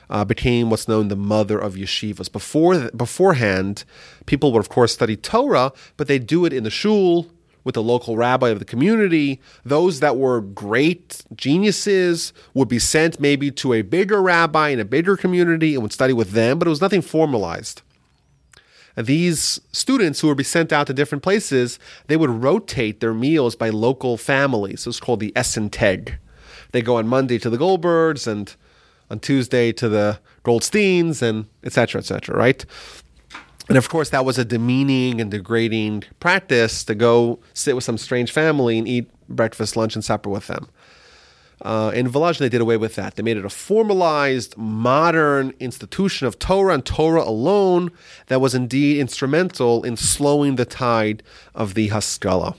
uh, 0.09 0.25
became 0.25 0.71
what's 0.71 0.89
known 0.89 1.09
the 1.09 1.17
mother 1.17 1.59
of 1.59 1.75
yeshivas. 1.75 2.31
Before 2.31 2.91
beforehand, 2.91 3.85
people 4.27 4.53
would 4.53 4.61
of 4.61 4.69
course 4.69 4.93
study 4.93 5.17
Torah, 5.17 5.73
but 5.97 6.09
they 6.09 6.19
do 6.19 6.45
it 6.45 6.53
in 6.53 6.65
the 6.65 6.71
shul 6.71 7.27
with 7.65 7.75
the 7.75 7.83
local 7.83 8.17
rabbi 8.17 8.51
of 8.51 8.61
the 8.61 8.65
community. 8.65 9.41
Those 9.65 9.99
that 10.01 10.17
were 10.17 10.41
great 10.41 11.25
geniuses 11.35 12.33
would 12.55 12.69
be 12.69 12.79
sent 12.79 13.19
maybe 13.19 13.51
to 13.51 13.73
a 13.73 13.83
bigger 13.83 14.23
rabbi 14.23 14.69
in 14.69 14.79
a 14.79 14.85
bigger 14.85 15.17
community 15.17 15.75
and 15.75 15.83
would 15.83 15.93
study 15.93 16.13
with 16.13 16.31
them, 16.31 16.59
but 16.59 16.69
it 16.69 16.71
was 16.71 16.81
nothing 16.81 17.03
formalized. 17.03 17.83
And 18.97 19.07
these 19.07 19.61
students 19.73 20.21
who 20.21 20.29
would 20.29 20.39
be 20.39 20.45
sent 20.45 20.73
out 20.73 20.87
to 20.87 20.95
different 20.95 21.23
places, 21.23 21.79
they 22.07 22.17
would 22.17 22.31
rotate 22.31 23.01
their 23.01 23.13
meals 23.13 23.57
by 23.57 23.69
local 23.69 24.17
families. 24.17 24.83
It 24.83 24.87
was 24.87 25.01
called 25.01 25.21
the 25.21 25.33
Essenteg. 25.33 26.19
They 26.77 26.83
go 26.83 26.97
on 26.97 27.09
Monday 27.09 27.39
to 27.39 27.49
the 27.49 27.57
Goldbergs 27.57 28.27
and 28.27 28.55
on 29.11 29.19
Tuesday 29.21 29.73
to 29.73 29.89
the 29.89 30.19
Goldsteins 30.45 31.23
and 31.23 31.47
etc. 31.65 32.01
etc. 32.01 32.37
right? 32.37 32.67
And 33.71 33.79
of 33.79 33.89
course, 33.89 34.11
that 34.11 34.27
was 34.27 34.37
a 34.37 34.45
demeaning 34.45 35.19
and 35.19 35.31
degrading 35.31 36.05
practice 36.21 36.85
to 36.85 36.95
go 36.95 37.39
sit 37.55 37.75
with 37.75 37.83
some 37.83 37.97
strange 37.97 38.31
family 38.31 38.77
and 38.77 38.87
eat 38.87 39.11
breakfast, 39.27 39.75
lunch, 39.75 39.95
and 39.95 40.05
supper 40.05 40.29
with 40.29 40.49
them. 40.49 40.69
Uh, 41.63 41.93
in 41.95 42.11
Volozhin, 42.11 42.41
they 42.41 42.51
did 42.51 42.61
away 42.61 42.77
with 42.77 42.95
that. 42.97 43.17
They 43.17 43.23
made 43.23 43.39
it 43.39 43.47
a 43.47 43.49
formalized, 43.49 44.55
modern 44.59 45.55
institution 45.59 46.27
of 46.27 46.39
Torah 46.39 46.75
and 46.75 46.85
Torah 46.85 47.23
alone 47.23 47.91
that 48.27 48.43
was 48.43 48.55
indeed 48.55 49.01
instrumental 49.01 49.83
in 49.83 49.97
slowing 49.97 50.57
the 50.57 50.67
tide 50.67 51.23
of 51.55 51.73
the 51.73 51.89
Haskalah. 51.89 52.55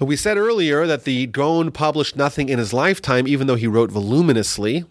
We 0.00 0.16
said 0.16 0.36
earlier 0.36 0.86
that 0.86 1.04
the 1.04 1.26
Gaon 1.26 1.70
published 1.70 2.16
nothing 2.16 2.48
in 2.48 2.58
his 2.58 2.72
lifetime, 2.72 3.28
even 3.28 3.46
though 3.46 3.54
he 3.54 3.68
wrote 3.68 3.92
voluminously. 3.92 4.84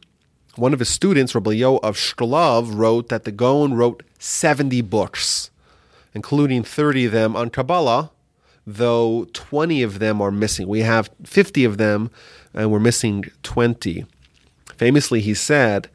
One 0.55 0.73
of 0.73 0.79
his 0.79 0.89
students, 0.89 1.35
Rabbi 1.35 1.51
Yo 1.51 1.77
of 1.77 1.97
Shklov, 1.97 2.73
wrote 2.73 3.09
that 3.09 3.25
the 3.25 3.31
Gaon 3.31 3.73
wrote 3.73 4.01
70 4.17 4.81
books, 4.81 5.51
including 6.13 6.63
30 6.63 7.05
of 7.07 7.11
them 7.11 7.35
on 7.35 7.49
Kabbalah, 7.49 8.11
though 8.65 9.27
20 9.33 9.83
of 9.83 9.99
them 9.99 10.21
are 10.21 10.31
missing. 10.31 10.69
We 10.69 10.81
have 10.81 11.09
50 11.25 11.65
of 11.65 11.77
them, 11.77 12.09
and 12.53 12.71
we're 12.71 12.79
missing 12.79 13.25
20. 13.43 14.05
Famously, 14.77 15.19
he 15.19 15.33
said 15.33 15.89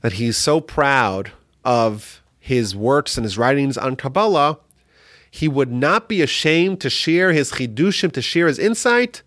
that 0.00 0.14
he's 0.14 0.36
so 0.36 0.60
proud 0.60 1.30
of 1.64 2.20
his 2.40 2.74
works 2.74 3.16
and 3.16 3.24
his 3.24 3.38
writings 3.38 3.78
on 3.78 3.94
Kabbalah, 3.94 4.58
he 5.34 5.48
would 5.48 5.72
not 5.72 6.10
be 6.10 6.20
ashamed 6.20 6.78
to 6.82 6.90
share 6.90 7.32
his 7.32 7.52
chidushim, 7.52 8.12
to 8.12 8.20
share 8.20 8.48
his 8.48 8.58
insight 8.58 9.22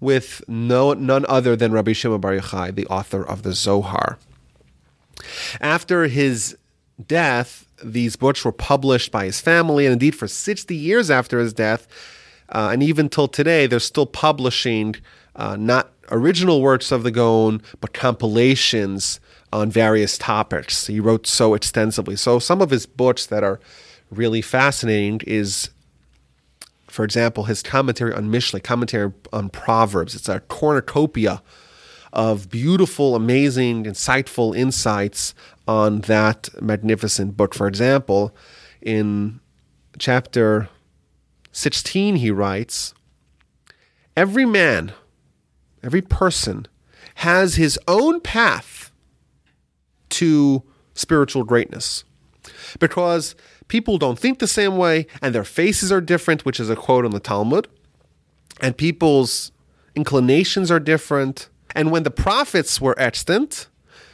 with 0.00 0.42
no, 0.48 0.94
none 0.94 1.26
other 1.28 1.54
than 1.54 1.72
Rabbi 1.72 1.92
Shimon 1.92 2.22
Bar 2.22 2.38
Yochai, 2.38 2.74
the 2.74 2.86
author 2.86 3.22
of 3.22 3.42
the 3.42 3.52
Zohar. 3.52 4.18
After 5.60 6.04
his 6.04 6.56
death, 7.06 7.66
these 7.84 8.16
books 8.16 8.46
were 8.46 8.50
published 8.50 9.12
by 9.12 9.26
his 9.26 9.42
family, 9.42 9.84
and 9.84 9.92
indeed 9.92 10.16
for 10.16 10.26
60 10.26 10.74
years 10.74 11.10
after 11.10 11.38
his 11.38 11.52
death, 11.52 11.86
uh, 12.48 12.70
and 12.72 12.82
even 12.82 13.10
till 13.10 13.28
today, 13.28 13.66
they're 13.66 13.78
still 13.78 14.06
publishing 14.06 14.96
uh, 15.36 15.56
not 15.56 15.92
original 16.10 16.62
works 16.62 16.90
of 16.90 17.02
the 17.02 17.10
Gaon, 17.10 17.60
but 17.82 17.92
compilations 17.92 19.20
on 19.52 19.70
various 19.70 20.16
topics. 20.16 20.86
He 20.86 20.98
wrote 20.98 21.26
so 21.26 21.52
extensively. 21.52 22.16
So 22.16 22.38
some 22.38 22.62
of 22.62 22.70
his 22.70 22.86
books 22.86 23.26
that 23.26 23.44
are 23.44 23.60
really 24.12 24.42
fascinating 24.42 25.20
is 25.26 25.70
for 26.92 27.04
example, 27.04 27.44
his 27.44 27.62
commentary 27.62 28.12
on 28.12 28.30
Mishle, 28.30 28.62
commentary 28.62 29.12
on 29.32 29.48
Proverbs. 29.48 30.14
It's 30.14 30.28
a 30.28 30.40
cornucopia 30.40 31.42
of 32.12 32.50
beautiful, 32.50 33.16
amazing, 33.16 33.84
insightful 33.84 34.54
insights 34.54 35.34
on 35.66 36.02
that 36.02 36.50
magnificent 36.60 37.34
book. 37.34 37.54
For 37.54 37.66
example, 37.66 38.36
in 38.82 39.40
chapter 39.98 40.68
16, 41.52 42.16
he 42.16 42.30
writes 42.30 42.92
Every 44.14 44.44
man 44.44 44.92
every 45.82 46.02
person 46.02 46.66
has 47.16 47.54
his 47.54 47.78
own 47.88 48.20
path 48.20 48.92
to 50.10 50.62
spiritual 50.94 51.44
greatness. 51.44 52.04
Because 52.78 53.34
people 53.72 53.96
don't 53.96 54.18
think 54.18 54.38
the 54.38 54.46
same 54.46 54.76
way 54.76 55.06
and 55.22 55.34
their 55.34 55.44
faces 55.44 55.90
are 55.90 56.02
different, 56.02 56.44
which 56.44 56.60
is 56.60 56.68
a 56.68 56.76
quote 56.76 57.06
on 57.06 57.10
the 57.10 57.18
Talmud, 57.18 57.68
and 58.60 58.76
people's 58.76 59.50
inclinations 59.94 60.70
are 60.70 60.78
different. 60.78 61.48
And 61.74 61.90
when 61.90 62.02
the 62.02 62.10
prophets 62.10 62.82
were 62.82 62.94
extant, 62.98 63.68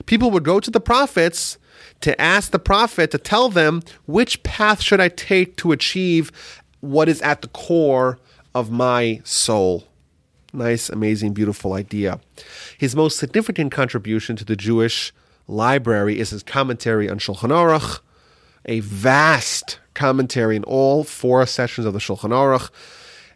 people 0.07 0.31
would 0.31 0.45
go 0.45 0.61
to 0.61 0.71
the 0.71 0.79
prophets 0.79 1.59
to 2.03 2.19
ask 2.21 2.53
the 2.53 2.61
prophet 2.61 3.11
to 3.11 3.19
tell 3.19 3.49
them 3.49 3.83
which 4.07 4.45
path 4.45 4.81
should 4.81 5.01
I 5.01 5.09
take 5.09 5.57
to 5.57 5.73
achieve 5.73 6.31
what 6.79 7.09
is 7.09 7.21
at 7.23 7.43
the 7.43 7.49
core 7.49 8.21
of 8.55 8.71
my 8.71 9.21
soul. 9.25 9.89
Nice, 10.53 10.89
amazing, 10.89 11.33
beautiful 11.33 11.73
idea. 11.73 12.21
His 12.79 12.95
most 12.95 13.19
significant 13.19 13.73
contribution 13.73 14.37
to 14.37 14.45
the 14.45 14.55
Jewish 14.55 15.13
library 15.49 16.21
is 16.21 16.31
his 16.31 16.45
commentary 16.45 17.11
on 17.11 17.19
Shulchan 17.19 17.51
Aruch, 17.51 17.99
a 18.69 18.81
vast 18.81 19.81
commentary 19.95 20.55
in 20.55 20.63
all 20.65 21.03
four 21.03 21.45
sessions 21.47 21.87
of 21.87 21.93
the 21.93 21.99
Shulchan 21.99 22.31
Aruch. 22.31 22.71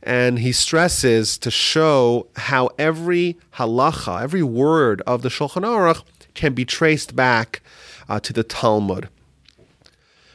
And 0.04 0.40
he 0.40 0.52
stresses 0.52 1.38
to 1.38 1.50
show 1.50 2.28
how 2.36 2.70
every 2.78 3.38
halacha, 3.54 4.22
every 4.22 4.42
word 4.42 5.00
of 5.06 5.22
the 5.22 5.28
Shulchan 5.28 5.62
Aruch 5.62 6.02
can 6.34 6.54
be 6.54 6.64
traced 6.64 7.16
back 7.16 7.62
uh, 8.08 8.20
to 8.20 8.32
the 8.32 8.42
Talmud. 8.42 9.08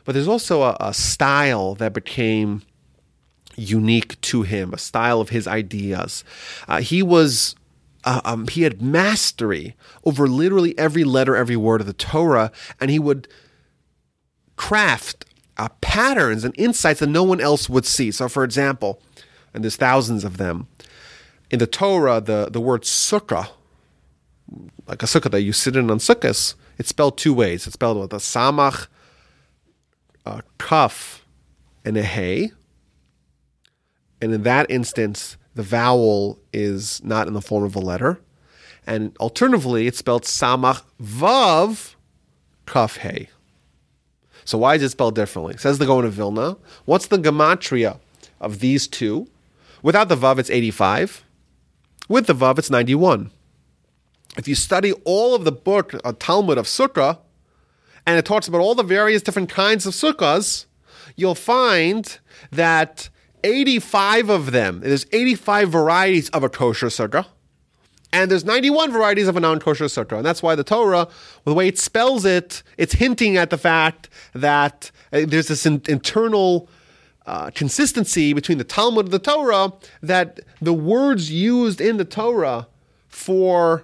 But 0.03 0.13
there's 0.13 0.27
also 0.27 0.63
a, 0.63 0.77
a 0.79 0.93
style 0.93 1.75
that 1.75 1.93
became 1.93 2.61
unique 3.57 4.19
to 4.21 4.43
him, 4.43 4.73
a 4.73 4.77
style 4.77 5.19
of 5.19 5.29
his 5.29 5.47
ideas. 5.47 6.23
Uh, 6.67 6.79
he 6.79 7.03
was 7.03 7.55
uh, 8.05 8.21
um, 8.23 8.47
he 8.47 8.61
had 8.61 8.81
mastery 8.81 9.75
over 10.05 10.27
literally 10.27 10.77
every 10.79 11.03
letter, 11.03 11.35
every 11.35 11.57
word 11.57 11.81
of 11.81 11.87
the 11.87 11.93
Torah, 11.93 12.51
and 12.79 12.89
he 12.89 12.99
would 12.99 13.27
craft 14.57 15.25
uh, 15.55 15.69
patterns 15.81 16.43
and 16.43 16.53
insights 16.57 16.99
that 16.99 17.07
no 17.07 17.23
one 17.23 17.39
else 17.39 17.69
would 17.69 17.85
see. 17.85 18.11
So, 18.11 18.27
for 18.27 18.43
example, 18.43 19.01
and 19.53 19.63
there's 19.63 19.77
thousands 19.77 20.23
of 20.23 20.37
them 20.37 20.67
in 21.49 21.59
the 21.59 21.67
Torah, 21.67 22.21
the 22.21 22.49
the 22.51 22.61
word 22.61 22.83
sukkah, 22.83 23.49
like 24.87 25.03
a 25.03 25.05
sukkah 25.05 25.31
that 25.31 25.41
you 25.41 25.53
sit 25.53 25.75
in 25.75 25.89
on 25.89 25.99
sukkahs, 25.99 26.55
it's 26.77 26.89
spelled 26.89 27.17
two 27.17 27.33
ways. 27.33 27.65
It's 27.65 27.73
spelled 27.73 27.99
with 27.99 28.13
a 28.13 28.17
samach, 28.17 28.87
a 30.25 30.43
kaf, 30.59 31.25
and 31.85 31.97
a 31.97 32.03
hey. 32.03 32.51
And 34.21 34.33
in 34.33 34.43
that 34.43 34.69
instance, 34.69 35.37
the 35.55 35.63
vowel 35.63 36.39
is 36.51 37.03
not 37.03 37.27
in 37.27 37.33
the 37.33 37.41
form 37.41 37.63
of 37.63 37.75
a 37.75 37.79
letter. 37.79 38.19
And 38.85 39.15
alternatively, 39.19 39.85
it's 39.87 39.99
spelled 39.99 40.23
samach 40.23 40.81
vav 41.01 41.95
kaf 42.65 42.97
hey. 42.97 43.29
So 44.47 44.57
why 44.57 44.75
is 44.75 44.81
it 44.81 44.91
spelled 44.91 45.13
differently? 45.13 45.57
Says 45.57 45.77
the 45.77 45.85
Gaon 45.85 46.05
of 46.05 46.13
Vilna. 46.13 46.55
What's 46.85 47.07
the 47.07 47.17
gematria 47.17 47.99
of 48.39 48.59
these 48.59 48.87
two? 48.87 49.27
Without 49.83 50.07
the 50.07 50.15
vav, 50.15 50.39
it's 50.39 50.49
85. 50.49 51.25
With 52.07 52.27
the 52.27 52.33
vav, 52.33 52.57
it's 52.57 52.69
91. 52.69 53.31
If 54.37 54.47
you 54.47 54.55
study 54.55 54.93
all 55.03 55.35
of 55.35 55.43
the 55.43 55.51
book, 55.51 55.93
a 55.95 56.07
uh, 56.07 56.13
Talmud 56.17 56.57
of 56.57 56.65
Sukkah, 56.65 57.19
and 58.05 58.17
it 58.17 58.23
talks 58.23 58.47
about 58.47 58.61
all 58.61 58.73
the 58.73 58.83
various 58.83 59.21
different 59.21 59.49
kinds 59.49 59.85
of 59.85 59.93
sukkahs, 59.93 60.65
you'll 61.17 61.35
find 61.35 62.17
that 62.49 63.09
85 63.43 64.29
of 64.29 64.51
them, 64.53 64.79
there's 64.79 65.07
85 65.11 65.69
varieties 65.71 66.29
of 66.29 66.45
a 66.45 66.49
kosher 66.49 66.87
sukkah, 66.87 67.25
and 68.13 68.31
there's 68.31 68.45
91 68.45 68.91
varieties 68.91 69.27
of 69.27 69.35
a 69.35 69.39
non 69.39 69.59
kosher 69.59 69.85
sukkah. 69.85 70.17
And 70.17 70.25
that's 70.25 70.41
why 70.41 70.55
the 70.55 70.63
Torah, 70.63 71.07
the 71.43 71.53
way 71.53 71.67
it 71.67 71.77
spells 71.77 72.25
it, 72.25 72.63
it's 72.77 72.93
hinting 72.93 73.37
at 73.37 73.49
the 73.49 73.57
fact 73.57 74.09
that 74.33 74.91
uh, 75.11 75.21
there's 75.27 75.47
this 75.47 75.65
in- 75.65 75.81
internal 75.87 76.69
uh, 77.25 77.49
consistency 77.51 78.33
between 78.33 78.57
the 78.57 78.63
Talmud 78.63 79.07
and 79.07 79.13
the 79.13 79.19
Torah 79.19 79.73
that 80.01 80.39
the 80.61 80.73
words 80.73 81.31
used 81.31 81.81
in 81.81 81.97
the 81.97 82.05
Torah 82.05 82.67
for 83.09 83.83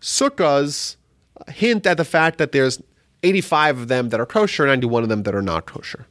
sukkahs 0.00 0.96
hint 1.48 1.86
at 1.86 1.96
the 1.96 2.04
fact 2.04 2.38
that 2.38 2.52
there's 2.52 2.80
85 3.24 3.78
of 3.80 3.88
them 3.88 4.08
that 4.10 4.20
are 4.20 4.26
kosher, 4.26 4.66
91 4.66 5.02
of 5.02 5.08
them 5.08 5.24
that 5.24 5.34
are 5.34 5.42
not 5.42 5.66
kosher 5.66 6.06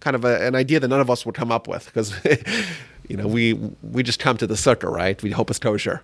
kind 0.00 0.14
of 0.14 0.24
a, 0.24 0.46
an 0.46 0.54
idea 0.54 0.80
that 0.80 0.88
none 0.88 1.00
of 1.00 1.10
us 1.10 1.26
would 1.26 1.34
come 1.34 1.50
up 1.50 1.68
with 1.68 1.86
because 1.86 2.14
you 3.08 3.16
know 3.16 3.26
we 3.26 3.54
we 3.82 4.02
just 4.02 4.18
come 4.18 4.36
to 4.36 4.46
the 4.46 4.54
sukkah, 4.54 4.90
right? 4.90 5.22
We 5.22 5.30
hope 5.30 5.50
it's 5.50 5.58
kosher. 5.58 6.02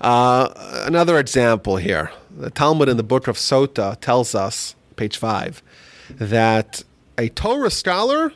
Uh, 0.00 0.48
another 0.86 1.18
example 1.18 1.76
here: 1.76 2.10
the 2.30 2.50
Talmud 2.50 2.88
in 2.88 2.96
the 2.96 3.02
book 3.02 3.28
of 3.28 3.36
Sota 3.36 3.98
tells 4.00 4.34
us, 4.34 4.74
page 4.96 5.16
five, 5.16 5.62
that 6.10 6.82
a 7.18 7.28
Torah 7.28 7.70
scholar 7.70 8.32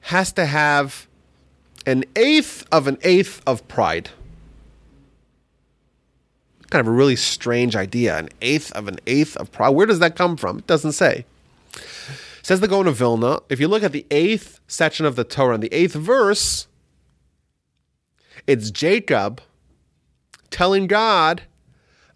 has 0.00 0.32
to 0.32 0.46
have 0.46 1.06
an 1.86 2.04
eighth 2.16 2.64
of 2.72 2.86
an 2.86 2.98
eighth 3.02 3.42
of 3.46 3.66
pride. 3.68 4.10
Kind 6.70 6.80
of 6.80 6.88
a 6.88 6.96
really 6.96 7.16
strange 7.16 7.76
idea. 7.76 8.16
An 8.16 8.30
eighth 8.40 8.72
of 8.72 8.88
an 8.88 8.98
eighth 9.06 9.36
of 9.36 9.52
pride. 9.52 9.70
Where 9.70 9.86
does 9.86 9.98
that 9.98 10.16
come 10.16 10.38
from? 10.38 10.60
It 10.60 10.66
doesn't 10.66 10.92
say. 10.92 11.26
Says 12.42 12.60
the 12.60 12.68
Gaon 12.68 12.88
of 12.88 12.96
Vilna, 12.96 13.40
if 13.48 13.60
you 13.60 13.68
look 13.68 13.82
at 13.82 13.92
the 13.92 14.06
eighth 14.10 14.58
section 14.66 15.06
of 15.06 15.14
the 15.14 15.24
Torah, 15.24 15.54
in 15.54 15.60
the 15.60 15.72
eighth 15.72 15.94
verse, 15.94 16.66
it's 18.46 18.70
Jacob 18.70 19.40
telling 20.52 20.86
God, 20.86 21.42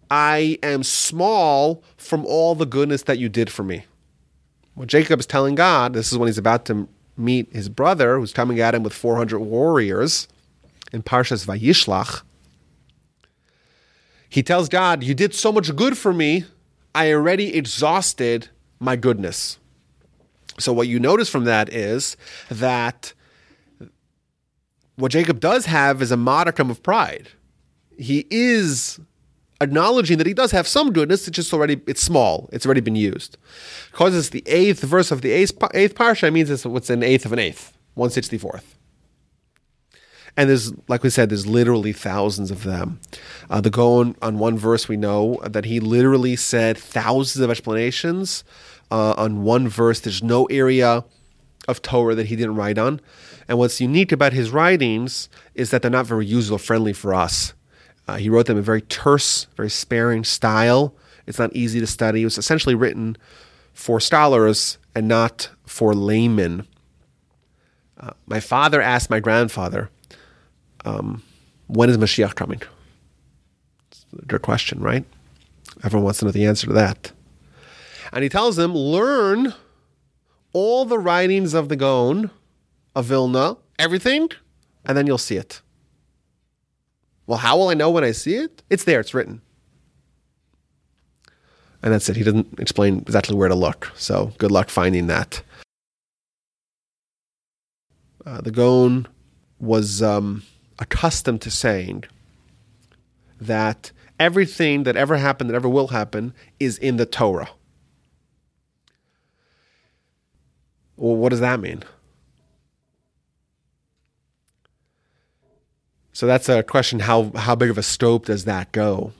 I 0.09 0.57
am 0.63 0.83
small 0.83 1.83
from 1.97 2.25
all 2.25 2.55
the 2.55 2.65
goodness 2.65 3.03
that 3.03 3.19
you 3.19 3.27
did 3.27 3.51
for 3.51 3.63
me. 3.63 3.85
What 4.75 4.87
Jacob 4.87 5.19
is 5.19 5.25
telling 5.25 5.55
God, 5.55 5.93
this 5.93 6.11
is 6.11 6.17
when 6.17 6.27
he's 6.27 6.37
about 6.37 6.65
to 6.65 6.87
meet 7.17 7.51
his 7.51 7.67
brother, 7.67 8.19
who's 8.19 8.31
coming 8.31 8.59
at 8.59 8.75
him 8.75 8.83
with 8.83 8.93
400 8.93 9.39
warriors 9.39 10.27
in 10.93 11.03
Parshas 11.03 11.45
Vayishlach. 11.45 12.21
He 14.29 14.43
tells 14.43 14.69
God, 14.69 15.03
You 15.03 15.13
did 15.13 15.33
so 15.33 15.51
much 15.51 15.75
good 15.75 15.97
for 15.97 16.13
me, 16.13 16.45
I 16.93 17.11
already 17.11 17.55
exhausted 17.55 18.49
my 18.79 18.95
goodness. 18.95 19.57
So 20.59 20.73
what 20.73 20.87
you 20.87 20.99
notice 20.99 21.29
from 21.29 21.43
that 21.43 21.71
is 21.71 22.17
that 22.49 23.13
what 24.95 25.11
Jacob 25.11 25.39
does 25.39 25.65
have 25.65 26.01
is 26.01 26.11
a 26.11 26.17
modicum 26.17 26.71
of 26.71 26.81
pride. 26.81 27.29
He 27.97 28.27
is 28.29 28.99
acknowledging 29.59 30.19
that 30.19 30.27
he 30.27 30.33
does 30.33 30.51
have 30.51 30.67
some 30.67 30.93
goodness. 30.93 31.27
It's 31.27 31.35
just 31.35 31.53
already 31.53 31.81
it's 31.87 32.01
small. 32.01 32.49
It's 32.51 32.65
already 32.65 32.81
been 32.81 32.95
used. 32.95 33.37
Because 33.91 34.15
it's 34.15 34.29
the 34.29 34.43
eighth 34.45 34.81
verse 34.81 35.11
of 35.11 35.21
the 35.21 35.31
eighth, 35.31 35.57
eighth 35.73 35.95
parsha, 35.95 36.31
means 36.31 36.49
it's 36.49 36.65
what's 36.65 36.89
an 36.89 37.03
eighth 37.03 37.25
of 37.25 37.33
an 37.33 37.39
eighth, 37.39 37.77
one 37.95 38.09
sixty 38.09 38.37
fourth. 38.37 38.75
And 40.39 40.49
there's, 40.51 40.71
like 40.87 41.01
we 41.01 41.09
said, 41.09 41.29
there's 41.29 41.47
literally 41.47 41.91
thousands 41.93 42.51
of 42.51 42.63
them. 42.63 42.99
Uh, 43.49 43.59
the 43.59 43.71
Gaon 43.71 44.15
on 44.21 44.37
one 44.37 44.55
verse, 44.55 44.87
we 44.87 44.95
know 44.95 45.39
that 45.43 45.65
he 45.65 45.79
literally 45.79 46.35
said 46.35 46.77
thousands 46.77 47.41
of 47.41 47.49
explanations 47.49 48.43
uh, 48.91 49.15
on 49.17 49.41
one 49.43 49.67
verse. 49.67 49.99
There's 49.99 50.21
no 50.21 50.45
area 50.45 51.03
of 51.67 51.81
Torah 51.81 52.13
that 52.13 52.27
he 52.27 52.35
didn't 52.35 52.55
write 52.55 52.77
on. 52.77 53.01
And 53.47 53.57
what's 53.57 53.81
unique 53.81 54.11
about 54.11 54.31
his 54.33 54.51
writings 54.51 55.27
is 55.55 55.71
that 55.71 55.81
they're 55.81 55.89
not 55.89 56.05
very 56.05 56.27
user 56.27 56.59
friendly 56.59 56.93
for 56.93 57.15
us. 57.15 57.53
Uh, 58.07 58.17
he 58.17 58.29
wrote 58.29 58.45
them 58.45 58.57
in 58.57 58.63
very 58.63 58.81
terse, 58.81 59.45
very 59.57 59.69
sparing 59.69 60.23
style. 60.23 60.95
It's 61.25 61.39
not 61.39 61.53
easy 61.55 61.79
to 61.79 61.87
study. 61.87 62.21
It 62.21 62.25
was 62.25 62.37
essentially 62.37 62.75
written 62.75 63.17
for 63.73 63.99
scholars 63.99 64.77
and 64.95 65.07
not 65.07 65.49
for 65.65 65.93
laymen. 65.93 66.65
Uh, 67.99 68.11
my 68.25 68.39
father 68.39 68.81
asked 68.81 69.09
my 69.09 69.19
grandfather, 69.19 69.89
um, 70.85 71.21
when 71.67 71.89
is 71.89 71.97
Mashiach 71.97 72.35
coming? 72.35 72.61
It's 73.91 74.05
a 74.17 74.25
good 74.25 74.41
question, 74.41 74.79
right? 74.79 75.03
Everyone 75.83 76.05
wants 76.05 76.19
to 76.19 76.25
know 76.25 76.31
the 76.31 76.45
answer 76.45 76.67
to 76.67 76.73
that. 76.73 77.11
And 78.13 78.23
he 78.23 78.29
tells 78.29 78.55
them, 78.55 78.73
learn 78.73 79.53
all 80.53 80.85
the 80.85 80.97
writings 80.97 81.53
of 81.53 81.67
the 81.67 81.75
Gaon 81.75 82.31
of 82.95 83.05
Vilna, 83.05 83.57
everything, 83.77 84.29
and 84.85 84.97
then 84.97 85.05
you'll 85.05 85.17
see 85.17 85.35
it. 85.35 85.61
Well, 87.27 87.37
how 87.37 87.57
will 87.57 87.67
I 87.67 87.73
know 87.73 87.91
when 87.91 88.05
I 88.05 88.11
see 88.11 88.35
it? 88.35 88.63
It's 88.69 88.85
there, 88.85 89.01
it's 89.01 89.13
written. 89.13 89.41
And 91.83 91.93
that's 91.93 92.09
it. 92.09 92.15
He 92.15 92.23
doesn't 92.23 92.59
explain 92.59 92.99
exactly 92.99 93.35
where 93.35 93.49
to 93.49 93.55
look. 93.55 93.91
So 93.95 94.33
good 94.37 94.51
luck 94.51 94.69
finding 94.69 95.07
that. 95.07 95.43
Uh, 98.25 98.41
the 98.41 98.51
Gaon 98.51 99.07
was 99.59 100.01
um, 100.01 100.43
accustomed 100.79 101.41
to 101.41 101.51
saying 101.51 102.05
that 103.39 103.91
everything 104.19 104.83
that 104.83 104.95
ever 104.95 105.17
happened, 105.17 105.49
that 105.49 105.55
ever 105.55 105.69
will 105.69 105.89
happen, 105.89 106.33
is 106.59 106.77
in 106.77 106.97
the 106.97 107.05
Torah. 107.05 107.49
Well, 110.95 111.15
what 111.15 111.29
does 111.29 111.41
that 111.41 111.59
mean? 111.59 111.83
So 116.17 116.25
that's 116.25 116.49
a 116.49 116.63
question: 116.63 117.01
how 117.01 117.31
how 117.35 117.53
big 117.53 117.69
of 117.69 117.77
a 117.77 117.83
scope 117.83 118.25
does 118.25 118.45
that 118.45 118.71
go? 118.71 119.13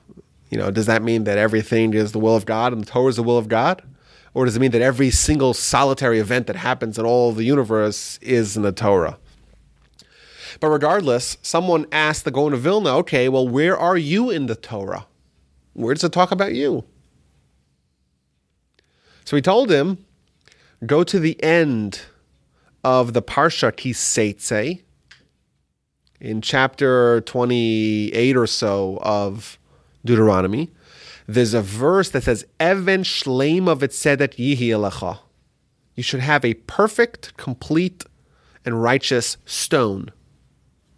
You 0.49 0.57
know, 0.57 0.71
does 0.71 0.87
that 0.87 1.03
mean 1.03 1.25
that 1.25 1.37
everything 1.37 1.93
is 1.93 2.11
the 2.11 2.17
will 2.17 2.35
of 2.35 2.47
God 2.47 2.73
and 2.73 2.81
the 2.81 2.89
Torah 2.89 3.09
is 3.09 3.17
the 3.17 3.21
will 3.21 3.37
of 3.37 3.47
God? 3.47 3.83
Or 4.33 4.45
does 4.45 4.55
it 4.55 4.59
mean 4.59 4.71
that 4.71 4.81
every 4.81 5.11
single 5.11 5.53
solitary 5.53 6.17
event 6.17 6.47
that 6.47 6.55
happens 6.55 6.97
in 6.97 7.05
all 7.05 7.33
the 7.33 7.43
universe 7.43 8.17
is 8.23 8.57
in 8.57 8.63
the 8.63 8.71
Torah? 8.71 9.19
But 10.59 10.69
regardless, 10.69 11.37
someone 11.43 11.85
asked 11.91 12.25
the 12.25 12.31
Gaon 12.31 12.53
of 12.53 12.61
Vilna, 12.61 12.97
okay, 12.97 13.29
well, 13.29 13.47
where 13.47 13.77
are 13.77 13.95
you 13.95 14.31
in 14.31 14.47
the 14.47 14.55
Torah? 14.55 15.05
Where 15.73 15.93
does 15.93 16.03
it 16.03 16.11
talk 16.11 16.31
about 16.31 16.55
you? 16.55 16.83
So 19.23 19.35
he 19.35 19.41
told 19.43 19.69
him, 19.69 20.03
go 20.83 21.03
to 21.03 21.19
the 21.19 21.41
end 21.43 22.01
of 22.83 23.13
the 23.13 23.21
Parsha 23.21 23.71
Kiseitse 23.71 24.81
in 26.19 26.41
chapter 26.41 27.21
28 27.21 28.35
or 28.35 28.47
so 28.47 28.99
of 29.01 29.59
Deuteronomy, 30.03 30.71
there's 31.27 31.53
a 31.53 31.61
verse 31.61 32.09
that 32.11 32.23
says, 32.23 32.45
Even 32.59 33.03
shleim 33.03 33.67
of 33.67 33.79
etzedet 33.79 34.35
yihi 34.35 34.69
elacha. 34.69 35.19
You 35.95 36.03
should 36.03 36.21
have 36.21 36.45
a 36.45 36.53
perfect, 36.53 37.35
complete, 37.37 38.05
and 38.65 38.81
righteous 38.81 39.37
stone. 39.45 40.11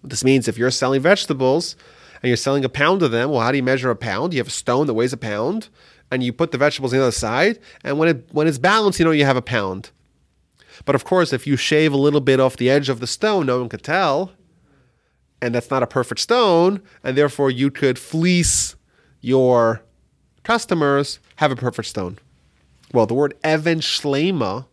This 0.04 0.24
means 0.24 0.48
if 0.48 0.58
you're 0.58 0.72
selling 0.72 1.02
vegetables 1.02 1.76
and 2.22 2.28
you're 2.30 2.38
selling 2.38 2.66
a 2.66 2.70
pound 2.70 3.02
of 3.02 3.12
them, 3.12 3.32
well, 3.32 3.42
how 3.42 3.52
do 3.52 3.58
you 3.58 3.64
measure 3.64 3.90
a 3.90 3.96
pound? 3.96 4.34
You 4.34 4.40
have 4.40 4.48
a 4.48 4.52
stone 4.52 4.88
that 4.88 4.94
weighs 4.94 5.14
a 5.14 5.18
pound, 5.18 5.70
and 6.12 6.24
you 6.24 6.34
put 6.34 6.52
the 6.52 6.58
vegetables 6.58 6.94
on 6.94 7.00
the 7.00 7.06
other 7.06 7.12
side, 7.12 7.60
and 7.84 7.98
when 7.98 8.10
it 8.10 8.30
when 8.32 8.48
it's 8.48 8.58
balanced, 8.58 9.00
you 9.00 9.06
know 9.06 9.12
you 9.12 9.26
have 9.26 9.38
a 9.38 9.42
pound. 9.42 9.92
But 10.86 10.96
of 10.96 11.04
course, 11.04 11.34
if 11.34 11.46
you 11.46 11.56
shave 11.58 11.92
a 11.94 11.98
little 11.98 12.22
bit 12.22 12.40
off 12.40 12.58
the 12.58 12.70
edge 12.70 12.90
of 12.90 13.00
the 13.00 13.08
stone, 13.08 13.46
no 13.46 13.60
one 13.60 13.70
could 13.70 13.84
tell, 13.84 14.32
and 15.42 15.56
that's 15.56 15.70
not 15.70 15.84
a 15.84 15.88
perfect 15.88 16.22
stone, 16.22 16.82
and 17.04 17.18
therefore 17.18 17.50
you 17.52 17.72
could 17.72 17.98
fleece 17.98 18.76
your 19.22 19.82
customers 20.44 21.20
have 21.38 21.52
a 21.52 21.56
perfect 21.56 21.88
stone. 21.88 22.18
Well, 22.94 23.06
the 23.06 23.14
word 23.14 23.36
Evan 23.44 23.80
Shlema 23.80 24.66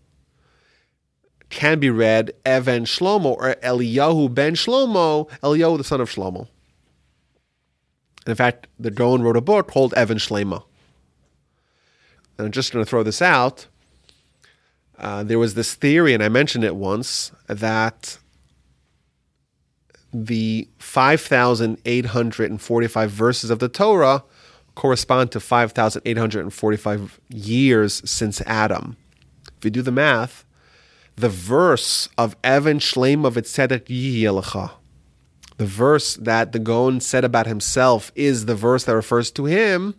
can 1.50 1.78
be 1.78 1.90
read 1.90 2.32
Evan 2.44 2.84
Shlomo 2.84 3.36
or 3.36 3.54
Eliyahu 3.62 4.32
ben 4.34 4.54
Shlomo, 4.54 5.28
Eliyahu 5.40 5.78
the 5.78 5.84
son 5.84 6.00
of 6.00 6.10
Shlomo. 6.10 6.48
in 8.26 8.34
fact, 8.34 8.66
the 8.78 8.90
Gaon 8.90 9.22
wrote 9.22 9.36
a 9.36 9.40
book 9.40 9.68
called 9.68 9.94
Evan 9.94 10.18
Shlema. 10.18 10.64
And 12.38 12.46
I'm 12.46 12.52
just 12.52 12.72
going 12.72 12.84
to 12.84 12.88
throw 12.88 13.02
this 13.02 13.22
out. 13.22 13.66
Uh, 14.98 15.22
there 15.22 15.38
was 15.38 15.54
this 15.54 15.74
theory, 15.74 16.14
and 16.14 16.22
I 16.22 16.28
mentioned 16.28 16.64
it 16.64 16.74
once, 16.74 17.32
that 17.46 18.18
the 20.12 20.68
5,845 20.78 23.10
verses 23.10 23.50
of 23.50 23.58
the 23.58 23.68
Torah 23.68 24.22
correspond 24.74 25.32
to 25.32 25.40
5,845 25.40 27.20
years 27.28 28.08
since 28.08 28.40
Adam. 28.42 28.96
If 29.58 29.64
you 29.64 29.70
do 29.70 29.82
the 29.82 29.90
math, 29.90 30.44
the 31.16 31.28
verse 31.28 32.08
of 32.18 32.36
Evan 32.44 32.78
Shleim 32.78 33.26
of 33.26 33.34
Etzedet 33.34 33.86
Yiyelecha, 33.86 34.70
the 35.56 35.66
verse 35.66 36.14
that 36.16 36.52
the 36.52 36.58
Gaon 36.58 37.00
said 37.00 37.24
about 37.24 37.46
himself 37.46 38.12
is 38.14 38.44
the 38.44 38.54
verse 38.54 38.84
that 38.84 38.94
refers 38.94 39.30
to 39.32 39.46
him, 39.46 39.94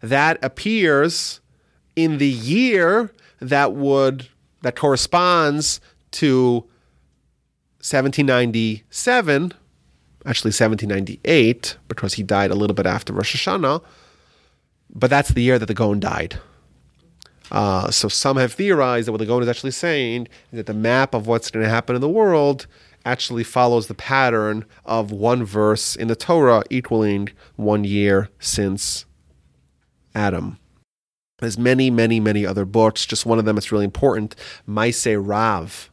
that 0.00 0.42
appears 0.42 1.40
in 1.94 2.18
the 2.18 2.28
year 2.28 3.12
that 3.38 3.74
would 3.74 4.28
that 4.62 4.76
corresponds 4.76 5.80
to 6.10 6.68
1797, 7.80 9.52
actually 10.26 10.48
1798, 10.48 11.76
because 11.88 12.14
he 12.14 12.22
died 12.22 12.50
a 12.50 12.54
little 12.54 12.74
bit 12.74 12.86
after 12.86 13.12
Rosh 13.12 13.34
Hashanah, 13.34 13.82
but 14.94 15.08
that's 15.08 15.30
the 15.30 15.42
year 15.42 15.58
that 15.58 15.66
the 15.66 15.74
Gaon 15.74 15.98
died. 15.98 16.38
Uh, 17.50 17.90
so 17.90 18.06
some 18.06 18.36
have 18.36 18.52
theorized 18.52 19.08
that 19.08 19.12
what 19.12 19.18
the 19.18 19.26
Gaon 19.26 19.42
is 19.42 19.48
actually 19.48 19.72
saying 19.72 20.28
is 20.52 20.58
that 20.58 20.66
the 20.66 20.74
map 20.74 21.14
of 21.14 21.26
what's 21.26 21.50
going 21.50 21.64
to 21.64 21.70
happen 21.70 21.94
in 21.94 22.00
the 22.00 22.08
world 22.08 22.66
actually 23.04 23.44
follows 23.44 23.86
the 23.86 23.94
pattern 23.94 24.64
of 24.84 25.10
one 25.10 25.42
verse 25.42 25.96
in 25.96 26.08
the 26.08 26.16
Torah 26.16 26.62
equaling 26.70 27.30
one 27.56 27.84
year 27.84 28.28
since 28.38 29.06
Adam. 30.14 30.58
There's 31.38 31.56
many, 31.56 31.90
many, 31.90 32.20
many 32.20 32.44
other 32.44 32.66
books. 32.66 33.06
Just 33.06 33.24
one 33.24 33.38
of 33.38 33.46
them 33.46 33.56
that's 33.56 33.72
really 33.72 33.86
important, 33.86 34.36
Maaseh 34.68 35.18
Rav, 35.18 35.90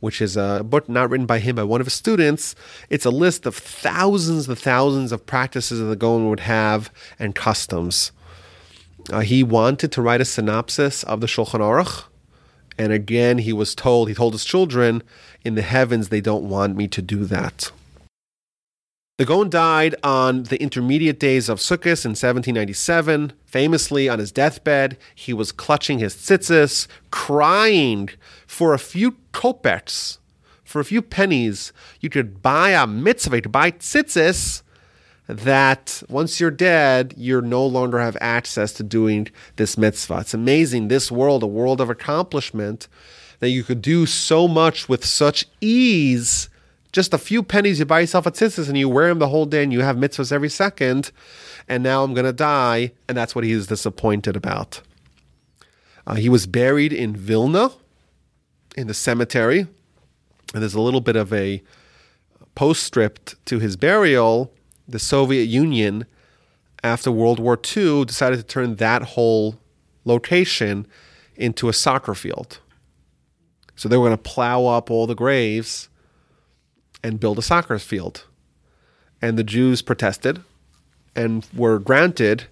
which 0.00 0.20
is 0.20 0.36
a 0.36 0.62
book 0.64 0.88
not 0.88 1.10
written 1.10 1.26
by 1.26 1.38
him, 1.38 1.56
by 1.56 1.64
one 1.64 1.80
of 1.80 1.86
his 1.86 1.94
students. 1.94 2.54
It's 2.88 3.04
a 3.04 3.10
list 3.10 3.46
of 3.46 3.56
thousands 3.56 4.48
and 4.48 4.58
thousands 4.58 5.12
of 5.12 5.26
practices 5.26 5.78
that 5.80 5.86
the 5.86 5.96
Gaon 5.96 6.28
would 6.28 6.40
have 6.40 6.90
and 7.18 7.34
customs. 7.34 8.12
Uh, 9.10 9.20
he 9.20 9.42
wanted 9.42 9.90
to 9.92 10.02
write 10.02 10.20
a 10.20 10.24
synopsis 10.24 11.02
of 11.04 11.20
the 11.20 11.26
Shulchan 11.26 11.60
Aruch, 11.60 12.04
and 12.78 12.92
again, 12.92 13.38
he 13.38 13.52
was 13.52 13.74
told, 13.74 14.08
he 14.08 14.14
told 14.14 14.34
his 14.34 14.44
children, 14.44 15.02
in 15.44 15.56
the 15.56 15.62
heavens, 15.62 16.08
they 16.08 16.20
don't 16.20 16.48
want 16.48 16.76
me 16.76 16.86
to 16.88 17.02
do 17.02 17.24
that. 17.24 17.72
The 19.18 19.26
Gaon 19.26 19.50
died 19.50 19.96
on 20.04 20.44
the 20.44 20.62
intermediate 20.62 21.18
days 21.18 21.48
of 21.48 21.58
Sukkot 21.58 22.04
in 22.04 22.14
1797. 22.14 23.32
Famously, 23.46 24.08
on 24.08 24.20
his 24.20 24.30
deathbed, 24.30 24.96
he 25.12 25.32
was 25.32 25.50
clutching 25.50 25.98
his 25.98 26.14
tzitzis, 26.14 26.86
crying 27.10 28.10
for 28.46 28.72
a 28.72 28.78
few 28.78 29.16
kopecks, 29.32 30.18
for 30.62 30.78
a 30.78 30.84
few 30.84 31.02
pennies. 31.02 31.72
You 31.98 32.10
could 32.10 32.42
buy 32.42 32.70
a 32.70 32.86
mitzvah, 32.86 33.40
to 33.40 33.48
buy 33.48 33.72
tzitzis, 33.72 34.62
that 35.26 36.00
once 36.08 36.38
you're 36.38 36.52
dead, 36.52 37.12
you 37.16 37.40
no 37.40 37.66
longer 37.66 37.98
have 37.98 38.16
access 38.20 38.72
to 38.74 38.84
doing 38.84 39.26
this 39.56 39.76
mitzvah. 39.76 40.20
It's 40.20 40.34
amazing, 40.34 40.86
this 40.86 41.10
world, 41.10 41.42
a 41.42 41.48
world 41.48 41.80
of 41.80 41.90
accomplishment, 41.90 42.86
that 43.40 43.50
you 43.50 43.64
could 43.64 43.82
do 43.82 44.06
so 44.06 44.46
much 44.46 44.88
with 44.88 45.04
such 45.04 45.46
ease 45.60 46.48
just 46.98 47.14
a 47.14 47.18
few 47.18 47.44
pennies, 47.44 47.78
you 47.78 47.84
buy 47.84 48.00
yourself 48.00 48.26
a 48.26 48.32
tzitzis 48.32 48.66
and 48.66 48.76
you 48.76 48.88
wear 48.88 49.06
them 49.06 49.20
the 49.20 49.28
whole 49.28 49.46
day 49.46 49.62
and 49.62 49.72
you 49.72 49.82
have 49.82 49.94
mitzvahs 49.94 50.32
every 50.32 50.48
second. 50.48 51.12
And 51.68 51.80
now 51.84 52.02
I'm 52.02 52.12
going 52.12 52.26
to 52.26 52.32
die. 52.32 52.90
And 53.06 53.16
that's 53.16 53.36
what 53.36 53.44
he 53.44 53.52
is 53.52 53.68
disappointed 53.68 54.34
about. 54.34 54.82
Uh, 56.08 56.16
he 56.16 56.28
was 56.28 56.48
buried 56.48 56.92
in 56.92 57.14
Vilna 57.14 57.70
in 58.76 58.88
the 58.88 58.94
cemetery. 58.94 59.60
And 59.60 60.60
there's 60.60 60.74
a 60.74 60.80
little 60.80 61.00
bit 61.00 61.14
of 61.14 61.32
a 61.32 61.62
postscript 62.56 63.36
to 63.46 63.60
his 63.60 63.76
burial. 63.76 64.52
The 64.88 64.98
Soviet 64.98 65.44
Union, 65.44 66.04
after 66.82 67.12
World 67.12 67.38
War 67.38 67.56
II, 67.76 68.06
decided 68.06 68.38
to 68.38 68.42
turn 68.42 68.74
that 68.76 69.02
whole 69.02 69.60
location 70.04 70.84
into 71.36 71.68
a 71.68 71.72
soccer 71.72 72.16
field. 72.16 72.58
So 73.76 73.88
they 73.88 73.96
were 73.96 74.06
going 74.06 74.18
to 74.18 74.30
plow 74.30 74.66
up 74.66 74.90
all 74.90 75.06
the 75.06 75.14
graves 75.14 75.87
and 77.02 77.20
build 77.20 77.38
a 77.38 77.42
soccer 77.42 77.78
field. 77.78 78.24
And 79.20 79.38
the 79.38 79.44
Jews 79.44 79.82
protested 79.82 80.42
and 81.14 81.46
were 81.54 81.78
granted 81.78 82.44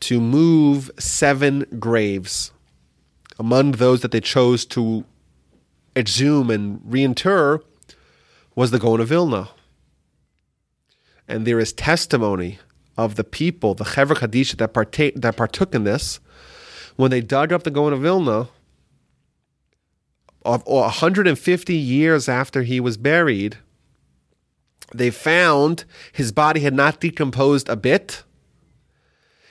to 0.00 0.20
move 0.20 0.90
seven 0.98 1.66
graves. 1.78 2.52
Among 3.38 3.72
those 3.72 4.00
that 4.00 4.10
they 4.10 4.20
chose 4.20 4.64
to 4.66 5.04
exhume 5.96 6.50
and 6.50 6.80
reinter 6.84 7.60
was 8.54 8.70
the 8.70 8.78
Gaon 8.78 9.00
of 9.00 9.08
Vilna. 9.08 9.50
And 11.26 11.46
there 11.46 11.58
is 11.58 11.72
testimony 11.72 12.58
of 12.96 13.16
the 13.16 13.24
people, 13.24 13.74
the 13.74 13.84
Chevra 13.84 14.16
Kadisha 14.16 14.56
that, 14.56 14.72
partake, 14.72 15.14
that 15.16 15.36
partook 15.36 15.74
in 15.74 15.84
this, 15.84 16.20
when 16.96 17.10
they 17.10 17.20
dug 17.20 17.52
up 17.52 17.62
the 17.62 17.70
Gaon 17.70 17.92
of 17.92 18.00
Vilna, 18.00 18.48
of 20.44 20.64
150 20.66 21.74
years 21.74 22.28
after 22.28 22.62
he 22.62 22.80
was 22.80 22.96
buried, 22.96 23.58
they 24.94 25.10
found 25.10 25.84
his 26.12 26.32
body 26.32 26.60
had 26.60 26.74
not 26.74 27.00
decomposed 27.00 27.68
a 27.68 27.76
bit. 27.76 28.24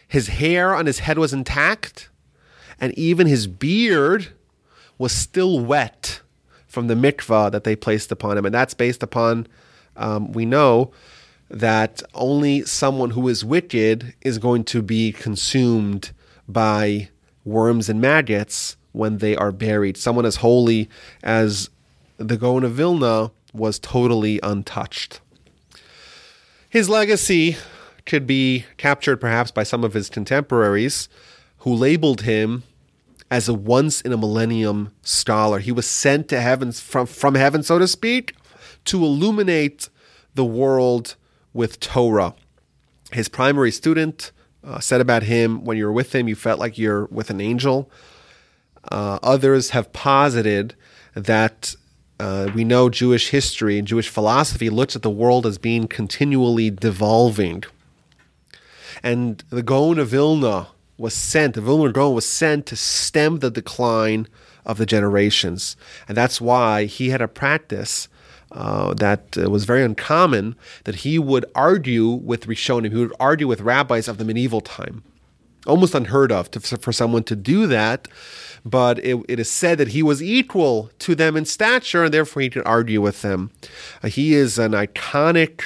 His 0.07 0.27
hair 0.27 0.73
on 0.73 0.85
his 0.85 0.99
head 0.99 1.17
was 1.17 1.33
intact, 1.33 2.09
and 2.79 2.97
even 2.97 3.27
his 3.27 3.47
beard 3.47 4.29
was 4.97 5.11
still 5.11 5.59
wet 5.59 6.21
from 6.67 6.87
the 6.87 6.95
mikvah 6.95 7.51
that 7.51 7.63
they 7.63 7.75
placed 7.75 8.11
upon 8.11 8.37
him. 8.37 8.45
And 8.45 8.53
that's 8.53 8.73
based 8.73 9.03
upon, 9.03 9.47
um, 9.95 10.31
we 10.31 10.45
know 10.45 10.91
that 11.49 12.01
only 12.13 12.63
someone 12.65 13.11
who 13.11 13.27
is 13.27 13.45
wicked 13.45 14.13
is 14.21 14.37
going 14.37 14.63
to 14.65 14.81
be 14.81 15.11
consumed 15.11 16.11
by 16.47 17.09
worms 17.45 17.89
and 17.89 18.01
maggots 18.01 18.75
when 18.91 19.19
they 19.19 19.35
are 19.35 19.51
buried. 19.51 19.97
Someone 19.97 20.25
as 20.25 20.37
holy 20.37 20.89
as 21.23 21.69
the 22.17 22.37
Gaon 22.37 22.63
of 22.63 22.73
Vilna 22.73 23.31
was 23.53 23.79
totally 23.79 24.39
untouched. 24.43 25.21
His 26.69 26.89
legacy 26.89 27.57
could 28.05 28.27
be 28.27 28.65
captured 28.77 29.17
perhaps 29.17 29.51
by 29.51 29.63
some 29.63 29.83
of 29.83 29.93
his 29.93 30.09
contemporaries 30.09 31.07
who 31.59 31.73
labeled 31.73 32.21
him 32.21 32.63
as 33.29 33.49
a 33.49 33.53
once 33.53 34.01
in 34.01 34.13
a 34.13 34.17
millennium 34.17 34.91
scholar. 35.01 35.59
He 35.59 35.71
was 35.71 35.87
sent 35.87 36.27
to 36.29 36.41
heaven 36.41 36.71
from, 36.71 37.05
from 37.05 37.35
heaven, 37.35 37.63
so 37.63 37.79
to 37.79 37.87
speak, 37.87 38.35
to 38.85 39.03
illuminate 39.03 39.89
the 40.35 40.45
world 40.45 41.15
with 41.53 41.79
Torah. 41.79 42.33
His 43.11 43.29
primary 43.29 43.71
student 43.71 44.31
uh, 44.63 44.79
said 44.79 45.01
about 45.01 45.23
him, 45.23 45.63
when 45.63 45.77
you're 45.77 45.91
with 45.91 46.13
him, 46.13 46.27
you 46.27 46.35
felt 46.35 46.59
like 46.59 46.77
you're 46.77 47.05
with 47.05 47.29
an 47.29 47.41
angel. 47.41 47.89
Uh, 48.91 49.19
others 49.23 49.71
have 49.71 49.91
posited 49.93 50.75
that 51.13 51.75
uh, 52.19 52.49
we 52.55 52.63
know 52.63 52.89
Jewish 52.89 53.29
history 53.29 53.77
and 53.77 53.87
Jewish 53.87 54.09
philosophy 54.09 54.69
looks 54.69 54.95
at 54.95 55.01
the 55.01 55.09
world 55.09 55.45
as 55.45 55.57
being 55.57 55.87
continually 55.87 56.69
devolving. 56.69 57.63
And 59.03 59.43
the 59.49 59.63
Gaon 59.63 59.99
of 59.99 60.09
Vilna 60.09 60.67
was 60.97 61.13
sent, 61.13 61.53
the 61.53 61.61
Vilna 61.61 61.91
Gaon 61.91 62.15
was 62.15 62.27
sent 62.27 62.65
to 62.67 62.75
stem 62.75 63.39
the 63.39 63.51
decline 63.51 64.27
of 64.65 64.77
the 64.77 64.85
generations. 64.85 65.77
And 66.07 66.17
that's 66.17 66.41
why 66.41 66.85
he 66.85 67.09
had 67.09 67.21
a 67.21 67.27
practice 67.27 68.07
uh, 68.51 68.93
that 68.95 69.37
uh, 69.37 69.49
was 69.49 69.65
very 69.65 69.83
uncommon 69.83 70.55
that 70.85 70.95
he 70.95 71.19
would 71.19 71.45
argue 71.53 72.07
with 72.07 72.47
Rishonim, 72.47 72.91
he 72.91 72.97
would 72.97 73.13
argue 73.19 73.47
with 73.47 73.61
rabbis 73.61 74.07
of 74.07 74.17
the 74.17 74.25
medieval 74.25 74.61
time. 74.61 75.03
Almost 75.65 75.93
unheard 75.93 76.31
of 76.31 76.49
to, 76.51 76.59
for 76.59 76.91
someone 76.93 77.23
to 77.23 77.35
do 77.35 77.67
that, 77.67 78.07
but 78.69 78.99
it, 78.99 79.23
it 79.29 79.39
is 79.39 79.49
said 79.49 79.77
that 79.77 79.89
he 79.89 80.03
was 80.03 80.21
equal 80.21 80.89
to 80.99 81.15
them 81.15 81.37
in 81.37 81.45
stature 81.45 82.05
and 82.05 82.13
therefore 82.13 82.41
he 82.41 82.49
could 82.49 82.65
argue 82.65 83.01
with 83.01 83.21
them. 83.21 83.51
Uh, 84.03 84.09
he 84.09 84.33
is 84.33 84.59
an 84.59 84.73
iconic, 84.73 85.61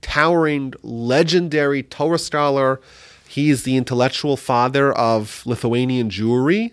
towering, 0.00 0.72
legendary 0.82 1.82
Torah 1.82 2.18
scholar. 2.18 2.80
He 3.28 3.50
is 3.50 3.64
the 3.64 3.76
intellectual 3.76 4.36
father 4.36 4.92
of 4.92 5.42
Lithuanian 5.44 6.08
Jewry. 6.08 6.72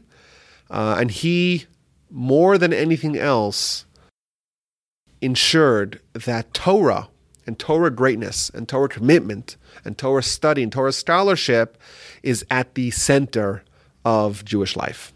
Uh, 0.70 0.97
and 0.99 1.12
he, 1.12 1.66
more 2.10 2.58
than 2.58 2.72
anything 2.72 3.18
else, 3.18 3.86
ensured 5.22 5.99
that 6.14 6.54
Torah 6.54 7.10
and 7.45 7.60
Torah 7.60 7.91
greatness 7.91 8.49
and 8.52 8.70
Torah 8.70 8.88
commitment 8.88 9.58
and 9.84 9.97
Torah 9.97 10.24
study 10.24 10.64
and 10.64 10.72
Torah 10.72 10.93
scholarship 10.93 11.78
is 12.24 12.45
at 12.49 12.76
the 12.76 12.91
center 12.91 13.64
of 14.06 14.45
Jewish 14.45 14.76
life. 14.76 15.14